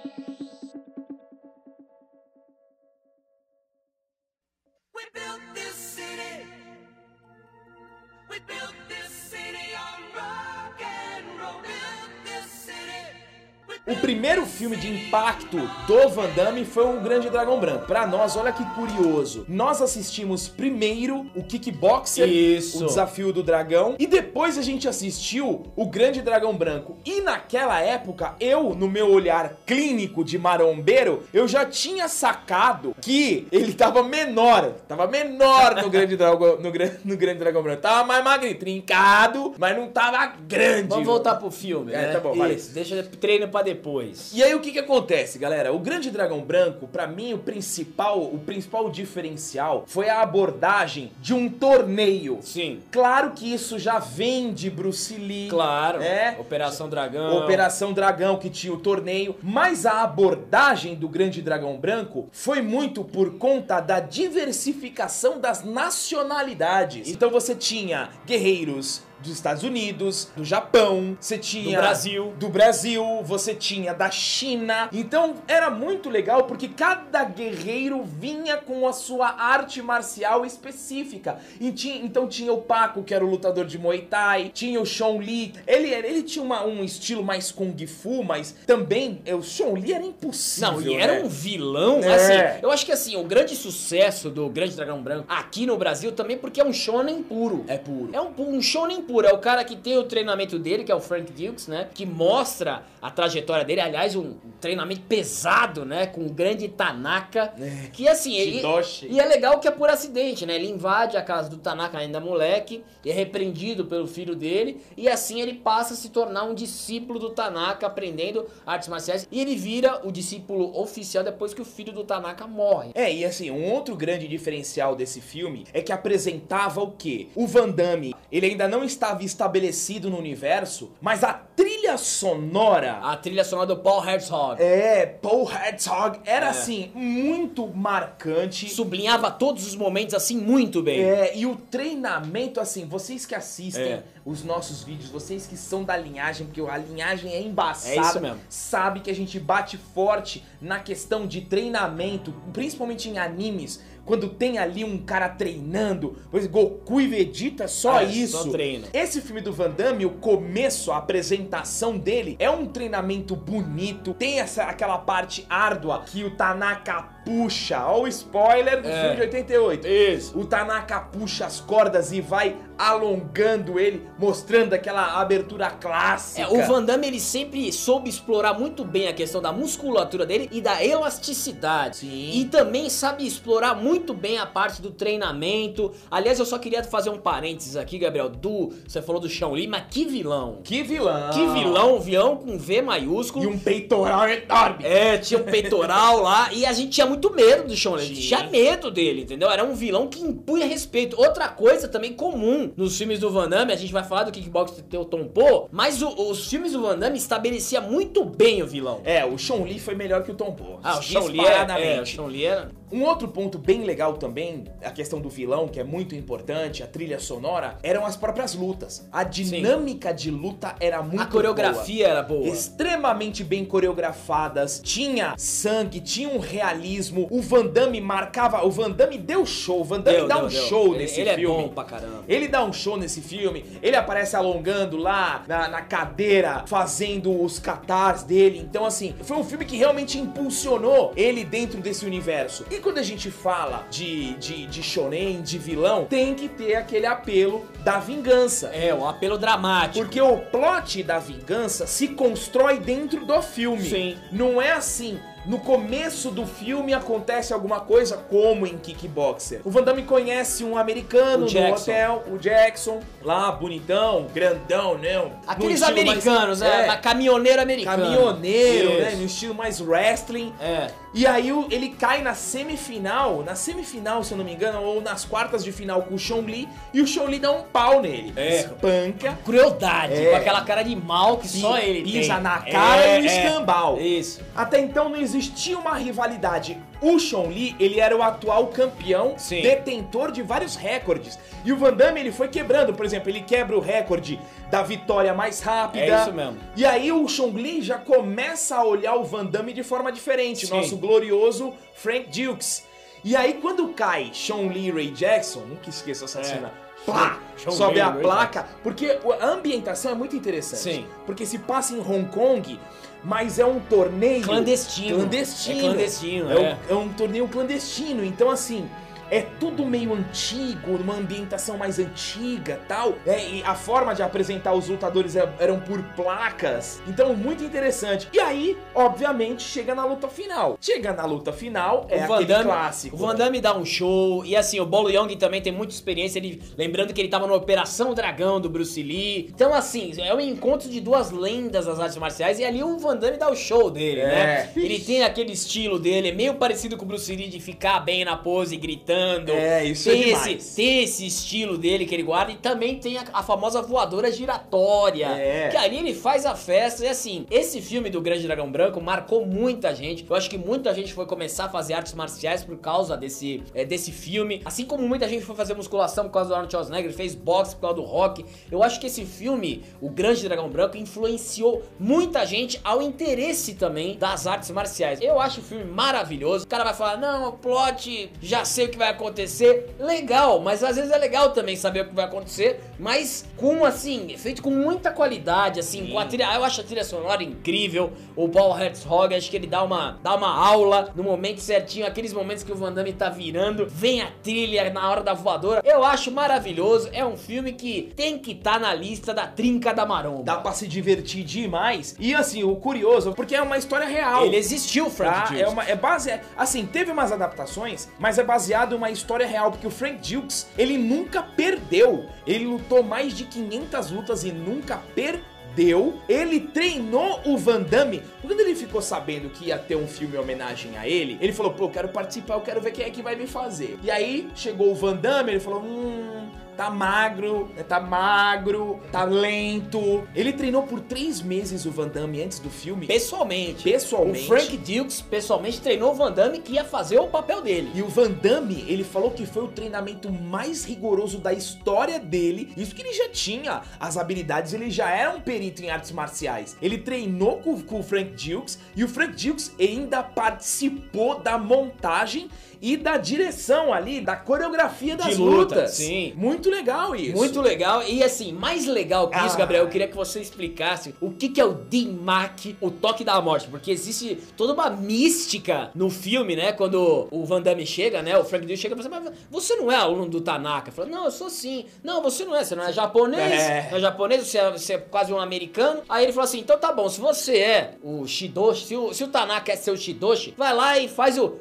Filme 14.61 14.77
de 14.77 14.88
impacto 14.92 15.57
do 15.87 16.09
Van 16.11 16.29
Damme 16.37 16.66
foi 16.66 16.85
o 16.85 17.01
Grande 17.01 17.31
Dragão 17.31 17.59
Branco. 17.59 17.87
Pra 17.87 18.07
nós, 18.07 18.37
olha 18.37 18.53
que 18.53 18.62
curioso. 18.75 19.46
Nós 19.49 19.81
assistimos 19.81 20.49
primeiro 20.49 21.31
o 21.35 21.42
Kickboxer, 21.42 22.29
Isso. 22.29 22.85
o 22.85 22.87
Desafio 22.87 23.33
do 23.33 23.42
Dragão, 23.42 23.96
e 23.99 24.07
depois 24.07 24.59
a 24.59 24.62
gente 24.62 24.87
assistiu 24.87 25.62
o 25.75 25.87
Grande 25.87 26.20
Dragão 26.20 26.55
Branco. 26.55 26.99
E 27.07 27.23
naquela 27.23 27.81
época, 27.81 28.35
eu, 28.38 28.75
no 28.75 28.87
meu 28.87 29.11
olhar 29.11 29.57
clínico 29.64 30.23
de 30.23 30.37
marombeiro, 30.38 31.23
eu 31.33 31.49
já 31.49 31.64
tinha 31.64 32.07
sacado 32.07 32.94
que 33.01 33.49
ele 33.51 33.73
tava 33.73 34.03
menor. 34.03 34.75
Tava 34.87 35.07
menor 35.07 35.77
no 35.83 35.88
Grande 35.88 36.16
Dragão, 36.18 36.59
no, 36.59 36.70
no 37.05 37.16
Grande 37.16 37.38
Dragão 37.38 37.62
Branco. 37.62 37.81
Tava 37.81 38.05
mais 38.07 38.23
magrinho, 38.23 38.59
trincado, 38.59 39.55
mas 39.57 39.75
não 39.75 39.88
tava 39.88 40.35
grande. 40.46 40.88
Vamos 40.88 41.07
voltar 41.07 41.37
pro 41.37 41.51
filme, 41.51 41.94
É, 41.94 41.96
né? 42.09 42.12
tá 42.12 42.20
bom. 42.20 42.44
Isso, 42.46 42.75
deixa 42.75 43.03
treino 43.03 43.49
pra 43.49 43.62
depois. 43.62 44.33
E 44.35 44.42
aí 44.42 44.49
o 44.54 44.60
que 44.60 44.72
que 44.72 44.78
acontece, 44.78 45.38
galera? 45.38 45.72
O 45.72 45.78
Grande 45.78 46.10
Dragão 46.10 46.40
Branco, 46.40 46.86
pra 46.86 47.06
mim, 47.06 47.32
o 47.32 47.38
principal, 47.38 48.22
o 48.22 48.38
principal 48.38 48.90
diferencial 48.90 49.84
foi 49.86 50.08
a 50.08 50.20
abordagem 50.20 51.10
de 51.20 51.34
um 51.34 51.48
torneio. 51.48 52.38
Sim. 52.42 52.80
Claro 52.90 53.32
que 53.32 53.52
isso 53.52 53.78
já 53.78 53.98
vem 53.98 54.52
de 54.52 54.70
Bruce 54.70 55.14
Lee. 55.14 55.48
Claro. 55.48 56.02
É. 56.02 56.36
Operação 56.38 56.88
Dragão. 56.88 57.38
Operação 57.38 57.92
Dragão, 57.92 58.38
que 58.38 58.50
tinha 58.50 58.72
o 58.72 58.78
torneio, 58.78 59.36
mas 59.42 59.86
a 59.86 60.02
abordagem 60.02 60.94
do 60.94 61.08
Grande 61.08 61.42
Dragão 61.42 61.76
Branco 61.78 62.28
foi 62.32 62.62
muito 62.62 63.04
por 63.04 63.38
conta 63.38 63.80
da 63.80 64.00
diversificação 64.00 65.40
das 65.40 65.64
nacionalidades. 65.64 67.08
Então 67.08 67.30
você 67.30 67.54
tinha 67.54 68.10
guerreiros 68.26 69.02
dos 69.22 69.33
Estados 69.33 69.62
Unidos, 69.62 70.28
do 70.37 70.44
Japão, 70.44 71.16
você 71.20 71.37
tinha 71.38 71.76
Do 71.78 71.83
Brasil. 71.83 72.33
do 72.38 72.48
Brasil, 72.48 73.04
você 73.22 73.54
tinha 73.54 73.92
da 73.94 74.11
China. 74.11 74.88
Então 74.92 75.35
era 75.46 75.70
muito 75.70 76.09
legal 76.09 76.44
porque 76.44 76.68
cada 76.68 77.24
guerreiro 77.24 78.02
vinha 78.04 78.56
com 78.56 78.87
a 78.88 78.92
sua 78.92 79.28
arte 79.28 79.83
marcial 79.83 80.44
específica. 80.46 81.38
E 81.61 81.72
tinha, 81.72 81.96
então 82.04 82.26
tinha 82.26 82.52
o 82.52 82.62
Paco, 82.62 83.02
que 83.02 83.14
era 83.14 83.24
o 83.24 83.28
lutador 83.28 83.64
de 83.66 83.78
Muay 83.78 84.02
Thai, 84.02 84.50
tinha 84.54 84.80
o 84.80 84.87
Sean 84.87 85.18
Lee. 85.18 85.52
Ele, 85.66 85.88
ele 85.92 86.22
tinha 86.22 86.44
uma- 86.44 86.64
um 86.64 86.83
estilo 86.85 87.22
mais 87.22 87.50
Kung 87.52 87.74
Fu, 87.87 88.22
mas 88.22 88.54
também 88.66 89.20
eh, 89.26 89.35
o 89.35 89.42
Sean 89.42 89.72
Lee 89.74 89.92
era 89.92 90.04
impossível. 90.04 90.72
Não, 90.72 90.80
e 90.80 90.94
era 90.94 91.14
né? 91.14 91.22
um 91.24 91.28
vilão, 91.28 92.00
É. 92.02 92.14
assim, 92.14 92.59
eu 92.62 92.70
acho 92.70 92.87
que 92.87 92.92
assim, 92.92 93.16
o 93.16 93.24
grande 93.24 93.54
sucesso 93.56 94.30
do 94.30 94.48
Grande 94.48 94.74
Dragão 94.76 95.02
Branco 95.02 95.24
aqui 95.28 95.66
no 95.66 95.76
Brasil 95.76 96.12
também 96.12 96.37
porque 96.37 96.61
é 96.61 96.64
um 96.64 96.72
shonen 96.72 97.22
puro. 97.22 97.64
É 97.68 97.76
puro. 97.76 98.11
É 98.12 98.20
um, 98.20 98.30
um 98.38 98.62
shonen 98.62 99.02
puro, 99.02 99.10
é 99.25 99.33
o 99.33 99.38
cara 99.38 99.64
que 99.64 99.77
tem 99.77 99.99
o 99.99 100.05
treinamento 100.05 100.59
dele, 100.59 100.85
que 100.85 100.92
é 100.92 100.94
o 100.94 101.01
Frank 101.01 101.33
Dukes, 101.33 101.66
né? 101.66 101.88
Que 101.94 102.07
mostra 102.07 102.83
a 103.00 103.10
trajetória 103.10 103.64
dele, 103.64 103.80
aliás, 103.80 104.14
um 104.14 104.34
treinamento 104.60 105.02
pesado, 105.02 105.84
né? 105.84 106.06
Com 106.06 106.26
o 106.26 106.30
grande 106.30 106.68
Tanaka. 106.68 107.54
Que 107.92 108.08
assim, 108.08 108.36
e, 108.36 108.54
Shidoshi. 108.56 109.08
e 109.10 109.20
é 109.20 109.24
legal 109.24 109.58
que 109.58 109.68
é 109.68 109.70
por 109.70 109.88
acidente, 109.88 110.44
né? 110.44 110.54
Ele 110.54 110.68
invade 110.68 111.16
a 111.16 111.22
casa 111.22 111.48
do 111.48 111.56
Tanaka 111.56 111.98
ainda 111.98 112.20
moleque, 112.20 112.84
e 113.04 113.10
é 113.10 113.12
repreendido 113.12 113.84
pelo 113.86 114.06
filho 114.06 114.34
dele, 114.36 114.80
e 114.96 115.08
assim 115.08 115.40
ele 115.40 115.54
passa 115.54 115.94
a 115.94 115.96
se 115.96 116.10
tornar 116.10 116.44
um 116.44 116.54
discípulo 116.54 117.18
do 117.18 117.30
Tanaka, 117.30 117.86
aprendendo 117.86 118.46
artes 118.66 118.88
marciais, 118.88 119.26
e 119.30 119.40
ele 119.40 119.56
vira 119.56 120.00
o 120.06 120.12
discípulo 120.12 120.78
oficial 120.78 121.24
depois 121.24 121.54
que 121.54 121.62
o 121.62 121.64
filho 121.64 121.92
do 121.92 122.04
Tanaka 122.04 122.46
morre. 122.46 122.90
É, 122.94 123.12
e 123.12 123.24
assim, 123.24 123.50
um 123.50 123.70
outro 123.70 123.96
grande 123.96 124.28
diferencial 124.28 124.94
desse 124.94 125.20
filme 125.20 125.64
é 125.72 125.80
que 125.80 125.92
apresentava 125.92 126.82
o 126.82 126.92
quê? 126.92 127.28
O 127.34 127.46
Van 127.46 127.70
Damme, 127.70 128.14
ele 128.30 128.46
ainda 128.46 128.68
não 128.68 128.84
estava 128.84 129.24
estabelecido 129.24 130.10
no 130.10 130.18
universo, 130.18 130.90
mas 131.00 131.24
a 131.24 131.32
trilha 131.32 131.69
sonora 131.98 132.98
A 133.03 133.16
trilha 133.16 133.44
sonora 133.44 133.66
do 133.66 133.76
Paul 133.76 134.05
Herzog 134.09 134.62
É, 134.62 135.07
Paul 135.07 135.50
Herzog 135.50 136.20
era 136.24 136.46
É. 136.46 136.50
assim, 136.50 136.90
muito 136.94 137.66
marcante. 137.68 138.68
sublinhava 138.68 139.31
todos 139.31 139.66
os 139.66 139.74
momentos 139.76 140.14
assim 140.14 140.37
muito 140.38 140.83
bem. 140.83 141.03
É, 141.03 141.37
e 141.37 141.46
o 141.46 141.57
treinamento, 141.57 142.61
assim, 142.61 142.87
vocês 142.87 143.26
que 143.26 143.35
assistem 143.35 143.85
É. 143.92 144.03
os 144.24 144.42
nossos 144.44 144.83
vídeos, 144.83 145.11
vocês 145.11 145.46
que 145.46 145.57
são 145.57 145.85
da 145.85 145.96
linhagem, 145.96 146.46
porque 146.46 146.61
a 146.61 146.76
linhagem 146.76 147.33
é 147.33 147.40
embaçada, 147.40 147.94
É 147.94 148.00
isso 148.00 148.20
mesmo. 148.20 148.38
sabe 148.48 149.00
que 149.00 149.11
a 149.11 149.14
gente 149.14 149.38
bate 149.38 149.76
forte 149.76 150.44
na 150.61 150.79
questão 150.81 151.26
de 151.26 151.40
treinamento, 151.42 152.33
principalmente 152.53 153.09
em 153.09 153.18
animes, 153.18 153.81
quando 154.11 154.29
tem 154.29 154.59
ali 154.59 154.83
um 154.83 154.99
cara 154.99 155.29
treinando, 155.29 156.16
exemplo, 156.35 156.62
Goku 156.62 157.01
e 157.01 157.07
Vegeta, 157.07 157.68
só 157.68 158.01
É, 158.01 158.07
isso. 158.07 158.42
só 158.42 158.51
treino. 158.51 158.88
Esse 158.92 159.20
filme 159.20 159.40
do 159.40 159.53
Van 159.53 159.70
Damme, 159.70 160.05
o 160.05 160.11
começo, 160.11 160.90
a 160.90 160.96
apresentação 160.96 161.96
dele, 161.96 162.35
é 162.40 162.51
um 162.51 162.66
treinamento 162.66 163.37
bonito, 163.37 164.12
tem 164.12 164.40
essa, 164.40 164.64
aquela 164.64 164.99
parte 164.99 165.46
árdua 165.49 166.03
que 166.05 166.25
o 166.25 166.33
Tanaka 166.33 167.19
puxa, 167.24 167.85
ó 167.87 168.00
o 168.02 168.09
spoiler 168.09 168.80
do 168.83 168.88
É. 168.88 169.00
filme 169.02 169.16
de 169.16 169.22
88. 169.22 169.87
Isso. 169.87 170.38
O 170.38 170.44
Tanaka 170.44 171.00
puxa 171.00 171.46
as 171.46 171.61
cordas 171.61 172.12
e 172.12 172.20
vai 172.20 172.56
alongando 172.78 173.78
ele, 173.78 174.06
mostrando 174.18 174.72
aquela 174.72 175.20
abertura 175.20 175.70
clássica. 175.70 176.42
É, 176.42 176.48
o 176.48 176.66
Van 176.66 176.83
Damme 176.83 177.06
ele 177.06 177.20
sempre 177.20 177.70
soube 177.72 178.09
explorar 178.09 178.59
muito 178.59 178.85
bem 178.85 179.06
a 179.06 179.12
questão 179.12 179.42
da 179.42 179.52
musculatura 179.52 180.24
dele 180.24 180.48
e 180.50 180.61
da 180.62 180.83
elasticidade. 180.85 181.98
Sim. 181.98 182.30
E 182.40 182.44
também 182.46 182.88
sabe 182.88 183.26
explorar 183.26 183.74
muito 183.74 184.14
bem 184.14 184.38
a 184.38 184.46
parte 184.46 184.80
do 184.80 184.90
treinamento. 184.90 185.92
Aliás, 186.11 186.38
eu 186.38 186.46
só 186.46 186.59
queria 186.59 186.83
fazer 186.83 187.11
um 187.11 187.18
parênteses 187.18 187.76
aqui, 187.76 187.98
Gabriel, 187.98 188.28
do 188.30 188.70
você 188.87 189.02
falou 189.02 189.20
do 189.20 189.28
Lee, 189.52 189.66
mas 189.66 189.85
que 189.90 190.04
vilão. 190.04 190.59
Que 190.64 190.83
vilão! 190.83 191.30
Que 191.30 191.46
vilão, 191.48 192.00
vilão 192.00 192.37
com 192.37 192.59
V 192.59 192.83
maiúsculo. 192.83 193.44
E 193.44 193.46
um 193.46 193.59
peitoral 193.59 194.28
enorme. 194.28 194.85
É, 194.85 195.18
tinha 195.18 195.40
um 195.40 195.44
peitoral 195.44 196.20
lá 196.22 196.52
e 196.52 196.64
a 196.64 196.72
gente 196.72 196.90
tinha 196.90 197.06
muito 197.11 197.33
medo 197.35 197.64
do. 197.64 198.03
A 198.03 198.05
gente 198.07 198.20
Tinha. 198.23 198.51
medo 198.51 198.90
dele, 198.90 199.23
entendeu? 199.23 199.51
Era 199.51 199.64
um 199.64 199.75
vilão 199.75 200.09
que 200.09 200.20
impunha 200.20 200.66
respeito. 200.66 201.16
Outra 201.20 201.49
coisa 201.49 201.88
também 201.88 202.12
comum 202.12 202.73
nos 202.77 202.96
filmes 202.96 203.18
do 203.18 203.31
Van 203.31 203.49
Damme, 203.49 203.73
a 203.73 203.77
gente 203.77 203.92
vai 203.92 204.03
falar 204.05 204.25
do 204.25 204.33
Kickbox 204.33 204.83
ter 204.88 204.99
o 204.99 205.05
Tom 205.05 205.25
Poe, 205.29 205.66
mas 205.70 206.01
o- 206.03 206.31
os 206.31 206.49
filmes 206.49 206.73
do 206.73 206.81
Van 206.83 206.99
Damme 206.99 207.18
estabelecia 207.18 207.81
muito 207.81 208.25
bem 208.25 208.62
o 208.62 208.66
vilão. 208.66 209.01
É, 209.05 209.25
o 209.25 209.37
Sean 209.38 209.62
Lee 209.64 209.79
foi 209.79 209.94
melhor 209.94 210.23
que 210.23 210.31
o 210.31 210.35
Tom 210.35 210.53
Poe. 210.53 210.77
Ah, 210.83 210.99
o 210.99 211.03
Shawn 211.03 211.27
Lee 211.27 211.40
é, 211.40 211.53
é, 211.96 212.01
o. 212.01 212.07
Shawn 212.07 212.27
Lee 212.29 212.44
era... 212.44 212.70
Um 212.92 213.03
outro 213.05 213.29
ponto 213.29 213.59
bem 213.59 213.85
legal 213.85 214.14
também, 214.14 214.64
a 214.85 214.90
questão 214.90 215.20
do 215.20 215.29
vilão, 215.29 215.68
que 215.68 215.79
é 215.79 215.85
muito 215.85 216.14
importante, 216.14 216.83
a 216.83 216.87
trilha 216.87 217.18
sonora, 217.20 217.79
eram 217.83 218.05
as 218.05 218.16
próprias 218.16 218.55
lutas. 218.55 219.07
A 219.12 219.22
dinâmica 219.22 220.12
de 220.12 220.31
luta 220.31 220.74
era 220.81 221.03
muito 221.03 221.20
A 221.22 221.26
coreografia 221.26 222.09
era 222.09 222.22
boa. 222.22 222.40
boa. 222.40 222.53
Extremamente 222.53 223.44
bem 223.44 223.64
coreografadas, 223.64 224.81
tinha 224.83 225.35
sangue, 225.37 226.00
tinha 226.00 226.29
um 226.29 226.38
realismo. 226.38 227.29
O 227.31 227.40
Van 227.40 227.66
Damme 227.66 228.00
marcava, 228.00 228.64
o 228.66 228.70
Van 228.70 228.90
Damme 228.90 229.18
deu 229.18 229.46
show, 229.46 229.81
o 229.81 229.85
Van 229.85 230.00
Damme 230.00 230.18
Deu, 230.18 230.29
dá 230.29 230.37
deu, 230.37 230.44
um 230.46 230.48
deu. 230.48 230.62
show 230.62 230.87
Ele- 230.88 230.98
nesse 230.98 231.20
ele 231.20 231.31
é 231.31 231.35
filme. 231.37 231.62
bom 231.62 231.68
pra 231.68 231.85
caramba. 231.85 232.24
Ele 232.29 232.48
dá 232.48 232.64
um 232.64 232.72
show 232.72 232.96
nesse 232.96 233.20
filme, 233.20 233.64
ele 233.83 233.96
aparece 233.96 234.35
alongando 234.35 234.96
lá 234.96 235.44
na, 235.46 235.68
na 235.68 235.81
cadeira, 235.83 236.64
fazendo 236.66 237.40
os 237.42 237.59
catars 237.59 238.22
dele. 238.22 238.59
Então, 238.59 238.85
assim, 238.85 239.14
foi 239.22 239.37
um 239.37 239.44
filme 239.44 239.64
que 239.64 239.76
realmente 239.76 240.18
impulsionou 240.18 241.12
ele 241.16 241.44
dentro 241.44 241.81
desse 241.81 242.05
universo. 242.05 242.64
E 242.70 242.79
quando 242.80 242.98
a 242.98 243.02
gente 243.02 243.30
fala 243.30 243.86
de, 243.90 244.34
de, 244.34 244.66
de 244.66 244.82
shonen, 244.82 245.42
de 245.42 245.58
vilão, 245.58 246.04
tem 246.06 246.34
que 246.34 246.48
ter 246.48 246.74
aquele 246.76 247.06
apelo 247.06 247.64
da 247.84 247.98
vingança. 247.98 248.68
É, 248.68 248.94
um 248.94 249.06
apelo 249.06 249.38
dramático. 249.38 250.04
Porque 250.04 250.20
o 250.20 250.38
plot 250.38 251.02
da 251.02 251.18
vingança 251.18 251.86
se 251.86 252.08
constrói 252.08 252.78
dentro 252.78 253.24
do 253.24 253.40
filme. 253.42 253.88
Sim. 253.88 254.16
Não 254.32 254.60
é 254.60 254.72
assim. 254.72 255.18
No 255.46 255.58
começo 255.58 256.30
do 256.30 256.44
filme 256.46 256.92
acontece 256.92 257.54
alguma 257.54 257.80
coisa, 257.80 258.18
como 258.18 258.66
em 258.66 258.76
Kickboxer. 258.76 259.62
O 259.64 259.70
Van 259.70 259.82
Damme 259.82 260.02
conhece 260.02 260.62
um 260.62 260.76
americano 260.76 261.46
O 261.46 261.50
no 261.50 261.72
hotel, 261.72 262.24
o 262.30 262.36
Jackson, 262.36 263.00
lá, 263.22 263.50
bonitão, 263.50 264.26
grandão, 264.34 264.98
né? 264.98 265.30
Aqueles 265.46 265.80
mais- 265.80 265.92
americanos, 265.92 266.60
né? 266.60 266.86
É, 266.86 266.88
A 266.90 266.96
caminhoneiro 266.98 267.60
americano. 267.62 268.02
caminhoneiro, 268.02 269.00
né? 269.00 269.12
No 269.16 269.24
estilo 269.24 269.54
mais 269.54 269.80
wrestling. 269.80 270.52
É. 270.60 270.88
E 271.12 271.27
aí 271.27 271.49
ele 271.70 271.88
cai 271.88 272.23
na 272.23 272.35
semifinal, 272.35 273.42
na 273.42 273.55
semifinal, 273.57 274.23
se 274.23 274.33
eu 274.33 274.38
não 274.38 274.44
me 274.44 274.53
engano, 274.53 274.81
ou 274.83 275.01
nas 275.01 275.25
quartas 275.25 275.64
de 275.64 275.73
final 275.73 276.03
com 276.03 276.14
o 276.14 276.18
Sean 276.18 276.42
Lee, 276.42 276.68
e 276.94 277.01
o 277.01 277.07
Sean 277.07 277.25
Lee 277.25 277.40
dá 277.40 277.51
um 277.51 277.62
pau 277.62 278.01
nele. 278.01 278.33
É. 278.37 278.61
Espanca. 278.61 279.38
Crueldade, 279.44 280.14
É. 280.14 280.31
com 280.31 280.37
aquela 280.37 280.61
cara 280.62 280.83
de 280.83 280.94
mal 280.94 281.38
que 281.38 281.49
só 281.49 281.79
ele 281.79 282.03
pisa 282.03 282.35
tem. 282.35 282.42
na 282.42 282.59
cara 282.61 283.03
É, 283.03 283.18
e 283.18 283.23
no 283.23 283.29
é. 283.29 283.44
escambau. 283.44 283.99
Isso. 284.01 284.40
Até 284.55 284.79
então 284.81 285.09
não 285.09 285.16
existia 285.20 285.77
uma 285.79 285.94
rivalidade. 285.94 286.79
O 287.02 287.18
Sean 287.18 287.48
Lee, 287.48 287.74
ele 287.80 287.98
era 287.98 288.14
o 288.16 288.22
atual 288.22 288.66
campeão, 288.66 289.34
Sim. 289.38 289.62
detentor 289.62 290.30
de 290.30 290.42
vários 290.42 290.76
recordes. 290.76 291.38
E 291.64 291.72
o 291.72 291.76
Van 291.76 291.92
Damme, 291.94 292.20
ele 292.20 292.30
foi 292.32 292.48
quebrando. 292.48 292.92
Por 292.92 293.06
exemplo, 293.06 293.30
ele 293.30 293.40
quebra 293.40 293.76
o 293.76 293.80
recorde 293.80 294.38
da 294.70 294.82
vitória 294.82 295.32
mais 295.32 295.60
rápida. 295.60 296.04
É 296.04 296.20
isso 296.22 296.32
mesmo. 296.32 296.58
E 296.76 296.84
aí 296.84 297.10
o 297.10 297.26
Sean 297.28 297.52
Lee 297.54 297.80
já 297.80 297.96
começa 297.98 298.76
a 298.76 298.84
olhar 298.84 299.14
o 299.14 299.24
Van 299.24 299.46
Damme 299.46 299.72
de 299.72 299.82
forma 299.82 300.12
diferente. 300.12 300.66
Sim. 300.66 300.74
Nosso 300.76 300.96
glorioso 300.96 301.72
Frank 301.94 302.26
Dukes. 302.28 302.84
E 303.24 303.34
aí 303.36 303.54
quando 303.54 303.88
cai 303.88 304.30
Sean 304.34 304.68
Lee 304.68 304.88
e 304.88 304.90
Ray 304.90 305.10
Jackson, 305.10 305.60
nunca 305.60 305.88
esqueço 305.90 306.24
essa 306.24 306.40
É. 306.40 306.44
cena. 306.44 306.72
Plá! 307.06 307.38
Chão 307.56 307.72
sobe 307.72 307.98
a 307.98 308.10
placa. 308.10 308.66
Porque 308.82 309.18
a 309.40 309.46
ambientação 309.46 310.12
é 310.12 310.14
muito 310.14 310.36
interessante. 310.36 310.82
Sim. 310.82 311.06
Porque 311.24 311.46
se 311.46 311.58
passa 311.58 311.94
em 311.94 312.00
Hong 312.00 312.26
Kong, 312.30 312.78
mas 313.24 313.59
é 313.59 313.64
um 313.64 313.78
torneio. 313.80 314.42
Clandestino. 314.44 315.16
Clandestino. 315.18 315.78
É 315.78 315.83
clandestino, 315.83 316.50
É, 316.52 316.54
um- 316.59 316.64
é. 316.64 316.78
é 316.90 316.94
um 316.94 317.09
torneio 317.09 317.48
clandestino. 317.48 318.24
Então, 318.24 318.50
assim. 318.50 318.88
É 319.30 319.42
tudo 319.60 319.84
meio 319.86 320.12
antigo, 320.14 320.96
uma 320.96 321.14
ambientação 321.16 321.76
mais 321.78 321.98
antiga 321.98 322.80
tal. 322.88 323.14
É, 323.26 323.48
e 323.48 323.62
a 323.62 323.74
forma 323.74 324.14
de 324.14 324.22
apresentar 324.22 324.72
os 324.74 324.88
lutadores 324.88 325.36
é- 325.36 325.48
eram 325.58 325.78
por 325.80 326.02
placas. 326.16 327.00
Então, 327.06 327.34
muito 327.34 327.62
interessante. 327.64 328.28
E 328.32 328.40
aí, 328.40 328.76
obviamente, 328.94 329.62
chega 329.62 329.94
na 329.94 330.04
luta 330.04 330.28
final. 330.28 330.76
Chega 330.80 331.12
na 331.12 331.24
luta 331.24 331.52
final, 331.52 332.06
é 332.08 332.24
o 332.24 332.28
Van 332.28 332.42
Damme, 332.44 332.64
clássico. 332.64 333.16
O 333.16 333.18
Van 333.18 333.34
Damme 333.34 333.60
dá 333.60 333.76
um 333.76 333.84
show. 333.84 334.44
E 334.44 334.56
assim, 334.56 334.80
o 334.80 334.86
Bolo 334.86 335.10
Young 335.10 335.36
também 335.36 335.60
tem 335.62 335.72
muita 335.72 335.92
experiência. 335.94 336.38
Ele, 336.38 336.60
lembrando 336.76 337.12
que 337.14 337.20
ele 337.20 337.28
tava 337.28 337.46
na 337.46 337.54
Operação 337.54 338.14
Dragão 338.14 338.60
do 338.60 338.68
Bruce 338.68 339.02
Lee. 339.02 339.48
Então, 339.54 339.72
assim, 339.72 340.12
é 340.20 340.34
um 340.34 340.40
encontro 340.40 340.88
de 340.88 341.00
duas 341.00 341.30
lendas 341.30 341.86
das 341.86 342.00
artes 342.00 342.16
marciais. 342.16 342.58
E 342.58 342.64
ali 342.64 342.82
o 342.82 342.98
Van 342.98 343.16
Damme 343.16 343.36
dá 343.36 343.50
o 343.50 343.56
show 343.56 343.90
dele, 343.90 344.20
É. 344.20 344.26
né? 344.26 344.70
Ele 344.76 344.98
tem 344.98 345.22
aquele 345.22 345.52
estilo 345.52 345.98
dele, 345.98 346.28
é 346.28 346.32
meio 346.32 346.54
parecido 346.54 346.96
com 346.96 347.04
o 347.04 347.08
Bruce 347.08 347.34
Lee 347.34 347.48
de 347.48 347.60
ficar 347.60 348.00
bem 348.00 348.24
na 348.24 348.36
pose, 348.36 348.76
gritando. 348.76 349.19
É, 349.52 349.85
isso 349.85 350.09
é 350.09 350.12
tem 350.12 350.24
demais. 350.24 350.46
esse, 350.46 350.76
tem 350.76 351.02
esse 351.02 351.26
estilo 351.26 351.78
dele 351.78 352.06
que 352.06 352.14
ele 352.14 352.22
guarda. 352.22 352.52
E 352.52 352.56
também 352.56 352.98
tem 352.98 353.18
a, 353.18 353.24
a 353.33 353.42
famosa 353.42 353.83
voadora 353.83 354.30
giratória. 354.30 355.26
É. 355.26 355.68
Que 355.68 355.76
ali 355.76 355.98
ele 355.98 356.14
faz 356.14 356.46
a 356.46 356.54
festa. 356.54 357.04
E 357.04 357.09
assim, 357.09 357.46
esse 357.50 357.80
filme 357.80 358.11
do 358.11 358.20
Grande 358.20 358.46
Dragão 358.46 358.70
Branco 358.70 359.00
marcou 359.00 359.46
muita 359.46 359.94
gente. 359.94 360.26
Eu 360.28 360.37
acho 360.37 360.48
que 360.48 360.59
muita 360.59 360.94
gente 360.94 361.12
foi 361.12 361.26
começar 361.26 361.66
a 361.66 361.68
fazer 361.68 361.94
artes 361.94 362.14
marciais 362.14 362.64
por 362.64 362.76
causa 362.78 363.16
desse, 363.16 363.62
é, 363.74 363.85
desse 363.85 364.12
filme. 364.12 364.62
Assim 364.64 364.85
como 364.85 365.06
muita 365.06 365.28
gente 365.28 365.44
foi 365.44 365.54
fazer 365.54 365.74
musculação 365.74 366.24
por 366.24 366.33
causa 366.33 366.48
do 366.48 366.54
Arnold 366.54 366.72
Schwarzenegger, 366.72 367.12
fez 367.12 367.35
boxe 367.35 367.74
por 367.74 367.83
causa 367.83 367.96
do 367.96 368.02
rock. 368.02 368.44
Eu 368.70 368.83
acho 368.83 369.00
que 369.00 369.06
esse 369.06 369.24
filme, 369.24 369.83
O 370.00 370.09
Grande 370.09 370.42
Dragão 370.42 370.68
Branco, 370.68 370.96
influenciou 370.96 371.83
muita 371.98 372.44
gente 372.46 372.80
ao 372.85 373.02
interesse 373.02 373.74
também 373.74 374.16
das 374.16 374.46
artes 374.46 374.70
marciais. 374.70 375.20
Eu 375.20 375.40
acho 375.40 375.61
o 375.61 375.64
filme 375.64 375.85
maravilhoso. 375.85 376.64
O 376.64 376.68
cara 376.68 376.85
vai 376.85 376.94
falar, 376.94 377.16
não, 377.16 377.48
o 377.48 377.52
plot, 377.52 378.30
já 378.40 378.64
sei 378.64 378.87
o 378.87 378.88
que 378.88 378.98
vai 378.98 379.10
acontecer. 379.11 379.94
Legal, 379.99 380.61
mas 380.61 380.85
às 380.85 380.96
vezes 380.96 381.11
é 381.11 381.18
legal 381.18 381.51
também 381.51 381.77
saber 381.77 382.03
o 382.03 382.09
que 382.09 382.14
vai 382.14 382.25
acontecer, 382.25 382.81
mas 382.99 383.44
com, 383.57 383.85
assim, 383.85 384.37
feito 384.37 384.62
com 384.62 384.70
muita 384.70 385.11
qualidade, 385.11 385.81
assim, 385.81 386.07
com 386.09 386.18
a 386.18 386.27
trilha, 386.27 386.55
eu 386.55 386.64
acho 386.64 386.81
a 386.81 386.85
trilha 386.85 387.05
sonora 387.05 387.42
incrível. 387.42 388.12
O 388.37 388.49
Paul 388.49 388.79
Hertzog, 388.79 389.35
acho 389.35 389.51
que 389.51 389.57
ele 389.57 389.66
dá 389.66 389.83
uma, 389.83 390.18
dá 390.23 390.35
uma 390.35 390.55
aula 390.55 391.11
no 391.14 391.23
momento 391.23 391.61
certinho, 391.61 392.07
aqueles 392.07 392.33
momentos 392.33 392.62
que 392.62 392.73
o 392.73 392.77
Van 392.77 392.92
Damme 392.92 393.12
tá 393.12 393.29
virando, 393.29 393.87
vem 393.87 394.23
a 394.23 394.31
trilha 394.42 394.90
na 394.90 395.09
hora 395.11 395.23
da 395.23 395.35
voadora. 395.35 395.83
Eu 395.85 396.05
acho 396.05 396.31
maravilhoso, 396.31 397.09
é 397.12 397.25
um 397.25 397.37
filme 397.37 397.73
que 397.73 398.12
tem 398.14 398.38
que 398.38 398.53
estar 398.53 398.79
na 398.79 398.94
lista 398.94 399.33
da 399.33 399.46
trinca 399.46 399.92
da 399.92 400.05
maromba. 400.05 400.42
Dá 400.42 400.57
pra 400.57 400.73
se 400.73 400.87
divertir 400.87 401.44
demais. 401.44 402.14
E 402.18 402.35
assim, 402.35 402.62
o 402.62 402.77
curioso, 402.77 403.33
porque 403.33 403.55
é 403.55 403.62
uma 403.62 403.79
história 403.79 404.07
real. 404.07 404.44
Ele 404.44 404.57
existiu, 404.57 405.11
Frank 405.11 405.31
Tá? 405.31 405.59
É, 405.59 405.68
uma, 405.68 405.85
é 405.85 405.94
base. 405.94 406.38
Assim, 406.57 406.85
teve 406.87 407.11
umas 407.11 407.33
adaptações, 407.33 408.09
mas 408.18 408.38
é 408.38 408.42
baseado 408.42 408.99
uma 409.00 409.10
história 409.10 409.46
real, 409.46 409.70
porque 409.70 409.86
o 409.86 409.90
Frank 409.90 410.16
Dukes, 410.30 410.68
ele 410.76 410.96
nunca 410.98 411.42
perdeu. 411.42 412.26
Ele 412.46 412.66
lutou 412.66 413.02
mais 413.02 413.32
de 413.34 413.44
500 413.44 414.10
lutas 414.10 414.44
e 414.44 414.52
nunca 414.52 414.98
perdeu. 415.14 416.20
Ele 416.28 416.60
treinou 416.60 417.40
o 417.46 417.56
Van 417.56 417.80
Damme. 417.80 418.22
Quando 418.42 418.60
ele 418.60 418.74
ficou 418.74 419.00
sabendo 419.00 419.48
que 419.48 419.66
ia 419.66 419.78
ter 419.78 419.96
um 419.96 420.06
filme 420.06 420.36
em 420.36 420.38
homenagem 420.38 420.98
a 420.98 421.08
ele, 421.08 421.38
ele 421.40 421.52
falou: 421.52 421.72
pô, 421.72 421.84
eu 421.84 421.90
quero 421.90 422.08
participar, 422.08 422.54
eu 422.54 422.60
quero 422.60 422.80
ver 422.80 422.92
quem 422.92 423.06
é 423.06 423.10
que 423.10 423.22
vai 423.22 423.34
me 423.34 423.46
fazer. 423.46 423.98
E 424.02 424.10
aí 424.10 424.50
chegou 424.54 424.90
o 424.90 424.94
Van 424.94 425.16
Damme, 425.16 425.52
ele 425.52 425.60
falou: 425.60 425.80
hum 425.80 426.48
tá 426.80 426.88
magro, 426.88 427.68
tá 427.86 428.00
magro, 428.00 429.00
tá 429.12 429.24
lento. 429.24 430.26
Ele 430.34 430.50
treinou 430.50 430.84
por 430.84 430.98
três 431.00 431.42
meses 431.42 431.84
o 431.84 431.90
Van 431.90 432.08
Damme 432.08 432.42
antes 432.42 432.58
do 432.58 432.70
filme. 432.70 433.06
Pessoalmente. 433.06 433.82
Pessoalmente. 433.84 434.44
O 434.44 434.46
Frank 434.46 434.76
Dukes 434.78 435.20
pessoalmente 435.20 435.78
treinou 435.78 436.12
o 436.12 436.14
Van 436.14 436.32
Damme 436.32 436.58
que 436.58 436.72
ia 436.72 436.84
fazer 436.84 437.18
o 437.18 437.26
papel 437.26 437.60
dele. 437.60 437.90
E 437.94 438.00
o 438.00 438.08
Van 438.08 438.30
Damme, 438.30 438.82
ele 438.88 439.04
falou 439.04 439.30
que 439.30 439.44
foi 439.44 439.64
o 439.64 439.68
treinamento 439.68 440.32
mais 440.32 440.82
rigoroso 440.82 441.36
da 441.36 441.52
história 441.52 442.18
dele. 442.18 442.72
Isso 442.74 442.94
que 442.94 443.02
ele 443.02 443.12
já 443.12 443.28
tinha 443.28 443.82
as 444.00 444.16
habilidades, 444.16 444.72
ele 444.72 444.90
já 444.90 445.10
era 445.10 445.36
um 445.36 445.40
perito 445.42 445.82
em 445.82 445.90
artes 445.90 446.12
marciais. 446.12 446.78
Ele 446.80 446.96
treinou 446.96 447.58
com, 447.58 447.78
com 447.82 448.00
o 448.00 448.02
Frank 448.02 448.30
Dukes 448.30 448.78
e 448.96 449.04
o 449.04 449.08
Frank 449.08 449.32
Dukes 449.32 449.74
ainda 449.78 450.22
participou 450.22 451.40
da 451.40 451.58
montagem 451.58 452.48
e 452.82 452.96
da 452.96 453.16
direção 453.16 453.92
ali, 453.92 454.20
da 454.20 454.36
coreografia 454.36 455.16
das 455.16 455.36
luta, 455.36 455.74
lutas. 455.76 455.90
sim. 455.92 456.32
Muito 456.36 456.70
legal 456.70 457.14
isso. 457.14 457.36
Muito 457.36 457.60
legal. 457.60 458.02
E 458.02 458.22
assim, 458.22 458.52
mais 458.52 458.86
legal 458.86 459.28
que 459.28 459.36
isso, 459.38 459.54
Ah. 459.56 459.58
Gabriel, 459.58 459.84
eu 459.84 459.90
queria 459.90 460.08
que 460.08 460.16
você 460.16 460.40
explicasse 460.40 461.14
o 461.20 461.30
que, 461.30 461.48
que 461.50 461.60
é 461.60 461.64
o 461.64 461.78
Mac, 462.20 462.58
o 462.80 462.90
toque 462.90 463.22
da 463.24 463.40
morte. 463.40 463.68
Porque 463.68 463.90
existe 463.90 464.38
toda 464.56 464.72
uma 464.72 464.88
mística 464.90 465.90
no 465.94 466.08
filme, 466.08 466.56
né? 466.56 466.72
Quando 466.72 467.28
o 467.30 467.44
Van 467.44 467.60
Damme 467.60 467.84
chega, 467.86 468.22
né? 468.22 468.38
O 468.38 468.44
Frank 468.44 468.64
Dukes 468.64 468.80
chega 468.80 468.94
e 468.94 469.02
fala 469.02 469.16
assim, 469.18 469.28
mas 469.30 469.38
você 469.50 469.76
não 469.76 469.90
é 469.90 469.96
aluno 469.96 470.28
do 470.28 470.40
Tanaka? 470.40 470.90
Fala, 470.90 471.08
não, 471.08 471.24
eu 471.26 471.30
sou 471.30 471.50
sim. 471.50 471.84
Não, 472.02 472.22
você 472.22 472.44
não 472.44 472.56
é, 472.56 472.64
você 472.64 472.74
não 472.74 472.84
é 472.84 472.92
japonês. 472.92 473.52
É. 473.52 473.88
Não 473.90 473.98
é 473.98 474.00
japonês, 474.00 474.46
você 474.46 474.58
é, 474.58 474.70
você 474.70 474.94
é 474.94 474.98
quase 474.98 475.32
um 475.32 475.38
americano. 475.38 476.00
Aí 476.08 476.24
ele 476.24 476.32
falou 476.32 476.44
assim, 476.44 476.60
então 476.60 476.78
tá 476.78 476.92
bom, 476.92 477.08
se 477.08 477.20
você 477.20 477.58
é 477.58 477.94
o 478.02 478.26
Shidoshi, 478.26 478.86
se 478.86 478.96
o, 478.96 479.12
se 479.12 479.24
o 479.24 479.28
Tanaka 479.28 479.72
é 479.72 479.76
seu 479.76 479.96
Shidoshi, 479.96 480.54
vai 480.56 480.74
lá 480.74 480.98
e 480.98 481.08
faz 481.08 481.36
o 481.38 481.54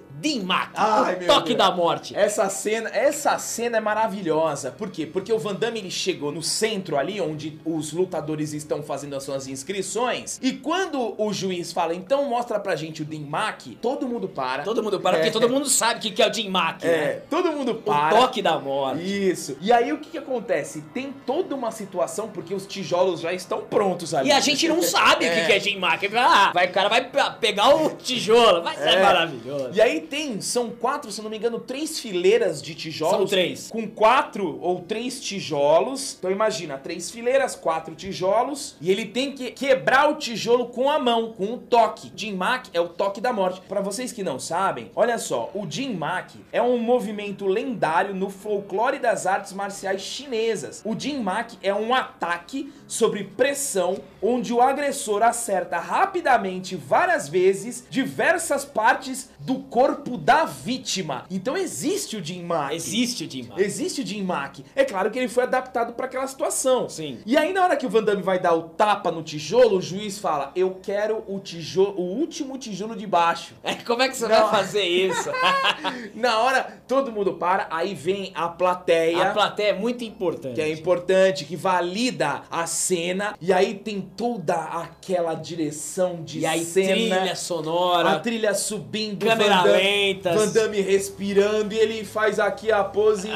Mac, 0.43 0.71
Ai, 0.75 1.15
o 1.23 1.25
toque 1.27 1.55
Deus. 1.55 1.57
da 1.57 1.71
morte. 1.71 2.15
Essa 2.15 2.49
cena, 2.49 2.89
essa 2.89 3.37
cena 3.37 3.77
é 3.77 3.79
maravilhosa. 3.79 4.71
Por 4.71 4.89
quê? 4.89 5.05
Porque 5.05 5.31
o 5.31 5.39
Van 5.39 5.53
Damme 5.55 5.79
ele 5.79 5.91
chegou 5.91 6.31
no 6.31 6.41
centro 6.43 6.97
ali 6.97 7.19
onde 7.21 7.59
os 7.65 7.93
lutadores 7.93 8.53
estão 8.53 8.83
fazendo 8.83 9.15
as 9.15 9.23
suas 9.23 9.47
inscrições. 9.47 10.39
E 10.41 10.53
quando 10.53 11.15
o 11.17 11.31
juiz 11.33 11.71
fala, 11.71 11.93
então 11.93 12.25
mostra 12.29 12.59
pra 12.59 12.75
gente 12.75 13.01
o 13.01 13.05
Dinmac, 13.05 13.75
todo 13.81 14.07
mundo 14.07 14.27
para. 14.27 14.63
Todo 14.63 14.83
mundo 14.83 14.99
para, 14.99 15.17
É. 15.17 15.19
porque 15.21 15.31
todo 15.31 15.49
mundo 15.49 15.67
sabe 15.69 15.99
o 15.99 16.01
que 16.01 16.11
que 16.11 16.21
é 16.23 16.29
o 16.29 16.33
Jim 16.33 16.49
Mack, 16.49 16.83
né? 16.85 16.91
É, 16.91 17.23
todo 17.29 17.51
mundo 17.51 17.71
O 17.71 17.75
para. 17.75 18.15
toque 18.17 18.41
da 18.41 18.59
morte. 18.59 19.01
Isso. 19.29 19.57
E 19.61 19.71
aí 19.71 19.93
o 19.93 19.99
que, 19.99 20.09
que 20.11 20.17
acontece? 20.17 20.81
Tem 20.93 21.13
toda 21.25 21.55
uma 21.55 21.71
situação 21.71 22.27
porque 22.29 22.53
os 22.53 22.65
tijolos 22.65 23.21
já 23.21 23.31
estão 23.33 23.61
prontos 23.61 24.13
ali. 24.13 24.29
E 24.29 24.31
a 24.31 24.39
gente 24.39 24.67
não 24.67 24.81
sabe 24.83 25.25
o 25.27 25.29
que 25.31 25.39
É. 25.39 25.45
que 25.45 25.51
é 25.53 25.59
Jim 25.59 25.77
Mack. 25.77 26.09
Ah, 26.15 26.51
vai, 26.53 26.67
o 26.67 26.71
cara 26.71 26.89
vai 26.89 27.05
pe- 27.05 27.31
pegar 27.39 27.75
o 27.75 27.89
tijolo, 27.91 28.61
vai 28.63 28.75
ser 28.75 28.89
É. 28.89 29.01
maravilhoso. 29.03 29.69
E 29.73 29.81
aí 29.81 30.01
tem, 30.09 30.41
são 30.41 30.71
quatro, 30.71 31.11
se 31.11 31.21
não 31.21 31.29
me 31.29 31.37
engano, 31.37 31.59
três 31.59 31.99
fileiras 31.99 32.61
de 32.61 32.73
tijolos. 32.73 33.15
São 33.15 33.25
três. 33.25 33.69
Com 33.69 33.87
quatro 33.87 34.59
ou 34.61 34.81
três 34.81 35.21
tijolos. 35.21 36.15
Então 36.17 36.31
imagina, 36.31 36.77
três 36.77 37.11
fileiras, 37.11 37.55
quatro 37.55 37.93
tijolos. 37.95 38.75
E 38.81 38.91
ele 38.91 39.05
tem 39.05 39.31
que 39.31 39.51
quebrar 39.51 40.09
o 40.09 40.15
tijolo 40.15 40.67
com 40.67 40.89
a 40.89 40.97
mão, 40.97 41.33
com 41.33 41.45
um 41.45 41.57
toque. 41.57 42.11
Jim 42.15 42.33
Mack 42.35 42.69
é 42.73 42.81
o 42.81 42.89
toque 42.89 43.21
da 43.21 43.31
morte. 43.31 43.61
Pra 43.61 43.81
vocês 43.81 44.11
que 44.11 44.23
não 44.23 44.39
sabem, 44.39 44.91
olha 44.95 45.17
só, 45.17 45.51
o 45.53 45.69
Jim 45.69 45.93
Mack 45.93 46.35
é 46.51 46.61
um 46.61 46.77
movimento 46.77 47.45
lendário 47.45 48.15
no 48.15 48.29
folclore 48.29 48.99
das 48.99 49.27
artes 49.27 49.53
marciais 49.53 50.01
chinesas. 50.01 50.81
O 50.83 50.97
Jim 50.97 51.19
Mack 51.19 51.57
é 51.61 51.73
um 51.73 51.93
ataque 51.93 52.71
sobre 52.89 53.23
pressão, 53.23 53.99
onde 54.21 54.51
o 54.51 54.59
agressor 54.61 55.21
acerta 55.21 55.77
rapidamente 55.79 56.75
várias 56.75 57.29
vezes 57.29 57.85
diversas 57.89 58.65
partes 58.65 59.29
do 59.39 59.59
corpo 59.59 60.17
da 60.17 60.43
vítima. 60.43 61.23
Então 61.29 61.55
existe 61.55 62.17
o 62.17 62.23
Jim 62.23 62.43
Mack. 62.43 62.75
Existe 62.75 63.25
o 63.25 63.29
Jim 63.31 63.43
Mack. 63.43 63.61
Existe 63.61 64.01
o 64.01 64.05
Jim 64.05 64.23
Mack. 64.23 64.65
É 64.75 64.83
claro 64.83 65.11
que 65.11 65.19
ele 65.19 65.27
foi 65.27 65.43
adaptado 65.43 65.93
para 65.93 66.07
aquela 66.07 66.25
situação. 66.27 66.89
Sim. 66.89 67.19
E 67.25 67.37
aí 67.37 67.53
na 67.53 67.63
hora 67.63 67.77
que 67.77 67.85
o 67.85 67.89
Van 67.89 68.03
Damme 68.03 68.23
vai 68.23 68.39
dar 68.39 68.53
o 68.55 68.63
tapa 68.63 69.11
no 69.11 69.21
tijolo, 69.21 69.77
o 69.77 69.81
juiz 69.81 70.17
fala: 70.17 70.51
"Eu 70.55 70.79
quero 70.81 71.23
o 71.27 71.39
tijolo, 71.39 71.93
o 71.95 72.01
último 72.17 72.57
tijolo 72.57 72.95
de 72.95 73.05
baixo". 73.05 73.53
É, 73.63 73.75
como 73.75 74.01
é 74.01 74.09
que 74.09 74.17
você 74.17 74.27
Não. 74.27 74.49
vai 74.49 74.49
fazer 74.49 74.83
isso? 74.83 75.29
na 76.15 76.39
hora 76.39 76.81
todo 76.87 77.11
mundo 77.11 77.35
para, 77.35 77.67
aí 77.69 77.93
vem 77.93 78.31
a 78.33 78.47
plateia. 78.47 79.29
A 79.29 79.33
plateia 79.33 79.67
é 79.69 79.73
muito 79.73 80.03
importante. 80.03 80.55
que 80.55 80.61
é 80.61 80.71
importante, 80.71 81.45
que 81.45 81.55
valida 81.55 82.41
a 82.49 82.65
cena, 82.79 83.35
e 83.41 83.51
aí 83.51 83.73
tem 83.75 83.99
toda 84.01 84.55
aquela 84.55 85.33
direção 85.33 86.23
de 86.23 86.39
E 86.39 86.45
aí, 86.45 86.63
cena, 86.63 86.87
trilha 87.17 87.35
sonora. 87.35 88.11
a 88.11 88.19
trilha 88.19 88.53
subindo, 88.53 89.25
Câmera 89.25 89.57
Van 89.57 89.63
Damme- 89.63 89.77
lenta. 89.83 90.33
Van 90.33 90.47
Damme 90.47 90.81
respirando, 90.81 91.73
e 91.73 91.77
ele 91.77 92.05
faz 92.05 92.39
aqui 92.39 92.71
a 92.71 92.83
pose. 92.83 93.29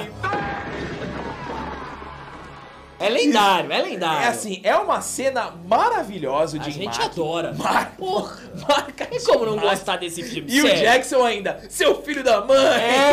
É 2.99 3.10
lendário, 3.10 3.69
é 3.73 3.82
lendário. 3.82 4.23
É 4.23 4.27
assim, 4.27 4.62
é 4.63 4.73
uma 4.77 5.01
cena 5.01 5.51
maravilhosa 5.67 6.56
A 6.58 6.60
de 6.62 6.71
gente 6.71 6.97
Mack. 6.99 7.12
adora. 7.12 7.51
Mar- 7.53 7.95
Porra, 7.97 8.38
marca 8.65 9.06
tem 9.06 9.19
como 9.25 9.45
não 9.45 9.58
gostar 9.58 9.97
desse 9.97 10.23
filme? 10.23 10.49
E 10.49 10.62
o 10.62 10.65
Sério. 10.65 10.79
Jackson 10.84 11.21
ainda, 11.25 11.60
seu 11.67 12.01
filho 12.01 12.23
da 12.23 12.39
mãe! 12.45 12.58
É, 12.82 13.12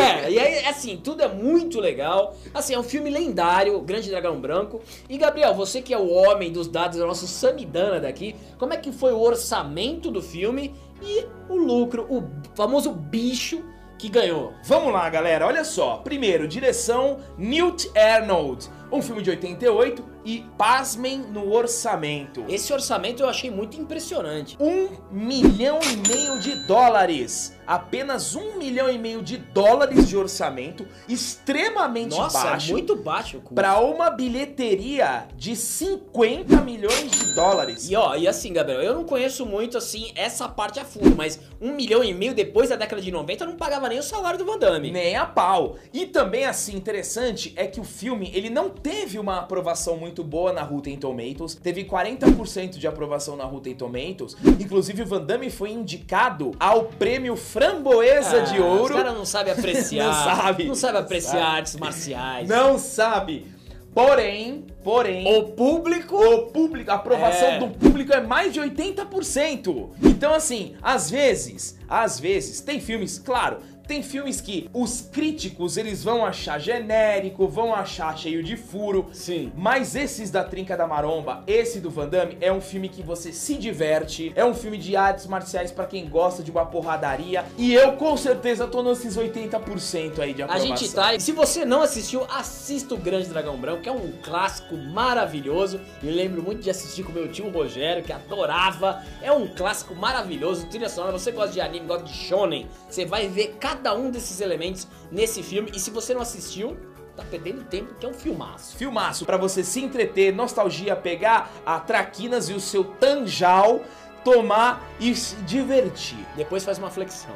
assim, 0.71 0.97
tudo 0.97 1.21
é 1.21 1.27
muito 1.27 1.79
legal. 1.79 2.35
Assim, 2.53 2.73
é 2.73 2.79
um 2.79 2.83
filme 2.83 3.09
lendário, 3.09 3.79
Grande 3.81 4.09
Dragão 4.09 4.39
Branco. 4.39 4.81
E, 5.07 5.17
Gabriel, 5.17 5.53
você 5.53 5.81
que 5.81 5.93
é 5.93 5.97
o 5.97 6.09
homem 6.09 6.51
dos 6.51 6.67
dados, 6.67 6.99
é 6.99 7.03
o 7.03 7.07
nosso 7.07 7.27
Samidana 7.27 7.99
daqui, 7.99 8.35
como 8.57 8.73
é 8.73 8.77
que 8.77 8.91
foi 8.91 9.13
o 9.13 9.19
orçamento 9.19 10.09
do 10.09 10.21
filme 10.21 10.73
e 11.01 11.25
o 11.49 11.55
lucro, 11.55 12.05
o 12.09 12.23
famoso 12.55 12.91
bicho 12.91 13.63
que 13.97 14.09
ganhou? 14.09 14.53
Vamos 14.65 14.91
lá, 14.91 15.09
galera, 15.09 15.45
olha 15.45 15.63
só. 15.63 15.97
Primeiro, 15.97 16.47
direção 16.47 17.19
Newt 17.37 17.89
Arnold. 17.97 18.67
Um 18.91 19.01
filme 19.01 19.21
de 19.21 19.29
88 19.29 20.11
e, 20.23 20.45
pasmem 20.57 21.19
no 21.19 21.51
orçamento. 21.51 22.45
Esse 22.47 22.71
orçamento 22.71 23.23
eu 23.23 23.29
achei 23.29 23.49
muito 23.49 23.79
impressionante. 23.79 24.57
Um 24.59 24.89
milhão 25.11 25.79
e 25.81 26.07
meio 26.07 26.39
de 26.39 26.55
dólares. 26.67 27.57
Apenas 27.65 28.35
um 28.35 28.57
milhão 28.57 28.89
e 28.89 28.97
meio 28.97 29.21
de 29.21 29.37
dólares 29.37 30.09
de 30.09 30.17
orçamento, 30.17 30.85
extremamente 31.07 32.17
Nossa, 32.17 32.43
baixo. 32.43 32.71
muito 32.73 32.95
baixo. 32.95 33.41
Pra 33.55 33.79
uma 33.79 34.09
bilheteria 34.09 35.27
de 35.35 35.55
50 35.55 36.61
milhões 36.61 37.11
de 37.11 37.33
dólares. 37.33 37.89
E 37.89 37.95
ó, 37.95 38.15
e 38.15 38.27
assim, 38.27 38.51
Gabriel, 38.51 38.81
eu 38.81 38.95
não 38.95 39.05
conheço 39.05 39.45
muito 39.45 39.77
assim 39.77 40.11
essa 40.15 40.49
parte 40.49 40.79
a 40.79 40.85
fundo, 40.85 41.15
mas 41.15 41.39
um 41.61 41.73
milhão 41.73 42.03
e 42.03 42.13
meio 42.13 42.33
depois 42.33 42.69
da 42.69 42.75
década 42.75 43.01
de 43.01 43.11
90 43.11 43.43
eu 43.43 43.49
não 43.49 43.55
pagava 43.55 43.87
nem 43.87 43.99
o 43.99 44.03
salário 44.03 44.37
do 44.37 44.45
Van 44.45 44.57
Damme. 44.57 44.91
Nem 44.91 45.15
a 45.15 45.25
pau. 45.25 45.77
E 45.93 46.05
também, 46.05 46.45
assim, 46.45 46.75
interessante 46.75 47.53
é 47.55 47.65
que 47.65 47.79
o 47.79 47.83
filme, 47.85 48.31
ele 48.33 48.49
não 48.49 48.69
teve 48.81 49.17
uma 49.19 49.39
aprovação 49.39 49.97
muito 49.97 50.23
boa 50.23 50.51
na 50.53 50.61
Rotten 50.63 50.97
Tomatoes. 50.97 51.55
Teve 51.55 51.83
40% 51.85 52.77
de 52.77 52.87
aprovação 52.87 53.35
na 53.35 53.43
Rotten 53.45 53.75
Tomatoes. 53.75 54.35
Inclusive, 54.59 55.03
o 55.03 55.05
Van 55.05 55.21
Damme 55.23 55.49
foi 55.49 55.71
indicado 55.71 56.51
ao 56.59 56.85
prêmio 56.85 57.35
Framboesa 57.35 58.41
de 58.41 58.59
Ouro. 58.59 58.93
Ah, 58.93 58.97
Os 58.97 59.03
caras 59.03 59.13
não 59.17 59.25
sabem 59.25 59.53
apreciar. 59.53 60.05
Não 60.11 60.35
sabe. 60.35 60.63
Não 60.65 60.75
sabe 60.75 60.97
apreciar 60.97 61.31
Sabe. 61.41 61.57
artes 61.57 61.75
marciais. 61.75 62.49
Não 62.49 62.77
sabe. 62.77 63.45
Porém, 63.93 64.65
porém... 64.83 65.27
O 65.37 65.49
público. 65.49 66.15
O 66.15 66.47
público, 66.47 66.89
a 66.91 66.95
aprovação 66.95 67.47
É. 67.49 67.59
do 67.59 67.67
público 67.67 68.13
é 68.13 68.21
mais 68.21 68.53
de 68.53 68.59
80%. 68.61 69.89
Então, 70.01 70.33
assim, 70.33 70.75
às 70.81 71.09
vezes, 71.09 71.77
às 71.89 72.19
vezes, 72.19 72.61
tem 72.61 72.79
filmes, 72.79 73.19
claro, 73.19 73.57
tem 73.91 74.01
filmes 74.01 74.39
que 74.39 74.69
os 74.73 75.01
críticos 75.01 75.75
eles 75.75 76.01
vão 76.01 76.25
achar 76.25 76.57
genérico, 76.57 77.45
vão 77.45 77.75
achar 77.75 78.17
cheio 78.17 78.41
de 78.41 78.55
furo. 78.55 79.09
Sim. 79.11 79.51
Mas 79.53 79.97
esses 79.97 80.31
da 80.31 80.45
Trinca 80.45 80.77
da 80.77 80.87
Maromba, 80.87 81.43
esse 81.45 81.81
do 81.81 81.89
Van 81.89 82.07
Damme, 82.07 82.37
é 82.39 82.53
um 82.53 82.61
filme 82.61 82.87
que 82.87 83.03
você 83.03 83.33
se 83.33 83.55
diverte, 83.55 84.31
é 84.33 84.45
um 84.45 84.53
filme 84.53 84.77
de 84.77 84.95
artes 84.95 85.27
marciais 85.27 85.73
pra 85.73 85.85
quem 85.85 86.07
gosta 86.07 86.41
de 86.41 86.49
uma 86.49 86.65
porradaria. 86.65 87.43
E 87.57 87.73
eu 87.73 87.97
com 87.97 88.15
certeza 88.15 88.65
tô 88.65 88.81
nesses 88.81 89.17
80% 89.17 90.19
aí 90.19 90.33
de 90.33 90.41
A 90.41 90.45
aprovação. 90.45 90.77
gente 90.77 90.93
tá. 90.93 91.13
E 91.13 91.19
se 91.19 91.33
você 91.33 91.65
não 91.65 91.81
assistiu, 91.81 92.23
assista 92.29 92.95
o 92.95 92.97
Grande 92.97 93.27
Dragão 93.27 93.57
Branco, 93.57 93.81
que 93.81 93.89
é 93.89 93.91
um 93.91 94.13
clássico 94.23 94.77
maravilhoso. 94.77 95.81
Me 96.01 96.11
lembro 96.11 96.41
muito 96.41 96.61
de 96.61 96.69
assistir 96.69 97.03
com 97.03 97.11
meu 97.11 97.29
tio 97.29 97.49
Rogério, 97.49 98.05
que 98.05 98.13
adorava. 98.13 99.03
É 99.21 99.33
um 99.33 99.49
clássico 99.49 99.93
maravilhoso. 99.93 100.67
Trilha 100.67 100.87
sonora, 100.87 101.11
você 101.11 101.33
gosta 101.33 101.51
de 101.51 101.59
anime, 101.59 101.87
gosta 101.87 102.05
de 102.05 102.13
shonen, 102.13 102.69
você 102.87 103.03
vai 103.05 103.27
ver 103.27 103.57
cada 103.59 103.80
um 103.93 104.11
desses 104.11 104.41
elementos 104.41 104.87
nesse 105.11 105.41
filme. 105.41 105.71
E 105.73 105.79
se 105.79 105.89
você 105.89 106.13
não 106.13 106.21
assistiu, 106.21 106.77
tá 107.15 107.23
perdendo 107.29 107.63
tempo, 107.63 107.93
que 107.95 108.05
é 108.05 108.09
um 108.09 108.13
filmaço. 108.13 108.75
Filmaço 108.77 109.25
pra 109.25 109.37
você 109.37 109.63
se 109.63 109.81
entreter, 109.81 110.33
nostalgia, 110.33 110.95
pegar 110.95 111.51
a 111.65 111.79
traquinas 111.79 112.49
e 112.49 112.53
o 112.53 112.59
seu 112.59 112.83
tanjal, 112.83 113.81
tomar 114.23 114.87
e 114.99 115.15
se 115.15 115.35
divertir. 115.37 116.25
Depois 116.35 116.63
faz 116.63 116.77
uma 116.77 116.89
flexão. 116.89 117.35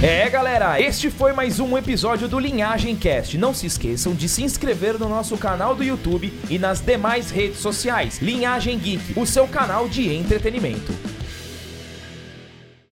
É, 0.00 0.30
galera, 0.30 0.80
este 0.80 1.10
foi 1.10 1.32
mais 1.32 1.58
um 1.58 1.76
episódio 1.76 2.28
do 2.28 2.38
Linhagem 2.38 2.94
Cast. 2.94 3.36
Não 3.36 3.52
se 3.52 3.66
esqueçam 3.66 4.14
de 4.14 4.28
se 4.28 4.44
inscrever 4.44 4.96
no 4.96 5.08
nosso 5.08 5.36
canal 5.36 5.74
do 5.74 5.82
YouTube 5.82 6.32
e 6.48 6.56
nas 6.56 6.80
demais 6.80 7.32
redes 7.32 7.58
sociais. 7.58 8.20
Linhagem 8.22 8.78
Geek, 8.78 9.18
o 9.18 9.26
seu 9.26 9.48
canal 9.48 9.88
de 9.88 10.14
entretenimento. 10.14 11.17